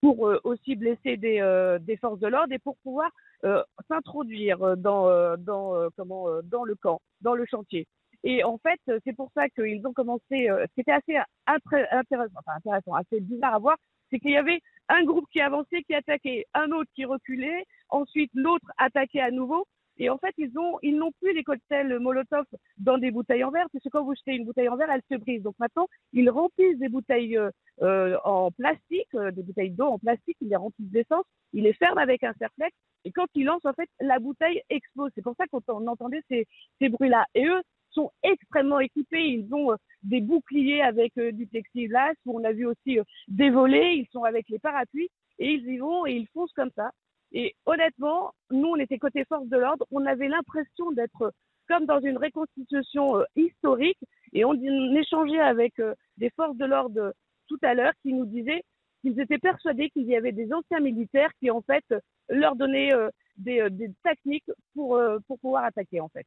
pour 0.00 0.30
aussi 0.44 0.76
blesser 0.76 1.16
des, 1.16 1.78
des 1.80 1.96
forces 1.96 2.20
de 2.20 2.28
l'ordre 2.28 2.52
et 2.52 2.58
pour 2.58 2.76
pouvoir 2.78 3.10
euh, 3.44 3.60
s'introduire 3.88 4.62
euh, 4.62 4.76
dans, 4.76 5.08
euh, 5.08 5.36
dans, 5.36 5.88
comment, 5.96 6.26
dans 6.44 6.62
le 6.62 6.76
camp, 6.76 7.00
dans 7.22 7.34
le 7.34 7.44
chantier. 7.44 7.88
Et 8.22 8.44
en 8.44 8.56
fait, 8.58 8.80
c'est 9.04 9.16
pour 9.16 9.32
ça 9.34 9.48
qu'ils 9.48 9.84
ont 9.84 9.92
commencé. 9.92 10.22
ce 10.30 10.74
qui 10.74 10.82
était 10.82 10.92
assez 10.92 11.18
intéressant, 11.46 12.34
enfin 12.36 12.56
intéressant, 12.56 12.94
assez 12.94 13.20
bizarre 13.20 13.54
à 13.54 13.58
voir, 13.58 13.76
c'est 14.08 14.20
qu'il 14.20 14.30
y 14.30 14.36
avait 14.36 14.60
un 14.88 15.02
groupe 15.02 15.24
qui 15.32 15.40
avançait, 15.40 15.82
qui 15.82 15.94
attaquait, 15.94 16.46
un 16.54 16.70
autre 16.70 16.88
qui 16.94 17.04
reculait, 17.04 17.64
ensuite 17.88 18.30
l'autre 18.34 18.66
attaquait 18.78 19.20
à 19.20 19.32
nouveau. 19.32 19.66
Et 19.98 20.08
en 20.10 20.18
fait, 20.18 20.34
ils 20.38 20.58
ont, 20.58 20.78
ils 20.82 20.96
n'ont 20.96 21.12
plus 21.20 21.34
les 21.34 21.44
cocktails 21.44 21.98
Molotov 21.98 22.44
dans 22.78 22.98
des 22.98 23.10
bouteilles 23.10 23.44
en 23.44 23.50
verre, 23.50 23.66
parce 23.72 23.84
que 23.84 23.88
quand 23.90 24.04
vous 24.04 24.14
jetez 24.14 24.34
une 24.34 24.44
bouteille 24.44 24.68
en 24.68 24.76
verre, 24.76 24.90
elle 24.90 25.02
se 25.10 25.16
brise. 25.16 25.42
Donc 25.42 25.54
maintenant, 25.58 25.86
ils 26.12 26.30
remplissent 26.30 26.78
des 26.78 26.88
bouteilles 26.88 27.38
euh, 27.82 28.16
en 28.24 28.50
plastique, 28.50 29.14
euh, 29.14 29.30
des 29.30 29.42
bouteilles 29.42 29.70
d'eau 29.70 29.86
en 29.86 29.98
plastique, 29.98 30.36
ils 30.40 30.48
les 30.48 30.56
remplissent 30.56 30.90
d'essence, 30.90 31.24
ils 31.52 31.64
les 31.64 31.72
ferment 31.74 32.00
avec 32.00 32.22
un 32.24 32.32
serflex, 32.34 32.74
et 33.04 33.12
quand 33.12 33.26
ils 33.34 33.44
lancent, 33.44 33.66
en 33.66 33.72
fait, 33.72 33.88
la 34.00 34.18
bouteille 34.18 34.62
explose. 34.70 35.10
C'est 35.14 35.22
pour 35.22 35.34
ça 35.36 35.46
qu'on 35.46 35.86
entendait 35.86 36.22
ces, 36.28 36.46
ces 36.80 36.88
bruits-là. 36.88 37.26
Et 37.34 37.46
eux 37.46 37.62
sont 37.90 38.10
extrêmement 38.22 38.80
équipés. 38.80 39.24
Ils 39.24 39.54
ont 39.54 39.72
euh, 39.72 39.76
des 40.02 40.20
boucliers 40.20 40.82
avec 40.82 41.12
du 41.18 41.46
plexiglas, 41.46 42.14
où 42.24 42.38
on 42.38 42.44
a 42.44 42.52
vu 42.52 42.66
aussi 42.66 42.98
des 43.28 43.50
volets. 43.50 43.96
Ils 43.96 44.08
sont 44.12 44.24
avec 44.24 44.48
les 44.48 44.58
parapluies, 44.58 45.10
et 45.38 45.52
ils 45.54 45.68
y 45.68 45.78
vont 45.78 46.06
et 46.06 46.12
ils 46.12 46.28
foncent 46.28 46.52
comme 46.52 46.70
ça. 46.76 46.90
Et 47.32 47.54
honnêtement, 47.66 48.34
nous, 48.50 48.68
on 48.68 48.76
était 48.76 48.98
côté 48.98 49.24
force 49.24 49.48
de 49.48 49.56
l'ordre, 49.56 49.86
on 49.90 50.04
avait 50.06 50.28
l'impression 50.28 50.92
d'être 50.92 51.32
comme 51.68 51.86
dans 51.86 52.00
une 52.00 52.18
reconstitution 52.18 53.18
euh, 53.18 53.24
historique, 53.36 53.98
et 54.32 54.44
on, 54.44 54.54
échangeait 54.94 55.40
avec 55.40 55.78
euh, 55.78 55.94
des 56.18 56.30
forces 56.30 56.56
de 56.56 56.64
l'ordre 56.64 57.00
euh, 57.00 57.10
tout 57.48 57.58
à 57.62 57.74
l'heure 57.74 57.92
qui 58.02 58.12
nous 58.12 58.26
disaient 58.26 58.62
qu'ils 59.00 59.18
étaient 59.20 59.38
persuadés 59.38 59.90
qu'il 59.90 60.06
y 60.06 60.16
avait 60.16 60.32
des 60.32 60.52
anciens 60.52 60.80
militaires 60.80 61.30
qui, 61.40 61.50
en 61.50 61.62
fait, 61.62 61.84
leur 62.28 62.54
donnaient 62.54 62.92
des, 63.36 63.68
des, 63.70 63.90
techniques 64.04 64.48
pour, 64.74 65.00
pour 65.26 65.40
pouvoir 65.40 65.64
attaquer, 65.64 66.00
en 66.00 66.08
fait. 66.08 66.24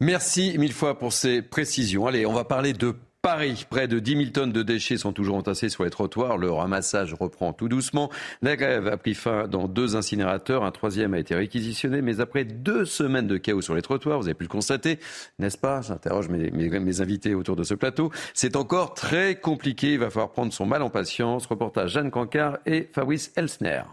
Merci 0.00 0.58
mille 0.58 0.72
fois 0.72 0.98
pour 0.98 1.12
ces 1.12 1.40
précisions. 1.40 2.06
Allez, 2.06 2.26
on 2.26 2.32
va 2.32 2.44
parler 2.44 2.72
de 2.72 2.96
Paris, 3.24 3.64
près 3.70 3.88
de 3.88 4.00
10 4.00 4.16
000 4.18 4.30
tonnes 4.32 4.52
de 4.52 4.62
déchets 4.62 4.98
sont 4.98 5.14
toujours 5.14 5.36
entassés 5.36 5.70
sur 5.70 5.82
les 5.82 5.88
trottoirs. 5.88 6.36
Le 6.36 6.50
ramassage 6.50 7.14
reprend 7.14 7.54
tout 7.54 7.70
doucement. 7.70 8.10
La 8.42 8.54
grève 8.54 8.86
a 8.86 8.98
pris 8.98 9.14
fin 9.14 9.48
dans 9.48 9.66
deux 9.66 9.96
incinérateurs. 9.96 10.62
Un 10.62 10.70
troisième 10.70 11.14
a 11.14 11.18
été 11.18 11.34
réquisitionné. 11.34 12.02
Mais 12.02 12.20
après 12.20 12.44
deux 12.44 12.84
semaines 12.84 13.26
de 13.26 13.38
chaos 13.38 13.62
sur 13.62 13.74
les 13.74 13.80
trottoirs, 13.80 14.18
vous 14.18 14.26
avez 14.26 14.34
pu 14.34 14.44
le 14.44 14.50
constater, 14.50 14.98
n'est-ce 15.38 15.56
pas? 15.56 15.80
J'interroge 15.80 16.28
mes, 16.28 16.50
mes, 16.50 17.00
invités 17.00 17.34
autour 17.34 17.56
de 17.56 17.64
ce 17.64 17.72
plateau. 17.72 18.12
C'est 18.34 18.56
encore 18.56 18.92
très 18.92 19.36
compliqué. 19.36 19.94
Il 19.94 20.00
va 20.00 20.10
falloir 20.10 20.30
prendre 20.30 20.52
son 20.52 20.66
mal 20.66 20.82
en 20.82 20.90
patience. 20.90 21.46
Reportage 21.46 21.92
Jeanne 21.92 22.10
Cancard 22.10 22.58
et 22.66 22.90
Fabrice 22.92 23.32
Elsner. 23.36 23.84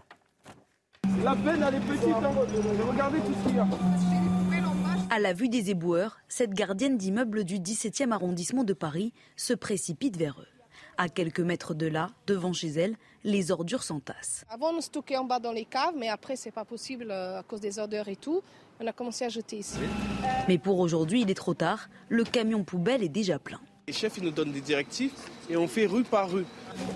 La 1.24 1.34
peine, 1.34 1.64
elle 1.66 1.76
est 1.76 1.80
petite. 1.80 2.16
Hein. 2.22 2.32
Regardez 2.86 3.18
tout 3.20 3.32
ce 3.42 3.48
qu'il 3.48 3.56
y 3.56 3.60
a. 3.60 4.11
À 5.14 5.18
la 5.18 5.34
vue 5.34 5.50
des 5.50 5.68
éboueurs, 5.68 6.16
cette 6.26 6.54
gardienne 6.54 6.96
d'immeuble 6.96 7.44
du 7.44 7.58
17e 7.58 8.12
arrondissement 8.12 8.64
de 8.64 8.72
Paris 8.72 9.12
se 9.36 9.52
précipite 9.52 10.16
vers 10.16 10.40
eux. 10.40 10.48
À 10.96 11.10
quelques 11.10 11.40
mètres 11.40 11.74
de 11.74 11.84
là, 11.84 12.08
devant 12.26 12.54
chez 12.54 12.68
elle, 12.68 12.96
les 13.22 13.50
ordures 13.50 13.82
s'entassent. 13.82 14.46
Avant, 14.48 14.72
on 14.72 14.80
stockait 14.80 15.18
en 15.18 15.24
bas 15.24 15.38
dans 15.38 15.52
les 15.52 15.66
caves, 15.66 15.92
mais 15.98 16.08
après, 16.08 16.34
c'est 16.34 16.50
pas 16.50 16.64
possible 16.64 17.08
euh, 17.10 17.40
à 17.40 17.42
cause 17.42 17.60
des 17.60 17.78
odeurs 17.78 18.08
et 18.08 18.16
tout. 18.16 18.40
On 18.80 18.86
a 18.86 18.92
commencé 18.94 19.26
à 19.26 19.28
jeter 19.28 19.58
ici. 19.58 19.76
Mais 20.48 20.56
pour 20.56 20.78
aujourd'hui, 20.78 21.20
il 21.20 21.30
est 21.30 21.34
trop 21.34 21.52
tard. 21.52 21.90
Le 22.08 22.24
camion 22.24 22.64
poubelle 22.64 23.02
est 23.02 23.10
déjà 23.10 23.38
plein. 23.38 23.60
Les 23.88 23.92
chefs 23.92 24.16
ils 24.16 24.24
nous 24.24 24.30
donnent 24.30 24.52
des 24.52 24.62
directives 24.62 25.12
et 25.50 25.58
on 25.58 25.68
fait 25.68 25.84
rue 25.84 26.04
par 26.04 26.30
rue. 26.30 26.46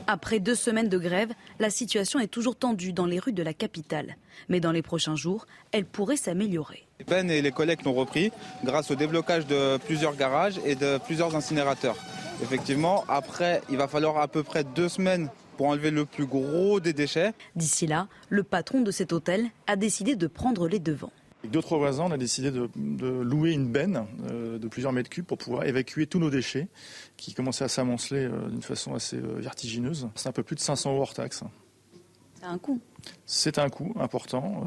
Après 0.06 0.40
deux 0.40 0.54
semaines 0.54 0.88
de 0.88 0.96
grève, 0.96 1.34
la 1.58 1.68
situation 1.68 2.18
est 2.18 2.28
toujours 2.28 2.56
tendue 2.56 2.94
dans 2.94 3.04
les 3.04 3.18
rues 3.18 3.34
de 3.34 3.42
la 3.42 3.52
capitale. 3.52 4.16
Mais 4.48 4.60
dans 4.60 4.72
les 4.72 4.80
prochains 4.80 5.16
jours, 5.16 5.44
elle 5.72 5.84
pourrait 5.84 6.16
s'améliorer. 6.16 6.85
Les 6.98 7.04
peines 7.04 7.30
et 7.30 7.42
les 7.42 7.52
collectes 7.52 7.86
ont 7.86 7.92
repris 7.92 8.32
grâce 8.64 8.90
au 8.90 8.94
déblocage 8.94 9.46
de 9.46 9.76
plusieurs 9.78 10.16
garages 10.16 10.58
et 10.64 10.74
de 10.74 10.98
plusieurs 10.98 11.36
incinérateurs. 11.36 11.96
Effectivement, 12.42 13.04
après, 13.08 13.60
il 13.70 13.76
va 13.76 13.88
falloir 13.88 14.18
à 14.18 14.28
peu 14.28 14.42
près 14.42 14.64
deux 14.64 14.88
semaines 14.88 15.30
pour 15.56 15.66
enlever 15.66 15.90
le 15.90 16.04
plus 16.04 16.26
gros 16.26 16.80
des 16.80 16.92
déchets. 16.92 17.32
D'ici 17.54 17.86
là, 17.86 18.08
le 18.28 18.42
patron 18.42 18.80
de 18.80 18.90
cet 18.90 19.12
hôtel 19.12 19.46
a 19.66 19.76
décidé 19.76 20.16
de 20.16 20.26
prendre 20.26 20.68
les 20.68 20.78
devants. 20.78 21.12
Avec 21.40 21.50
d'autres 21.50 21.76
voisins, 21.76 22.04
on 22.06 22.10
a 22.10 22.18
décidé 22.18 22.50
de, 22.50 22.68
louer 23.22 23.52
une 23.52 23.70
benne 23.70 24.06
euh, 24.30 24.58
de 24.58 24.68
plusieurs 24.68 24.92
mètres 24.92 25.10
cubes 25.10 25.24
pour 25.24 25.38
pouvoir 25.38 25.64
évacuer 25.64 26.06
tous 26.06 26.18
nos 26.18 26.30
déchets 26.30 26.68
qui 27.16 27.34
commençaient 27.34 27.64
à 27.64 27.68
s'amonceler 27.68 28.24
euh, 28.24 28.48
d'une 28.48 28.62
façon 28.62 28.94
assez 28.94 29.16
euh, 29.16 29.38
vertigineuse. 29.38 30.08
C'est 30.14 30.28
un 30.28 30.32
peu 30.32 30.42
plus 30.42 30.56
de 30.56 30.60
500 30.60 30.92
euros 30.92 31.02
hors 31.02 31.14
taxe. 31.14 31.42
C'est 32.38 32.46
un 32.46 32.58
coût 32.58 32.80
c'est 33.24 33.58
un 33.58 33.68
coût 33.68 33.92
important. 34.00 34.66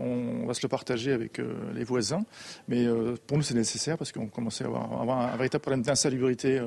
on 0.00 0.46
va 0.46 0.54
se 0.54 0.62
le 0.62 0.68
partager 0.68 1.12
avec 1.12 1.40
les 1.74 1.84
voisins, 1.84 2.24
mais 2.66 2.86
pour 3.28 3.36
nous 3.36 3.44
c'est 3.44 3.54
nécessaire 3.54 3.96
parce 3.96 4.10
qu'on 4.10 4.26
commençait 4.26 4.64
à 4.64 4.66
avoir, 4.66 5.32
un 5.32 5.36
véritable 5.36 5.62
problème 5.62 5.82
d'insalubrité 5.82 6.60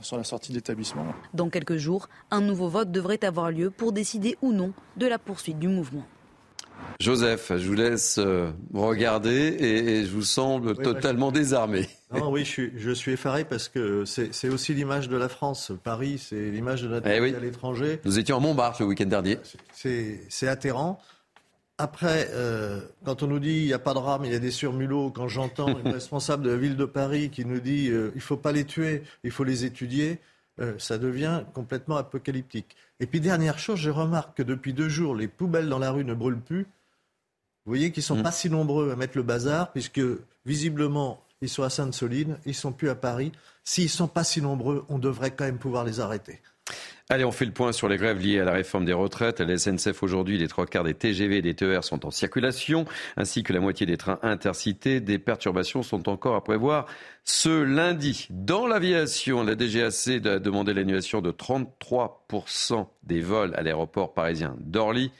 sur 0.00 0.16
la 0.16 0.22
sortie 0.22 0.52
de 0.52 0.56
l'établissement. 0.58 1.06
Dans 1.34 1.50
quelques 1.50 1.76
jours, 1.76 2.08
un 2.30 2.40
nouveau 2.40 2.68
vote 2.68 2.92
devrait 2.92 3.24
avoir 3.24 3.50
lieu 3.50 3.70
pour 3.70 3.92
décider 3.92 4.38
ou 4.42 4.52
non 4.52 4.72
de 4.96 5.06
la 5.06 5.18
poursuite 5.18 5.58
du 5.58 5.66
mouvement. 5.66 6.04
Joseph, 7.00 7.52
je 7.56 7.66
vous 7.66 7.74
laisse 7.74 8.18
euh, 8.18 8.50
regarder 8.74 9.56
et, 9.58 10.04
je 10.04 10.10
vous 10.10 10.22
semble 10.22 10.76
totalement 10.76 11.32
désarmé. 11.32 11.88
Non, 12.12 12.30
oui, 12.30 12.44
je 12.44 12.90
suis, 12.92 13.12
effaré 13.12 13.44
parce 13.46 13.68
que 13.68 14.04
c'est 14.04 14.48
aussi 14.48 14.74
l'image 14.74 15.08
de 15.08 15.16
la 15.16 15.30
France. 15.30 15.72
Paris, 15.82 16.18
c'est 16.18 16.50
l'image 16.50 16.82
de 16.82 16.88
notre 16.88 17.08
eh 17.08 17.18
pays 17.18 17.34
à 17.34 17.40
l'étranger. 17.40 18.00
Nous 18.04 18.18
étions 18.18 18.36
à 18.36 18.40
Montmartre 18.40 18.82
le 18.82 18.88
week-end 18.88 19.06
dernier. 19.06 19.38
C'est 19.72 20.48
atterrant. 20.48 21.00
Après, 21.78 22.28
euh, 22.32 22.80
quand 23.06 23.22
on 23.22 23.28
nous 23.28 23.38
dit 23.38 23.60
il 23.60 23.66
n'y 23.66 23.72
a 23.72 23.78
pas 23.78 23.94
de 23.94 23.98
rame, 23.98 24.26
il 24.26 24.32
y 24.32 24.34
a 24.34 24.38
des 24.38 24.50
surmulots, 24.50 25.10
quand 25.10 25.28
j'entends 25.28 25.78
une 25.78 25.88
responsable 25.92 26.42
de 26.42 26.50
la 26.50 26.56
ville 26.58 26.76
de 26.76 26.84
Paris 26.84 27.30
qui 27.30 27.46
nous 27.46 27.60
dit 27.60 27.88
euh, 27.88 28.10
il 28.14 28.18
ne 28.18 28.22
faut 28.22 28.36
pas 28.36 28.52
les 28.52 28.64
tuer, 28.64 29.02
il 29.24 29.30
faut 29.30 29.44
les 29.44 29.64
étudier, 29.64 30.18
ça 30.76 30.98
devient 30.98 31.44
complètement 31.54 31.96
apocalyptique. 31.96 32.76
Et 33.00 33.06
puis 33.06 33.20
dernière 33.20 33.58
chose, 33.58 33.80
je 33.80 33.90
remarque 33.90 34.36
que 34.36 34.42
depuis 34.42 34.74
deux 34.74 34.88
jours, 34.88 35.14
les 35.14 35.26
poubelles 35.26 35.68
dans 35.68 35.78
la 35.78 35.90
rue 35.90 36.04
ne 36.04 36.14
brûlent 36.14 36.40
plus. 36.40 36.64
Vous 37.64 37.72
voyez 37.72 37.92
qu'ils 37.92 38.02
ne 38.02 38.06
sont 38.06 38.18
mm. 38.18 38.22
pas 38.22 38.32
si 38.32 38.50
nombreux 38.50 38.90
à 38.92 38.96
mettre 38.96 39.16
le 39.16 39.22
bazar, 39.22 39.72
puisque 39.72 40.00
visiblement, 40.44 41.24
ils 41.40 41.48
sont 41.48 41.62
à 41.62 41.70
Sainte-Soline, 41.70 42.38
ils 42.44 42.50
ne 42.50 42.54
sont 42.54 42.72
plus 42.72 42.90
à 42.90 42.94
Paris. 42.94 43.32
S'ils 43.64 43.84
ne 43.84 43.88
sont 43.88 44.08
pas 44.08 44.24
si 44.24 44.42
nombreux, 44.42 44.84
on 44.88 44.98
devrait 44.98 45.30
quand 45.30 45.44
même 45.44 45.58
pouvoir 45.58 45.84
les 45.84 46.00
arrêter. 46.00 46.40
Allez, 47.12 47.24
on 47.24 47.32
fait 47.32 47.44
le 47.44 47.50
point 47.50 47.72
sur 47.72 47.88
les 47.88 47.96
grèves 47.96 48.20
liées 48.20 48.38
à 48.38 48.44
la 48.44 48.52
réforme 48.52 48.84
des 48.84 48.92
retraites. 48.92 49.40
À 49.40 49.44
la 49.44 49.58
SNCF 49.58 50.04
aujourd'hui, 50.04 50.38
les 50.38 50.46
trois 50.46 50.64
quarts 50.64 50.84
des 50.84 50.94
TGV 50.94 51.38
et 51.38 51.42
des 51.42 51.54
TER 51.54 51.82
sont 51.82 52.06
en 52.06 52.12
circulation, 52.12 52.84
ainsi 53.16 53.42
que 53.42 53.52
la 53.52 53.58
moitié 53.58 53.84
des 53.84 53.96
trains 53.96 54.20
intercités. 54.22 55.00
Des 55.00 55.18
perturbations 55.18 55.82
sont 55.82 56.08
encore 56.08 56.36
à 56.36 56.44
prévoir 56.44 56.86
ce 57.24 57.64
lundi. 57.64 58.28
Dans 58.30 58.68
l'aviation, 58.68 59.42
la 59.42 59.56
DGAC 59.56 60.24
a 60.24 60.38
demandé 60.38 60.72
l'annulation 60.72 61.20
de 61.20 61.32
33% 61.32 62.86
des 63.02 63.20
vols 63.20 63.56
à 63.56 63.62
l'aéroport 63.62 64.14
parisien 64.14 64.54
d'Orly. 64.60 65.10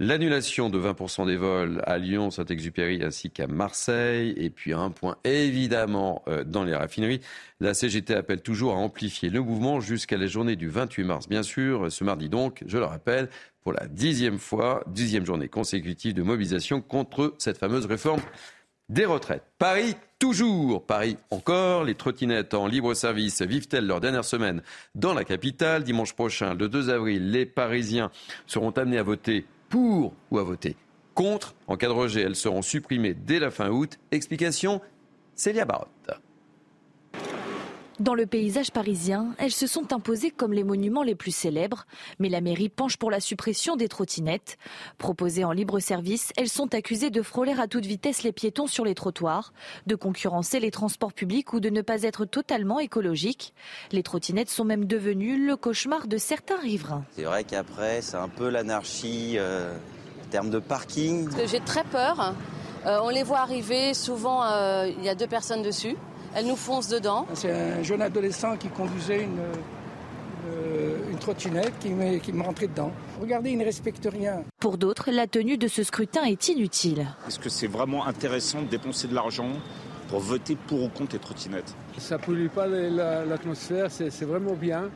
L'annulation 0.00 0.70
de 0.70 0.78
20% 0.80 1.26
des 1.26 1.36
vols 1.36 1.80
à 1.86 1.98
Lyon, 1.98 2.32
Saint-Exupéry 2.32 3.04
ainsi 3.04 3.30
qu'à 3.30 3.46
Marseille. 3.46 4.34
Et 4.36 4.50
puis 4.50 4.72
un 4.72 4.90
point 4.90 5.16
évidemment 5.22 6.24
euh, 6.26 6.42
dans 6.42 6.64
les 6.64 6.74
raffineries. 6.74 7.20
La 7.60 7.74
CGT 7.74 8.12
appelle 8.12 8.42
toujours 8.42 8.72
à 8.72 8.76
amplifier 8.76 9.30
le 9.30 9.40
mouvement 9.40 9.80
jusqu'à 9.80 10.16
la 10.16 10.26
journée 10.26 10.56
du 10.56 10.68
28 10.68 11.04
mars. 11.04 11.28
Bien 11.28 11.44
sûr, 11.44 11.92
ce 11.92 12.02
mardi 12.02 12.28
donc, 12.28 12.64
je 12.66 12.76
le 12.76 12.84
rappelle, 12.84 13.28
pour 13.62 13.72
la 13.72 13.86
dixième 13.86 14.38
fois, 14.38 14.82
dixième 14.88 15.24
journée 15.24 15.48
consécutive 15.48 16.12
de 16.12 16.22
mobilisation 16.22 16.80
contre 16.80 17.34
cette 17.38 17.58
fameuse 17.58 17.86
réforme 17.86 18.20
des 18.88 19.04
retraites. 19.04 19.44
Paris 19.58 19.94
toujours, 20.18 20.84
Paris 20.84 21.16
encore, 21.30 21.84
les 21.84 21.94
trottinettes 21.94 22.54
en 22.54 22.66
libre 22.66 22.94
service 22.94 23.42
vivent-elles 23.42 23.86
leur 23.86 24.00
dernière 24.00 24.24
semaine 24.24 24.60
dans 24.96 25.14
la 25.14 25.24
capitale? 25.24 25.84
Dimanche 25.84 26.14
prochain, 26.14 26.54
le 26.54 26.68
2 26.68 26.90
avril, 26.90 27.30
les 27.30 27.46
Parisiens 27.46 28.10
seront 28.46 28.70
amenés 28.70 28.98
à 28.98 29.02
voter 29.02 29.46
pour 29.68 30.14
ou 30.30 30.38
à 30.38 30.42
voter 30.42 30.76
contre. 31.14 31.54
En 31.66 31.76
cas 31.76 31.88
de 31.88 31.92
rejet, 31.92 32.20
elles 32.20 32.36
seront 32.36 32.62
supprimées 32.62 33.14
dès 33.14 33.38
la 33.38 33.50
fin 33.50 33.70
août. 33.70 33.98
Explication, 34.10 34.80
Célia 35.34 35.64
Barotte. 35.64 36.10
Dans 38.00 38.14
le 38.14 38.26
paysage 38.26 38.72
parisien, 38.72 39.36
elles 39.38 39.52
se 39.52 39.68
sont 39.68 39.92
imposées 39.92 40.32
comme 40.32 40.52
les 40.52 40.64
monuments 40.64 41.04
les 41.04 41.14
plus 41.14 41.30
célèbres, 41.30 41.86
mais 42.18 42.28
la 42.28 42.40
mairie 42.40 42.68
penche 42.68 42.96
pour 42.96 43.08
la 43.08 43.20
suppression 43.20 43.76
des 43.76 43.86
trottinettes. 43.86 44.58
Proposées 44.98 45.44
en 45.44 45.52
libre 45.52 45.78
service, 45.78 46.32
elles 46.36 46.48
sont 46.48 46.74
accusées 46.74 47.10
de 47.10 47.22
frôler 47.22 47.54
à 47.56 47.68
toute 47.68 47.86
vitesse 47.86 48.24
les 48.24 48.32
piétons 48.32 48.66
sur 48.66 48.84
les 48.84 48.96
trottoirs, 48.96 49.52
de 49.86 49.94
concurrencer 49.94 50.58
les 50.58 50.72
transports 50.72 51.12
publics 51.12 51.52
ou 51.52 51.60
de 51.60 51.70
ne 51.70 51.82
pas 51.82 52.02
être 52.02 52.24
totalement 52.24 52.80
écologiques. 52.80 53.54
Les 53.92 54.02
trottinettes 54.02 54.50
sont 54.50 54.64
même 54.64 54.86
devenues 54.86 55.46
le 55.46 55.56
cauchemar 55.56 56.08
de 56.08 56.18
certains 56.18 56.58
riverains. 56.58 57.04
C'est 57.12 57.22
vrai 57.22 57.44
qu'après, 57.44 58.02
c'est 58.02 58.16
un 58.16 58.28
peu 58.28 58.48
l'anarchie 58.48 59.34
euh, 59.38 59.72
en 60.24 60.30
termes 60.30 60.50
de 60.50 60.58
parking. 60.58 61.28
J'ai 61.46 61.60
très 61.60 61.84
peur. 61.84 62.34
Euh, 62.86 62.98
on 63.02 63.08
les 63.08 63.22
voit 63.22 63.38
arriver, 63.38 63.94
souvent 63.94 64.44
euh, 64.44 64.88
il 64.98 65.04
y 65.04 65.08
a 65.08 65.14
deux 65.14 65.28
personnes 65.28 65.62
dessus. 65.62 65.96
Elle 66.34 66.46
nous 66.46 66.56
fonce 66.56 66.88
dedans. 66.88 67.26
C'est 67.34 67.52
un 67.52 67.82
jeune 67.82 68.02
adolescent 68.02 68.56
qui 68.56 68.68
conduisait 68.68 69.22
une, 69.22 69.40
une, 71.10 71.18
trottinette 71.18 71.72
qui 71.78 71.90
me, 71.90 72.18
qui 72.18 72.32
me 72.32 72.42
rentrait 72.42 72.66
dedans. 72.66 72.90
Regardez, 73.20 73.50
il 73.50 73.58
ne 73.58 73.64
respecte 73.64 74.08
rien. 74.10 74.42
Pour 74.60 74.76
d'autres, 74.76 75.10
la 75.12 75.26
tenue 75.26 75.56
de 75.56 75.68
ce 75.68 75.84
scrutin 75.84 76.24
est 76.24 76.48
inutile. 76.48 77.06
Est-ce 77.28 77.38
que 77.38 77.48
c'est 77.48 77.68
vraiment 77.68 78.06
intéressant 78.06 78.62
de 78.62 78.66
dépenser 78.66 79.06
de 79.06 79.14
l'argent 79.14 79.48
pour 80.08 80.18
voter 80.18 80.56
pour 80.56 80.82
ou 80.82 80.88
contre 80.88 81.14
les 81.14 81.20
trottinettes? 81.20 81.74
Ça 81.98 82.18
ne 82.18 82.22
pollue 82.22 82.48
pas 82.48 82.66
l'atmosphère, 82.66 83.90
c'est 83.90 84.24
vraiment 84.24 84.54
bien. 84.54 84.90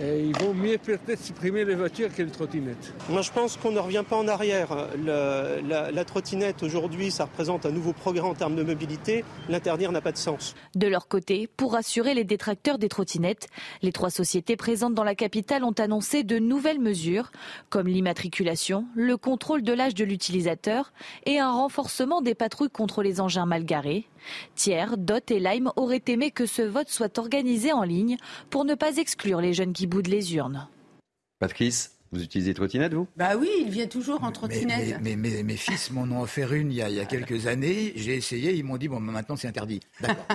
Et 0.00 0.24
il 0.24 0.36
vaut 0.38 0.52
mieux 0.52 0.76
peut-être 0.78 1.22
supprimer 1.22 1.64
les 1.64 1.76
voitures 1.76 2.12
que 2.12 2.22
les 2.22 2.30
trottinettes. 2.30 2.92
Moi, 3.08 3.22
je 3.22 3.30
pense 3.30 3.56
qu'on 3.56 3.70
ne 3.70 3.78
revient 3.78 4.02
pas 4.08 4.16
en 4.16 4.26
arrière. 4.26 4.88
Le, 4.96 5.60
la, 5.68 5.92
la, 5.92 6.04
trottinette, 6.04 6.64
aujourd'hui, 6.64 7.12
ça 7.12 7.24
représente 7.24 7.64
un 7.64 7.70
nouveau 7.70 7.92
progrès 7.92 8.26
en 8.26 8.34
termes 8.34 8.56
de 8.56 8.64
mobilité. 8.64 9.24
L'interdire 9.48 9.92
n'a 9.92 10.00
pas 10.00 10.10
de 10.10 10.16
sens. 10.16 10.56
De 10.74 10.88
leur 10.88 11.06
côté, 11.06 11.48
pour 11.56 11.74
rassurer 11.74 12.14
les 12.14 12.24
détracteurs 12.24 12.78
des 12.78 12.88
trottinettes, 12.88 13.46
les 13.82 13.92
trois 13.92 14.10
sociétés 14.10 14.56
présentes 14.56 14.94
dans 14.94 15.04
la 15.04 15.14
capitale 15.14 15.62
ont 15.62 15.72
annoncé 15.78 16.24
de 16.24 16.40
nouvelles 16.40 16.80
mesures, 16.80 17.30
comme 17.70 17.86
l'immatriculation, 17.86 18.86
le 18.96 19.16
contrôle 19.16 19.62
de 19.62 19.72
l'âge 19.72 19.94
de 19.94 20.04
l'utilisateur 20.04 20.92
et 21.24 21.38
un 21.38 21.52
renforcement 21.52 22.20
des 22.20 22.34
patrouilles 22.34 22.70
contre 22.70 23.02
les 23.02 23.20
engins 23.20 23.46
mal 23.46 23.64
garés. 23.64 24.08
Thiers, 24.54 24.96
Dot 24.96 25.30
et 25.30 25.40
Lime 25.40 25.72
auraient 25.76 26.02
aimé 26.06 26.30
que 26.30 26.46
ce 26.46 26.62
vote 26.62 26.88
soit 26.88 27.18
organisé 27.18 27.72
en 27.72 27.82
ligne 27.82 28.16
pour 28.50 28.64
ne 28.64 28.74
pas 28.74 28.96
exclure 28.96 29.40
les 29.40 29.54
jeunes 29.54 29.72
qui 29.72 29.86
boudent 29.86 30.08
les 30.08 30.34
urnes. 30.34 30.68
Patrice 31.38 31.93
vous 32.14 32.22
utilisez 32.22 32.54
trottinette, 32.54 32.94
vous? 32.94 33.08
Bah 33.16 33.32
oui, 33.36 33.48
il 33.60 33.70
vient 33.70 33.88
toujours 33.88 34.22
en 34.22 34.30
trottinette. 34.30 35.00
Mais, 35.02 35.16
mes 35.16 35.56
fils 35.56 35.90
m'en 35.90 36.02
ont 36.02 36.22
offert 36.22 36.52
une 36.52 36.70
il 36.70 36.76
y 36.76 37.00
a, 37.00 37.04
quelques 37.04 37.46
années. 37.48 37.92
J'ai 37.96 38.14
essayé, 38.14 38.54
ils 38.54 38.64
m'ont 38.64 38.76
dit 38.76 38.88
bon, 38.88 39.00
maintenant 39.00 39.36
c'est 39.36 39.48
interdit. 39.48 39.80
D'accord, 40.00 40.26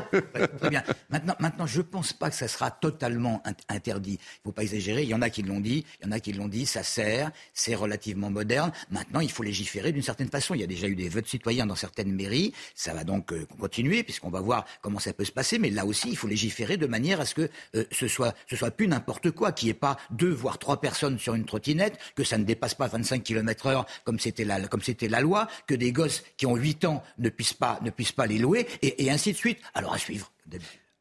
très 0.60 0.70
bien. 0.70 0.84
Maintenant, 1.10 1.36
maintenant, 1.40 1.66
je 1.66 1.82
pense 1.82 2.12
pas 2.12 2.30
que 2.30 2.36
ça 2.36 2.48
sera 2.48 2.70
totalement 2.70 3.42
interdit. 3.70 4.20
Il 4.22 4.40
faut 4.44 4.52
pas 4.52 4.64
exagérer. 4.64 5.04
Il 5.04 5.10
y 5.10 5.14
en 5.14 5.22
a 5.22 5.30
qui 5.30 5.42
l'ont 5.42 5.62
dit, 5.62 5.86
il 6.02 6.06
y 6.06 6.10
en 6.10 6.12
a 6.12 6.20
qui 6.20 6.34
l'ont 6.34 6.50
dit. 6.50 6.66
Ça 6.66 6.84
sert, 6.84 7.32
c'est 7.54 7.76
relativement 7.76 8.30
moderne. 8.30 8.72
Maintenant, 8.92 9.22
il 9.22 9.32
faut 9.32 9.44
légiférer 9.44 9.94
d'une 9.94 10.04
certaine 10.04 10.30
façon. 10.30 10.54
Il 10.56 10.62
y 10.62 10.66
a 10.66 10.68
déjà 10.68 10.88
eu 10.88 10.96
des 10.96 11.08
votes 11.08 11.28
citoyens 11.28 11.66
dans 11.66 11.76
certaines 11.76 12.12
mairies. 12.12 12.54
Ça 12.76 12.94
va 12.94 13.06
donc 13.06 13.32
euh, 13.32 13.46
continuer 13.58 14.04
puisqu'on 14.04 14.30
va 14.30 14.42
voir 14.42 14.66
comment 14.82 15.00
ça 15.00 15.14
peut 15.14 15.26
se 15.26 15.32
passer. 15.32 15.60
Mais 15.60 15.70
là 15.70 15.86
aussi, 15.86 16.10
il 16.10 16.18
faut 16.18 16.28
légiférer 16.28 16.76
de 16.76 16.88
manière 16.88 17.22
à 17.22 17.26
ce 17.26 17.36
que 17.36 17.50
euh, 17.76 17.86
ce 17.92 18.10
soit, 18.10 18.36
ce 18.50 18.58
soit 18.58 18.72
plus 18.72 18.90
n'importe 18.90 19.32
quoi, 19.32 19.54
qu'il 19.54 19.68
n'y 19.68 19.72
ait 19.72 19.76
pas 19.76 19.98
deux 20.12 20.32
voire 20.32 20.60
trois 20.60 20.82
personnes 20.82 21.18
sur 21.18 21.36
une 21.36 21.46
trottinette 21.46 21.69
que 22.16 22.24
ça 22.24 22.38
ne 22.38 22.44
dépasse 22.44 22.76
pas 22.76 22.88
25 22.88 23.24
km 23.24 23.68
heure 23.68 23.86
comme 24.04 24.20
c'était 24.20 24.46
la, 24.46 25.22
loi, 25.22 25.48
que 25.68 25.76
des 25.76 25.92
gosses 25.92 26.24
qui 26.38 26.46
ont 26.46 26.56
8 26.56 26.86
ans 26.86 27.04
ne 27.18 27.30
puissent 27.30 27.54
pas, 27.54 27.80
ne 27.84 27.90
puissent 27.90 28.12
pas 28.12 28.28
les 28.28 28.38
louer, 28.38 28.68
et, 28.82 29.10
ainsi 29.10 29.32
de 29.32 29.38
suite. 29.38 29.60
Alors 29.74 29.94
à 29.94 29.98
suivre. 29.98 30.32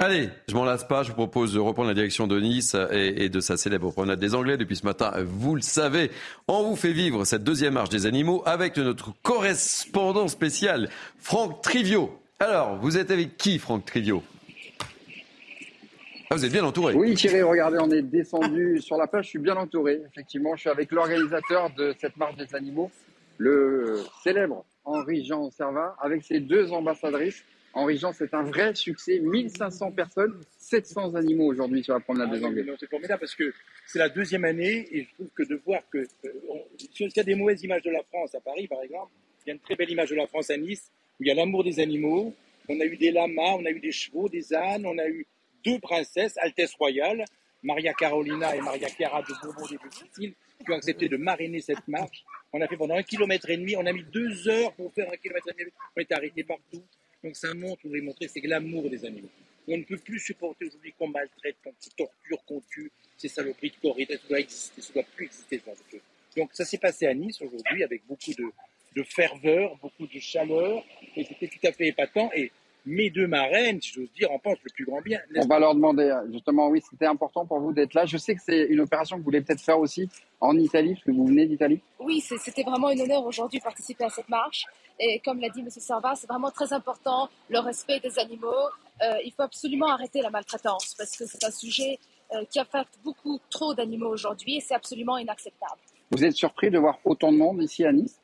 Allez, 0.01 0.31
je 0.49 0.55
m'en 0.55 0.65
lasse 0.65 0.87
pas. 0.87 1.03
Je 1.03 1.09
vous 1.09 1.15
propose 1.15 1.53
de 1.53 1.59
reprendre 1.59 1.89
la 1.89 1.95
direction 1.95 2.27
de 2.29 2.39
Nice 2.39 2.77
et, 2.93 3.29
de 3.29 3.41
sa 3.41 3.57
célèbre 3.57 3.91
promenade 3.91 4.21
des 4.21 4.35
Anglais. 4.35 4.57
Depuis 4.57 4.77
ce 4.77 4.85
matin, 4.85 5.13
vous 5.25 5.57
le 5.57 5.61
savez, 5.61 6.11
on 6.47 6.63
vous 6.63 6.77
fait 6.77 6.93
vivre 6.93 7.25
cette 7.25 7.43
deuxième 7.43 7.75
marche 7.75 7.89
des 7.89 8.07
animaux 8.07 8.43
avec 8.47 8.77
notre 8.77 9.13
correspondant 9.23 10.29
spécial, 10.29 10.89
Franck 11.19 11.63
Trivio. 11.63 12.17
Alors, 12.39 12.77
vous 12.77 12.97
êtes 12.97 13.11
avec 13.11 13.37
qui, 13.37 13.59
Franck 13.59 13.87
Trivio? 13.87 14.23
Ah, 16.31 16.35
vous 16.35 16.45
êtes 16.45 16.53
bien 16.53 16.65
entouré. 16.65 16.95
Oui, 16.95 17.15
Thierry, 17.15 17.43
regardez, 17.43 17.79
on 17.81 17.91
est 17.91 18.03
descendu 18.03 18.79
sur 18.83 18.97
la 18.97 19.07
plage. 19.07 19.25
Je 19.25 19.31
suis 19.31 19.39
bien 19.39 19.57
entouré. 19.57 20.03
Effectivement, 20.11 20.55
je 20.57 20.61
suis 20.61 20.71
avec 20.71 20.93
l'organisateur 20.93 21.71
de 21.71 21.95
cette 21.99 22.17
marche 22.19 22.37
des 22.37 22.55
animaux, 22.55 22.91
le 23.39 24.03
célèbre 24.23 24.65
Henri-Jean 24.85 25.51
Servat, 25.51 25.97
avec 26.01 26.23
ses 26.23 26.41
deux 26.41 26.71
ambassadrices. 26.73 27.43
Henri-Jean, 27.73 28.13
c'est 28.13 28.35
un 28.35 28.43
vrai 28.43 28.75
succès. 28.75 29.21
1500 29.21 29.93
personnes, 29.93 30.35
700 30.59 31.15
animaux 31.15 31.47
aujourd'hui 31.47 31.83
sur 31.83 31.95
la 31.95 32.01
promenade 32.01 32.31
des 32.31 32.45
Anglais. 32.45 32.65
C'est 32.79 32.91
formidable 32.91 33.21
parce 33.21 33.35
que 33.35 33.53
c'est 33.87 33.99
la 33.99 34.09
deuxième 34.09 34.45
année 34.45 34.87
et 34.91 35.05
je 35.05 35.15
trouve 35.15 35.29
que 35.35 35.43
de 35.45 35.61
voir 35.65 35.81
que 35.91 35.99
euh, 35.99 36.31
s'il 36.93 37.11
y 37.15 37.21
a 37.21 37.23
des 37.23 37.35
mauvaises 37.35 37.63
images 37.63 37.83
de 37.83 37.91
la 37.91 38.03
France 38.03 38.35
à 38.35 38.41
Paris, 38.41 38.67
par 38.67 38.83
exemple, 38.83 39.13
il 39.47 39.49
y 39.49 39.53
a 39.53 39.55
une 39.55 39.61
très 39.61 39.77
belle 39.77 39.91
image 39.91 40.11
de 40.11 40.17
la 40.17 40.27
France 40.27 40.51
à 40.51 40.57
Nice 40.57 40.91
où 41.19 41.25
il 41.25 41.29
y 41.29 41.31
a 41.31 41.35
l'amour 41.35 41.65
des 41.65 41.81
animaux. 41.81 42.35
On 42.69 42.79
a 42.81 42.85
eu 42.85 42.97
des 42.97 43.13
lamas, 43.13 43.55
on 43.59 43.65
a 43.65 43.71
eu 43.71 43.81
des 43.81 43.93
chevaux, 43.93 44.29
des 44.29 44.53
ânes, 44.53 44.85
on 44.85 44.99
a 44.99 45.09
eu 45.09 45.27
deux 45.65 45.79
princesses, 45.79 46.37
Altesse 46.39 46.75
royale, 46.75 47.25
Maria 47.63 47.93
Carolina 47.93 48.55
et 48.55 48.61
Maria 48.61 48.89
Chiara 48.89 49.23
de 49.23 49.35
Bourbon 49.43 49.67
des 49.67 49.79
Sicile, 49.91 50.35
qui 50.65 50.71
ont 50.71 50.77
accepté 50.77 51.09
de 51.09 51.17
mariner 51.17 51.61
cette 51.61 51.87
marche. 51.89 52.25
On 52.53 52.61
a 52.61 52.69
fait 52.69 52.77
pendant 52.77 52.95
un 52.95 53.03
kilomètre 53.03 53.49
et 53.51 53.57
demi, 53.57 53.77
on 53.77 53.85
a 53.85 53.93
mis 53.93 54.05
deux 54.05 54.49
heures 54.49 54.73
pour 54.75 54.93
faire 54.93 55.11
un 55.13 55.17
kilomètre 55.17 55.49
et 55.49 55.61
demi, 55.61 55.71
on 55.97 56.01
été 56.01 56.15
arrêtés 56.15 56.45
partout. 56.45 56.83
Donc 57.23 57.37
ça 57.37 57.53
montre, 57.55 57.81
vous 57.83 57.91
voulez 57.91 58.01
montrer, 58.01 58.29
c'est 58.29 58.41
l'amour 58.41 58.89
des 58.89 59.05
animaux. 59.05 59.31
On 59.67 59.77
ne 59.77 59.83
peut 59.83 59.99
plus 59.99 60.19
supporter 60.19 60.67
aujourd'hui 60.67 60.95
qu'on 60.99 61.09
maltraite, 61.09 61.57
qu'on 61.63 61.75
torture, 61.97 62.45
qu'on 62.47 62.63
tue, 62.71 62.91
ces 63.19 63.29
saloperies 63.29 63.71
de 63.71 63.77
corridas, 63.83 64.17
ça 64.17 64.29
doit 64.29 64.41
exister, 64.41 64.81
ça 64.81 64.93
doit 64.95 65.03
plus 65.15 65.27
exister. 65.27 65.61
Donc 66.37 66.51
ça 66.55 66.65
s'est 66.65 66.79
passé 66.79 67.07
à 67.07 67.15
Nice 67.15 67.43
aujourd'hui 67.43 67.83
avec 67.83 68.07
beaucoup 68.07 68.33
de, 68.33 68.45
de 68.97 69.03
ferveur, 69.03 69.77
beaucoup 69.83 70.07
de 70.07 70.19
chaleur, 70.19 70.85
et 71.17 71.25
c'était 71.25 71.49
tout 71.49 71.67
à 71.67 71.73
fait 71.73 71.89
épatant. 71.89 72.31
Et 72.35 72.51
mes 72.87 73.11
deux 73.11 73.27
marraines, 73.27 73.81
si 73.81 73.93
j'ose 73.93 74.11
dire, 74.13 74.31
en 74.33 74.39
pensent 74.39 74.59
le 74.63 74.71
plus 74.75 74.85
grand 74.85 75.01
bien. 75.01 75.21
On 75.37 75.47
va 75.47 75.59
leur 75.59 75.75
demander, 75.75 76.15
justement, 76.33 76.69
oui, 76.69 76.83
c'était 76.89 77.07
important 77.07 77.45
pour 77.45 77.61
vous 77.61 77.73
d'être 77.73 77.95
là. 77.95 78.07
Je 78.07 78.17
sais 78.17 78.35
que 78.35 78.41
c'est 78.45 78.65
une 78.65 78.81
opération 78.81 79.17
que 79.17 79.21
vous 79.21 79.25
voulez 79.25 79.41
peut-être 79.41 79.61
faire 79.61 79.79
aussi 79.79 80.09
en 80.41 80.57
Italie, 80.57 80.95
parce 80.95 81.05
que 81.05 81.11
vous 81.11 81.27
venez 81.27 81.47
d'Italie. 81.47 81.81
Oui, 82.01 82.21
c'était 82.21 82.63
vraiment 82.63 82.89
un 82.89 82.99
honneur 82.99 83.25
aujourd'hui 83.27 83.59
de 83.59 83.65
participer 83.65 84.05
à 84.05 84.11
cette 84.11 84.29
marche. 84.29 84.65
Et 85.01 85.21
comme 85.25 85.41
l'a 85.41 85.49
dit 85.49 85.61
M. 85.61 85.71
Serva, 85.71 86.15
c'est 86.17 86.27
vraiment 86.27 86.51
très 86.51 86.73
important, 86.73 87.29
le 87.49 87.61
respect 87.61 88.01
des 88.01 88.19
animaux. 88.19 88.49
Euh, 89.03 89.15
il 89.25 89.33
faut 89.33 89.43
absolument 89.43 89.89
arrêter 89.89 90.21
la 90.23 90.31
maltraitance, 90.31 90.95
parce 90.97 91.17
que 91.17 91.25
c'est 91.27 91.45
un 91.45 91.51
sujet 91.51 91.99
euh, 92.35 92.45
qui 92.51 92.59
affecte 92.59 92.99
beaucoup 93.05 93.39
trop 93.49 93.75
d'animaux 93.75 94.09
aujourd'hui, 94.09 94.57
et 94.57 94.61
c'est 94.61 94.75
absolument 94.75 95.17
inacceptable. 95.19 95.81
Vous 96.11 96.25
êtes 96.25 96.35
surpris 96.35 96.71
de 96.71 96.79
voir 96.79 96.99
autant 97.05 97.31
de 97.31 97.37
monde 97.37 97.63
ici 97.63 97.85
à 97.85 97.93
Nice? 97.93 98.19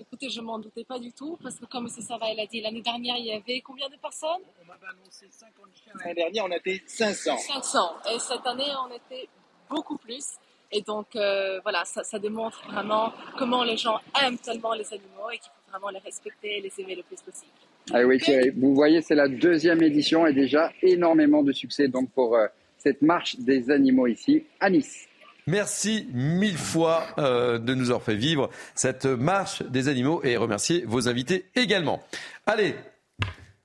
Écoutez, 0.00 0.30
je 0.30 0.40
m'en 0.40 0.58
doutais 0.58 0.84
pas 0.84 0.98
du 0.98 1.12
tout, 1.12 1.38
parce 1.42 1.56
que 1.56 1.66
comme 1.66 1.84
M. 1.84 2.02
Sava 2.02 2.32
l'a 2.34 2.46
dit, 2.46 2.62
l'année 2.62 2.80
dernière, 2.80 3.16
il 3.18 3.26
y 3.26 3.32
avait 3.32 3.60
combien 3.60 3.86
de 3.88 3.96
personnes? 3.96 4.40
On 4.62 4.66
m'avait 4.66 4.86
annoncé 4.86 5.26
50 5.30 5.54
chiens. 5.74 5.92
L'année 6.00 6.14
dernière, 6.14 6.44
on 6.46 6.52
était 6.52 6.82
500. 6.86 7.36
500. 7.36 7.78
Et 8.14 8.18
cette 8.18 8.46
année, 8.46 8.72
on 8.88 8.94
était 8.94 9.28
beaucoup 9.68 9.98
plus. 9.98 10.24
Et 10.72 10.80
donc, 10.80 11.14
euh, 11.16 11.60
voilà, 11.62 11.84
ça, 11.84 12.02
ça, 12.02 12.18
démontre 12.18 12.62
vraiment 12.70 13.12
comment 13.36 13.62
les 13.62 13.76
gens 13.76 13.98
aiment 14.22 14.38
tellement 14.38 14.72
les 14.72 14.90
animaux 14.92 15.30
et 15.32 15.38
qu'il 15.38 15.50
faut 15.50 15.70
vraiment 15.70 15.90
les 15.90 15.98
respecter 15.98 16.58
et 16.58 16.60
les 16.62 16.72
aimer 16.78 16.94
le 16.94 17.02
plus 17.02 17.20
possible. 17.20 17.52
Ah 17.92 18.02
oui, 18.02 18.18
Thierry, 18.18 18.50
vous 18.50 18.74
voyez, 18.74 19.02
c'est 19.02 19.16
la 19.16 19.28
deuxième 19.28 19.82
édition 19.82 20.26
et 20.26 20.32
déjà 20.32 20.72
énormément 20.80 21.42
de 21.42 21.52
succès 21.52 21.88
donc 21.88 22.10
pour 22.12 22.36
euh, 22.36 22.46
cette 22.78 23.02
marche 23.02 23.36
des 23.38 23.70
animaux 23.70 24.06
ici 24.06 24.44
à 24.60 24.70
Nice. 24.70 25.09
Merci 25.50 26.06
mille 26.12 26.56
fois 26.56 27.08
euh, 27.18 27.58
de 27.58 27.74
nous 27.74 27.86
avoir 27.86 28.02
fait 28.02 28.14
vivre 28.14 28.50
cette 28.76 29.04
marche 29.04 29.64
des 29.64 29.88
animaux 29.88 30.20
et 30.22 30.36
remercier 30.36 30.84
vos 30.86 31.08
invités 31.08 31.46
également. 31.56 32.04
Allez, 32.46 32.76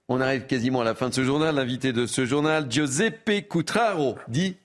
on 0.10 0.20
arrive 0.20 0.48
quasiment 0.48 0.82
à 0.82 0.84
la 0.84 0.96
fin 0.96 1.10
de 1.10 1.14
ce 1.14 1.24
journal. 1.24 1.54
L'invité 1.54 1.94
de 1.94 2.08
ce 2.08 2.26
journal, 2.26 2.66
Giuseppe 2.72 3.48
Cutraro, 3.48 4.16
dit 4.28 4.58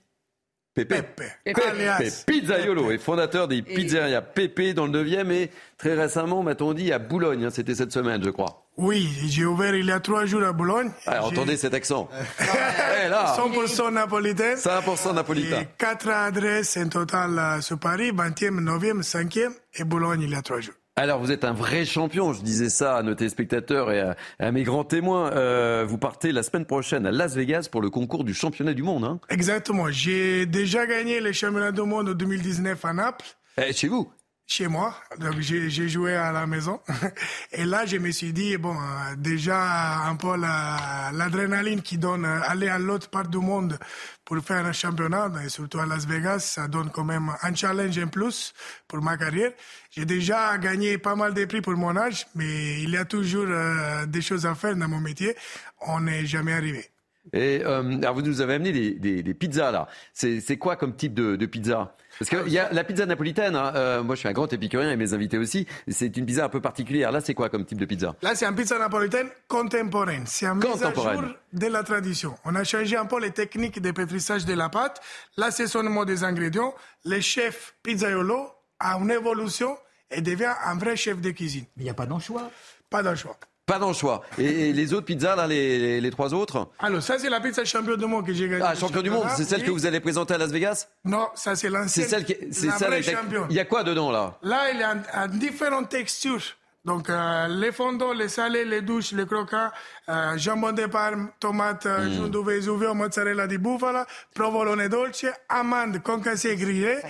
Pepe. 0.73 1.05
Pepe. 1.45 2.25
Pizzaiolo 2.27 2.91
est 2.91 2.99
fondateur 2.99 3.49
des 3.49 3.61
pizzerias 3.61 4.23
Pepe 4.23 4.73
dans 4.73 4.87
le 4.87 5.05
9e 5.05 5.31
et 5.31 5.51
très 5.77 5.93
récemment, 5.93 6.43
m'a-t-on 6.43 6.73
dit, 6.73 6.91
à 6.91 6.99
Boulogne. 6.99 7.45
Hein, 7.45 7.51
c'était 7.51 7.75
cette 7.75 7.93
semaine, 7.93 8.25
je 8.25 8.31
crois. 8.31 8.66
Oui, 8.81 9.11
j'ai 9.26 9.45
ouvert 9.45 9.74
il 9.74 9.85
y 9.85 9.93
a 9.93 10.01
trois 10.01 10.24
jours 10.24 10.43
à 10.43 10.53
Boulogne. 10.53 10.91
Ah, 11.07 11.22
entendez 11.22 11.59
cet 11.59 11.74
accent. 11.74 12.09
100% 12.41 13.93
napolitain. 13.93 14.55
100% 14.55 15.14
napolitain. 15.14 15.64
quatre 15.76 16.09
adresses 16.09 16.78
en 16.78 16.89
total 16.89 17.62
sur 17.62 17.78
Paris, 17.78 18.11
20e, 18.11 18.59
9e, 18.59 19.03
5e 19.03 19.51
et 19.74 19.85
Boulogne 19.85 20.22
il 20.22 20.31
y 20.31 20.35
a 20.35 20.41
trois 20.41 20.61
jours. 20.61 20.72
Alors 20.97 21.20
vous 21.20 21.31
êtes 21.31 21.45
un 21.45 21.53
vrai 21.53 21.85
champion, 21.85 22.33
je 22.33 22.41
disais 22.41 22.70
ça 22.70 22.97
à 22.97 23.03
nos 23.03 23.14
téléspectateurs 23.14 23.93
et 23.93 24.03
à, 24.39 24.53
mes 24.53 24.62
grands 24.62 24.85
témoins. 24.85 25.31
Euh, 25.33 25.85
vous 25.87 25.99
partez 25.99 26.33
la 26.33 26.43
semaine 26.43 26.64
prochaine 26.64 27.05
à 27.05 27.11
Las 27.11 27.35
Vegas 27.35 27.68
pour 27.70 27.83
le 27.83 27.91
concours 27.91 28.24
du 28.24 28.33
championnat 28.33 28.72
du 28.72 28.83
monde. 28.83 29.05
Hein 29.05 29.20
Exactement, 29.28 29.91
j'ai 29.91 30.47
déjà 30.47 30.87
gagné 30.87 31.20
le 31.20 31.33
championnat 31.33 31.72
du 31.72 31.83
monde 31.83 32.09
en 32.09 32.14
2019 32.14 32.83
à 32.83 32.93
Naples. 32.95 33.26
Eh, 33.59 33.74
chez 33.74 33.89
vous 33.89 34.11
chez 34.51 34.66
moi. 34.66 34.94
Donc 35.18 35.38
j'ai 35.38 35.88
joué 35.88 36.16
à 36.16 36.32
la 36.32 36.46
maison. 36.46 36.80
Et 37.53 37.64
là, 37.64 37.86
je 37.86 37.96
me 37.96 38.11
suis 38.11 38.32
dit, 38.32 38.57
bon, 38.57 38.74
euh, 38.74 39.16
déjà 39.16 40.05
un 40.07 40.16
peu 40.16 40.36
l'adrénaline 40.36 41.82
qui 41.82 41.98
donne 41.98 42.24
euh, 42.24 42.40
aller 42.42 42.68
à 42.68 42.78
l'autre 42.78 43.09
part 43.09 43.28
du 43.28 43.38
monde 43.38 43.78
pour 44.24 44.38
faire 44.40 44.64
un 44.64 44.72
championnat, 44.72 45.30
et 45.44 45.48
surtout 45.48 45.80
à 45.80 45.86
Las 45.86 46.07
Vegas, 46.07 46.40
ça 46.40 46.68
donne 46.68 46.90
quand 46.90 47.05
même 47.05 47.32
un 47.42 47.55
challenge 47.55 47.98
en 47.98 48.07
plus 48.07 48.55
pour 48.86 49.03
ma 49.03 49.16
carrière. 49.16 49.53
J'ai 49.90 50.05
déjà 50.05 50.57
gagné 50.59 50.98
pas 50.98 51.16
mal 51.16 51.34
de 51.34 51.44
prix 51.46 51.61
pour 51.61 51.74
mon 51.74 51.96
âge, 51.96 52.26
mais 52.34 52.80
il 52.82 52.90
y 52.90 52.96
a 52.96 53.05
toujours 53.05 53.46
euh, 53.48 54.07
des 54.07 54.22
choses 54.22 54.46
à 54.46 54.55
faire 54.55 54.76
dans 54.76 54.88
mon 54.88 55.01
métier. 55.01 55.34
On 55.80 56.01
n'est 56.01 56.26
jamais 56.26 56.53
arrivé. 56.53 56.90
Et 57.33 57.62
alors 57.62 58.14
vous 58.14 58.23
nous 58.23 58.41
avez 58.41 58.55
amené 58.55 58.73
des, 58.73 59.35
pizzas 59.35 59.71
là. 59.71 59.89
C'est 60.12 60.57
quoi 60.59 60.77
comme 60.77 60.97
type 60.97 61.14
de, 61.14 61.37
de 61.37 61.47
pizza? 61.47 61.97
Parce 62.18 62.29
qu'il 62.29 62.53
y 62.53 62.59
a 62.59 62.71
la 62.73 62.85
pizza 62.85 63.07
napolitaine, 63.07 63.57
hein, 63.57 63.73
euh, 63.75 64.03
moi 64.03 64.14
je 64.14 64.21
suis 64.21 64.29
un 64.29 64.33
grand 64.33 64.53
épicurien 64.53 64.91
et 64.91 64.97
mes 64.97 65.14
invités 65.14 65.39
aussi, 65.39 65.66
c'est 65.89 66.14
une 66.16 66.27
pizza 66.27 66.45
un 66.45 66.49
peu 66.49 66.61
particulière. 66.61 67.12
Là, 67.12 67.21
c'est 67.21 67.35
quoi 67.35 67.49
comme 67.49 67.64
type 67.64 67.79
de 67.79 67.87
pizza? 67.87 68.14
Là, 68.21 68.35
c'est 68.35 68.45
une 68.45 68.55
pizza 68.55 68.79
napolitaine 68.79 69.29
contemporaine. 69.49 70.25
C'est 70.27 70.47
un 70.47 70.55
mise 70.55 70.83
à 70.83 70.93
jour 70.93 71.23
de 71.53 71.66
la 71.66 71.83
tradition. 71.83 72.35
On 72.45 72.55
a 72.57 72.64
changé 72.64 72.97
un 72.97 73.07
peu 73.07 73.21
les 73.21 73.31
techniques 73.31 73.81
de 73.81 73.91
pétrissage 73.91 74.45
de 74.45 74.53
la 74.55 74.68
pâte. 74.68 75.01
Là, 75.37 75.51
c'est 75.51 75.66
seulement 75.66 76.05
des 76.05 76.25
ingrédients. 76.25 76.75
Le 77.05 77.21
chef 77.21 77.75
pizzaiolo 77.83 78.51
a 78.81 78.99
une 78.99 79.11
évolution 79.11 79.77
et 80.11 80.21
devient 80.21 80.53
un 80.64 80.77
vrai 80.77 80.97
chef 80.97 81.21
de 81.21 81.31
cuisine. 81.31 81.64
Mais 81.77 81.85
il 81.85 81.87
n'y 81.87 81.91
a 81.91 81.95
pas 81.95 82.07
d'anchois? 82.07 82.51
Pas 82.91 83.03
d'anchois. 83.03 83.39
Pas 83.71 83.93
choix. 83.93 84.23
Et, 84.37 84.73
les 84.73 84.93
autres 84.93 85.07
pizzas, 85.07 85.37
là, 85.37 85.47
les, 85.47 86.01
les, 86.01 86.11
trois 86.11 86.35
autres 86.35 86.68
Alors, 86.81 87.03
ça, 87.03 87.18
c'est 87.18 87.31
la 87.31 87.41
pizza 87.41 87.64
champion 87.64 87.97
du 87.97 88.05
monde 88.07 88.27
que 88.27 88.33
j'ai 88.33 88.49
gagnée. 88.49 88.64
Ah, 88.66 88.75
champion 88.75 89.01
du 89.01 89.11
monde, 89.11 89.27
c'est 89.37 89.45
celle 89.45 89.62
que 89.62 89.71
vous 89.71 89.87
allez 89.87 90.01
présenter 90.01 90.35
à 90.35 90.39
Las 90.39 90.51
Vegas 90.51 90.89
Non, 91.05 91.29
ça, 91.35 91.55
c'est 91.55 91.68
l'ancienne. 91.68 91.89
C'est 91.89 92.11
celle 92.11 92.25
qui. 92.25 92.35
C'est 92.51 92.71
celle 92.73 92.93
avec 92.93 93.16
Il 93.49 93.57
y 93.57 93.61
a 93.61 93.64
quoi 93.64 93.85
dedans, 93.85 94.11
là? 94.11 94.39
Là, 94.43 94.73
il 94.73 94.81
y 94.81 94.83
a 94.83 95.29
différentes 95.29 95.89
textures. 95.89 96.57
Donc, 96.85 97.11
euh, 97.11 97.47
les 97.49 97.73
fondants, 97.73 98.14
les 98.14 98.29
salés, 98.29 98.64
les 98.64 98.81
douches, 98.81 99.12
les 99.12 99.27
croquants, 99.27 99.71
euh, 100.09 100.39
jambon 100.39 100.73
de 100.73 100.87
parme, 100.87 101.29
tomate, 101.39 101.85
mm. 101.85 102.11
giunto 102.11 102.43
vesuvio, 102.43 102.95
mozzarella 102.95 103.47
di 103.47 103.59
bufala, 103.59 104.07
provolone 104.35 104.89
dolce, 104.89 105.31
amandes 105.49 106.01
concassées 106.03 106.57
grillées 106.57 107.01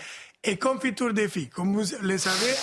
et 0.43 0.57
confiture 0.57 1.13
des 1.13 1.29
filles. 1.29 1.51
Comme 1.51 1.75
vous 1.75 1.85
le 2.01 2.19
savez, 2.19 2.55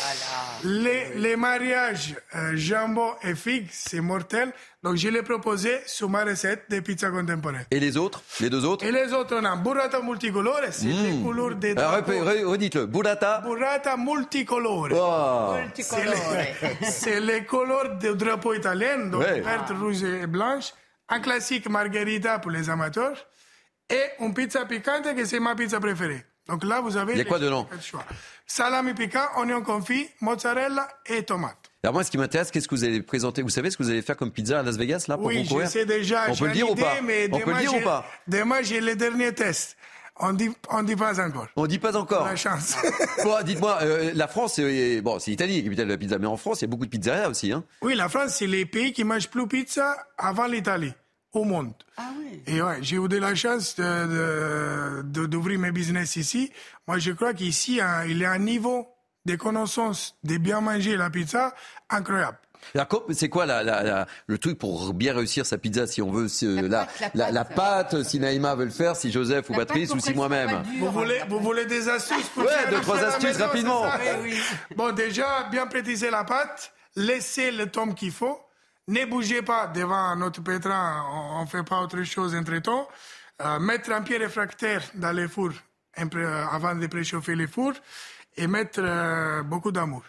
les, 0.63 1.13
les, 1.15 1.35
mariages 1.35 2.15
euh, 2.35 2.53
jambon 2.55 3.11
et 3.23 3.35
figues, 3.35 3.67
c'est 3.71 4.01
mortel. 4.01 4.51
Donc, 4.81 4.95
je 4.95 5.09
l'ai 5.09 5.21
proposé 5.21 5.77
sur 5.85 6.09
ma 6.09 6.23
recette 6.23 6.63
de 6.71 6.79
pizza 6.79 7.11
contemporaine. 7.11 7.65
Et 7.69 7.79
les 7.79 7.95
autres? 7.95 8.23
Les 8.39 8.49
deux 8.49 8.65
autres? 8.65 8.83
Et 8.83 8.91
les 8.91 9.13
autres, 9.13 9.37
on 9.39 9.45
a 9.45 9.55
burrata 9.55 10.01
multicolore, 10.01 10.61
c'est 10.71 10.87
mmh. 10.87 11.03
les 11.03 11.21
couleurs 11.21 11.55
des 11.55 11.75
drapeaux. 11.75 12.49
Redites-le, 12.49 12.87
burrata? 12.87 13.41
Burrata 13.41 13.95
multicolore. 13.95 14.89
Oh. 14.93 15.55
C'est 16.81 17.19
les, 17.19 17.45
couleurs 17.45 17.97
du 17.97 18.15
drapeau 18.15 18.55
italien, 18.55 19.05
donc 19.07 19.21
verte, 19.21 19.71
rouge 19.79 20.03
et 20.03 20.25
blanche. 20.25 20.73
Un 21.09 21.19
classique 21.19 21.69
margherita 21.69 22.39
pour 22.39 22.51
les 22.51 22.69
amateurs. 22.69 23.27
Et 23.89 24.23
une 24.23 24.33
pizza 24.33 24.65
piquante, 24.65 25.15
que 25.15 25.25
c'est 25.25 25.39
ma 25.39 25.55
pizza 25.55 25.79
préférée. 25.79 26.25
Donc 26.47 26.63
là, 26.63 26.81
vous 26.81 26.97
avez. 26.97 27.13
Il 27.13 27.17
y 27.17 27.21
a 27.21 27.25
quoi 27.25 27.39
dedans 27.39 27.67
Salami 28.45 28.93
piquant, 28.93 29.25
oignon 29.37 29.61
confit, 29.61 30.07
mozzarella 30.21 30.87
et 31.05 31.23
tomate. 31.23 31.57
Alors 31.83 31.93
moi, 31.93 32.03
ce 32.03 32.11
qui 32.11 32.17
m'intéresse, 32.17 32.49
qu'est-ce 32.49 32.67
que 32.67 32.75
vous 32.75 32.83
allez 32.83 33.01
présenter? 33.01 33.41
Vous 33.41 33.49
savez 33.49 33.69
ce 33.69 33.77
que 33.77 33.83
vous 33.83 33.89
allez 33.89 34.01
faire 34.01 34.17
comme 34.17 34.31
pizza 34.31 34.59
à 34.59 34.63
Las 34.63 34.77
Vegas 34.77 35.05
là 35.07 35.17
pour 35.17 35.27
Oui, 35.27 35.45
je 35.45 35.65
sais 35.65 35.85
déjà. 35.85 36.25
On 36.29 36.35
peut 36.35 36.47
le 36.47 36.53
dire 36.53 36.69
ou 36.69 36.75
pas? 36.75 36.95
On 37.31 37.39
peut 37.39 37.53
le 37.53 37.59
dire 37.59 37.75
ou 37.75 37.81
pas? 37.81 38.05
Demain, 38.27 38.61
j'ai 38.61 38.81
les 38.81 38.95
derniers 38.95 39.33
tests. 39.33 39.77
On 40.19 40.33
dit, 40.33 40.49
on 40.69 40.81
dit 40.81 40.95
pas 40.95 41.19
encore. 41.23 41.47
On 41.55 41.67
dit 41.67 41.77
pas 41.77 41.95
encore. 41.95 42.25
La 42.25 42.35
chance. 42.35 42.75
bon, 43.23 43.35
dites-moi, 43.43 43.77
euh, 43.83 44.11
la 44.15 44.27
France, 44.27 44.55
c'est 44.55 45.01
bon, 45.01 45.19
c'est 45.19 45.29
l'Italie, 45.29 45.63
capitale 45.63 45.85
de 45.85 45.91
la 45.91 45.97
pizza, 45.97 46.17
mais 46.17 46.25
en 46.25 46.37
France, 46.37 46.61
il 46.61 46.63
y 46.63 46.65
a 46.65 46.69
beaucoup 46.69 46.85
de 46.85 46.89
pizzerias 46.89 47.29
aussi, 47.29 47.51
hein 47.51 47.63
Oui, 47.83 47.93
la 47.93 48.09
France, 48.09 48.31
c'est 48.37 48.47
les 48.47 48.65
pays 48.65 48.93
qui 48.93 49.03
mangent 49.03 49.29
plus 49.29 49.47
pizza 49.47 49.95
avant 50.17 50.47
l'Italie 50.47 50.93
au 51.37 51.43
monde. 51.43 51.73
Ah 51.97 52.09
oui. 52.19 52.41
Et 52.47 52.61
ouais, 52.61 52.77
j'ai 52.81 52.97
eu 52.97 53.07
de 53.07 53.17
la 53.17 53.35
chance 53.35 53.75
d'ouvrir 53.75 55.03
de, 55.03 55.25
de, 55.25 55.57
mes 55.57 55.71
business 55.71 56.15
ici. 56.15 56.51
Moi, 56.87 56.99
je 56.99 57.11
crois 57.11 57.33
qu'ici, 57.33 57.79
hein, 57.81 58.03
il 58.07 58.17
y 58.17 58.25
a 58.25 58.31
un 58.31 58.39
niveau 58.39 58.87
de 59.25 59.35
connaissance 59.35 60.15
de 60.23 60.37
bien 60.37 60.61
manger 60.61 60.95
la 60.97 61.09
pizza 61.09 61.53
incroyable. 61.89 62.37
C'est 63.11 63.29
quoi 63.29 63.45
la, 63.45 63.63
la, 63.63 64.07
le 64.27 64.37
truc 64.37 64.57
pour 64.57 64.93
bien 64.93 65.13
réussir 65.13 65.45
sa 65.45 65.57
pizza 65.57 65.87
si 65.87 66.01
on 66.01 66.11
veut 66.11 66.27
la, 66.67 66.87
la, 67.13 67.45
pâte, 67.45 68.03
si 68.03 68.19
Naïma 68.19 68.55
veut 68.55 68.65
le 68.65 68.71
faire, 68.71 68.95
si 68.95 69.11
Joseph 69.11 69.49
ou 69.49 69.53
Patrice 69.53 69.93
ou 69.93 69.99
si 69.99 70.13
moi-même 70.13 70.63
vous 70.79 70.91
voulez, 70.91 71.21
vous 71.29 71.39
voulez 71.39 71.65
des 71.65 71.87
astuces 71.87 72.29
pour 72.29 72.43
Ouais, 72.43 72.69
deux, 72.69 72.81
trois 72.81 73.03
astuces 73.03 73.37
rapidement. 73.37 73.83
Bon, 74.75 74.91
déjà, 74.93 75.47
bien 75.51 75.67
préciser 75.67 76.09
la 76.09 76.23
pâte, 76.23 76.73
laisser 76.95 77.51
le 77.51 77.67
temps 77.67 77.91
qu'il 77.93 78.11
faut. 78.11 78.39
Ne 78.89 79.05
bougez 79.05 79.41
pas 79.41 79.67
devant 79.67 80.15
notre 80.15 80.41
pétrin, 80.41 81.03
on 81.11 81.41
ne 81.41 81.47
fait 81.47 81.63
pas 81.63 81.81
autre 81.81 82.01
chose 82.03 82.33
entre 82.33 82.57
temps. 82.59 82.87
Euh, 83.41 83.59
mettre 83.59 83.91
un 83.91 84.01
pied 84.01 84.17
réfractaire 84.17 84.81
dans 84.95 85.11
les 85.11 85.27
fours 85.27 85.51
euh, 85.99 86.45
avant 86.49 86.73
de 86.73 86.87
préchauffer 86.87 87.35
les 87.35 87.47
fours 87.47 87.73
et 88.37 88.47
mettre 88.47 88.79
euh, 88.81 89.43
beaucoup 89.43 89.73
d'amour. 89.73 90.03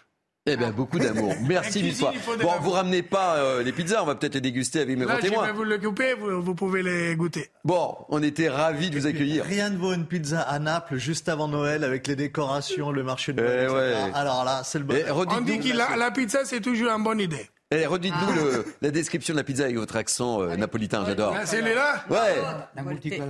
Eh 0.46 0.56
bien, 0.56 0.70
beaucoup 0.70 0.98
d'amour. 0.98 1.34
Merci 1.46 1.82
mille 1.82 1.94
fois. 1.94 2.14
Bon, 2.40 2.52
vous 2.60 2.70
ramenez 2.70 3.02
pas 3.02 3.60
les 3.62 3.72
pizzas, 3.72 4.02
on 4.02 4.06
va 4.06 4.14
peut-être 4.14 4.34
les 4.34 4.40
déguster 4.40 4.80
avec 4.80 4.96
mes 4.96 5.04
grands 5.04 5.18
témoins. 5.18 5.44
Je 5.44 5.50
vais 5.50 5.56
vous 5.56 5.64
le 5.64 5.78
couper, 5.78 6.14
vous, 6.14 6.54
pouvez 6.54 6.82
les 6.82 7.16
goûter. 7.16 7.50
Bon, 7.64 7.96
on 8.08 8.22
était 8.22 8.48
ravis 8.48 8.90
de 8.90 8.98
vous 8.98 9.06
accueillir. 9.06 9.44
Rien 9.44 9.70
ne 9.70 9.76
vaut 9.76 9.92
une 9.92 10.06
pizza 10.06 10.40
à 10.40 10.58
Naples 10.60 10.96
juste 10.96 11.28
avant 11.28 11.48
Noël 11.48 11.82
avec 11.82 12.06
les 12.06 12.16
décorations, 12.16 12.92
le 12.92 13.02
marché 13.02 13.32
de 13.34 13.42
Noël. 13.42 14.08
Eh 14.10 14.16
Alors 14.16 14.44
là, 14.44 14.62
c'est 14.64 14.78
le 14.78 14.84
bon. 14.84 14.94
On 15.10 15.40
dit 15.40 15.58
que 15.58 15.76
la 15.76 16.10
pizza, 16.12 16.44
c'est 16.44 16.60
toujours 16.60 16.92
une 16.92 17.02
bonne 17.02 17.20
idée. 17.20 17.50
Eh, 17.70 17.84
redites-nous 17.86 18.64
la 18.80 18.90
description 18.90 19.34
de 19.34 19.38
la 19.38 19.44
pizza 19.44 19.64
avec 19.64 19.76
votre 19.76 19.96
accent 19.96 20.40
euh, 20.40 20.56
napolitain, 20.56 21.04
j'adore. 21.04 21.34
Ah, 21.36 21.44
c'est 21.44 21.60
là 21.60 22.02
Ouais. 22.08 22.36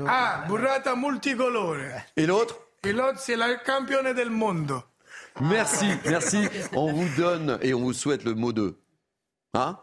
Ah, 0.07 0.45
burrata 0.47 0.95
multicolore. 0.95 1.77
Et 2.17 2.25
l'autre 2.25 2.57
Et 2.85 2.93
l'autre, 2.93 3.19
c'est 3.19 3.35
la 3.35 3.57
championne 3.67 4.15
del 4.15 4.31
mondo. 4.31 4.81
Merci, 5.41 5.89
merci. 6.05 6.49
On 6.73 6.93
vous 6.93 7.09
donne 7.17 7.59
et 7.63 7.75
on 7.75 7.81
vous 7.81 7.93
souhaite 7.93 8.25
le 8.25 8.35
mot 8.35 8.53
de. 8.53 8.77
Hein 9.55 9.77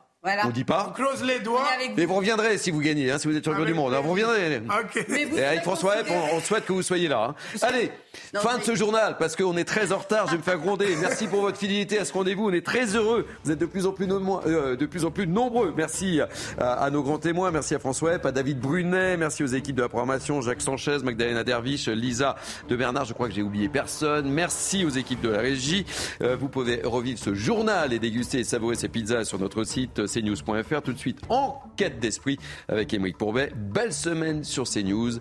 on 0.46 0.50
dit 0.50 0.64
pas. 0.64 0.88
On 0.90 0.94
croise 0.94 1.24
les 1.24 1.40
doigts. 1.40 1.66
Et 1.98 2.06
vous 2.06 2.16
reviendrez 2.16 2.58
si 2.58 2.72
vous 2.72 2.80
gagnez, 2.80 3.12
hein, 3.12 3.18
si 3.18 3.28
vous 3.28 3.36
êtes 3.36 3.46
champion 3.46 3.66
du 3.66 3.74
monde. 3.74 3.94
Hein, 3.94 4.02
vous 4.02 4.12
reviendrez. 4.12 4.62
Et 5.36 5.44
avec 5.44 5.62
François 5.62 5.96
on, 6.34 6.40
souhaite 6.40 6.66
que 6.66 6.74
vous 6.74 6.82
soyez 6.82 7.08
là. 7.08 7.30
Hein. 7.30 7.36
Allez, 7.62 7.92
fin 8.36 8.58
de 8.58 8.64
ce 8.64 8.76
journal, 8.76 9.18
parce 9.18 9.36
qu'on 9.36 9.58
est 9.58 9.66
très 9.66 9.92
en 9.92 9.98
retard, 9.98 10.28
je 10.28 10.32
vais 10.32 10.38
me 10.38 10.44
faire 10.44 10.58
gronder. 10.58 10.96
Merci 11.00 11.28
pour 11.28 11.42
votre 11.42 11.58
fidélité 11.58 12.00
à 12.00 12.06
ce 12.06 12.14
rendez-vous. 12.14 12.50
On 12.50 12.54
est 12.54 12.66
très 12.66 12.96
heureux. 12.96 13.28
Vous 13.44 13.52
êtes 13.52 13.60
de 13.60 13.66
plus 13.66 13.86
en 13.86 13.92
plus, 13.92 14.08
euh, 14.12 14.76
de 14.76 14.86
plus, 14.86 15.06
en 15.06 15.12
plus 15.12 15.28
nombreux. 15.28 15.74
Merci 15.76 16.20
à, 16.60 16.90
nos 16.90 17.04
grands 17.04 17.20
témoins. 17.20 17.52
Merci 17.52 17.76
à 17.76 17.80
François 17.80 18.16
Epp, 18.16 18.26
à 18.26 18.32
David 18.32 18.60
Brunet. 18.60 19.18
Merci 19.18 19.44
aux 19.44 19.48
équipes 19.48 19.76
de 19.76 19.82
la 19.82 19.90
programmation, 19.90 20.42
Jacques 20.42 20.62
Sanchez, 20.62 20.98
Magdalena 21.04 21.44
Derviche, 21.44 21.88
Lisa 21.88 22.36
de 22.68 22.76
Bernard. 22.76 23.06
Je 23.06 23.14
crois 23.14 23.28
que 23.28 23.34
j'ai 23.34 23.42
oublié 23.42 23.70
personne. 23.70 24.30
Merci 24.30 24.86
aux 24.86 24.90
équipes 24.90 25.22
de 25.22 25.30
la 25.30 25.40
régie. 25.40 25.86
Euh, 26.22 26.36
vous 26.36 26.50
pouvez 26.50 26.82
revivre 26.84 27.20
ce 27.20 27.34
journal 27.34 27.94
et 27.94 28.00
déguster 28.00 28.40
et 28.40 28.44
savourer 28.44 28.76
ces 28.76 28.90
pizzas 28.90 29.26
sur 29.26 29.40
notre 29.40 29.64
site 29.64 30.06
cnews.fr. 30.22 30.82
Tout 30.82 30.94
de 30.94 30.98
suite, 30.98 31.22
en 31.30 31.62
quête 31.76 32.00
d'esprit 32.00 32.38
avec 32.68 32.94
Émeric 32.94 33.18
Pourbet. 33.18 33.52
Belle 33.56 33.94
semaine 33.94 34.44
sur 34.44 34.66
CNews 34.66 35.18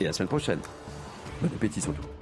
et 0.00 0.04
à 0.04 0.06
la 0.08 0.12
semaine 0.12 0.28
prochaine. 0.28 0.60
Bon 1.42 1.48
appétit 1.48 1.80
surtout. 1.80 2.15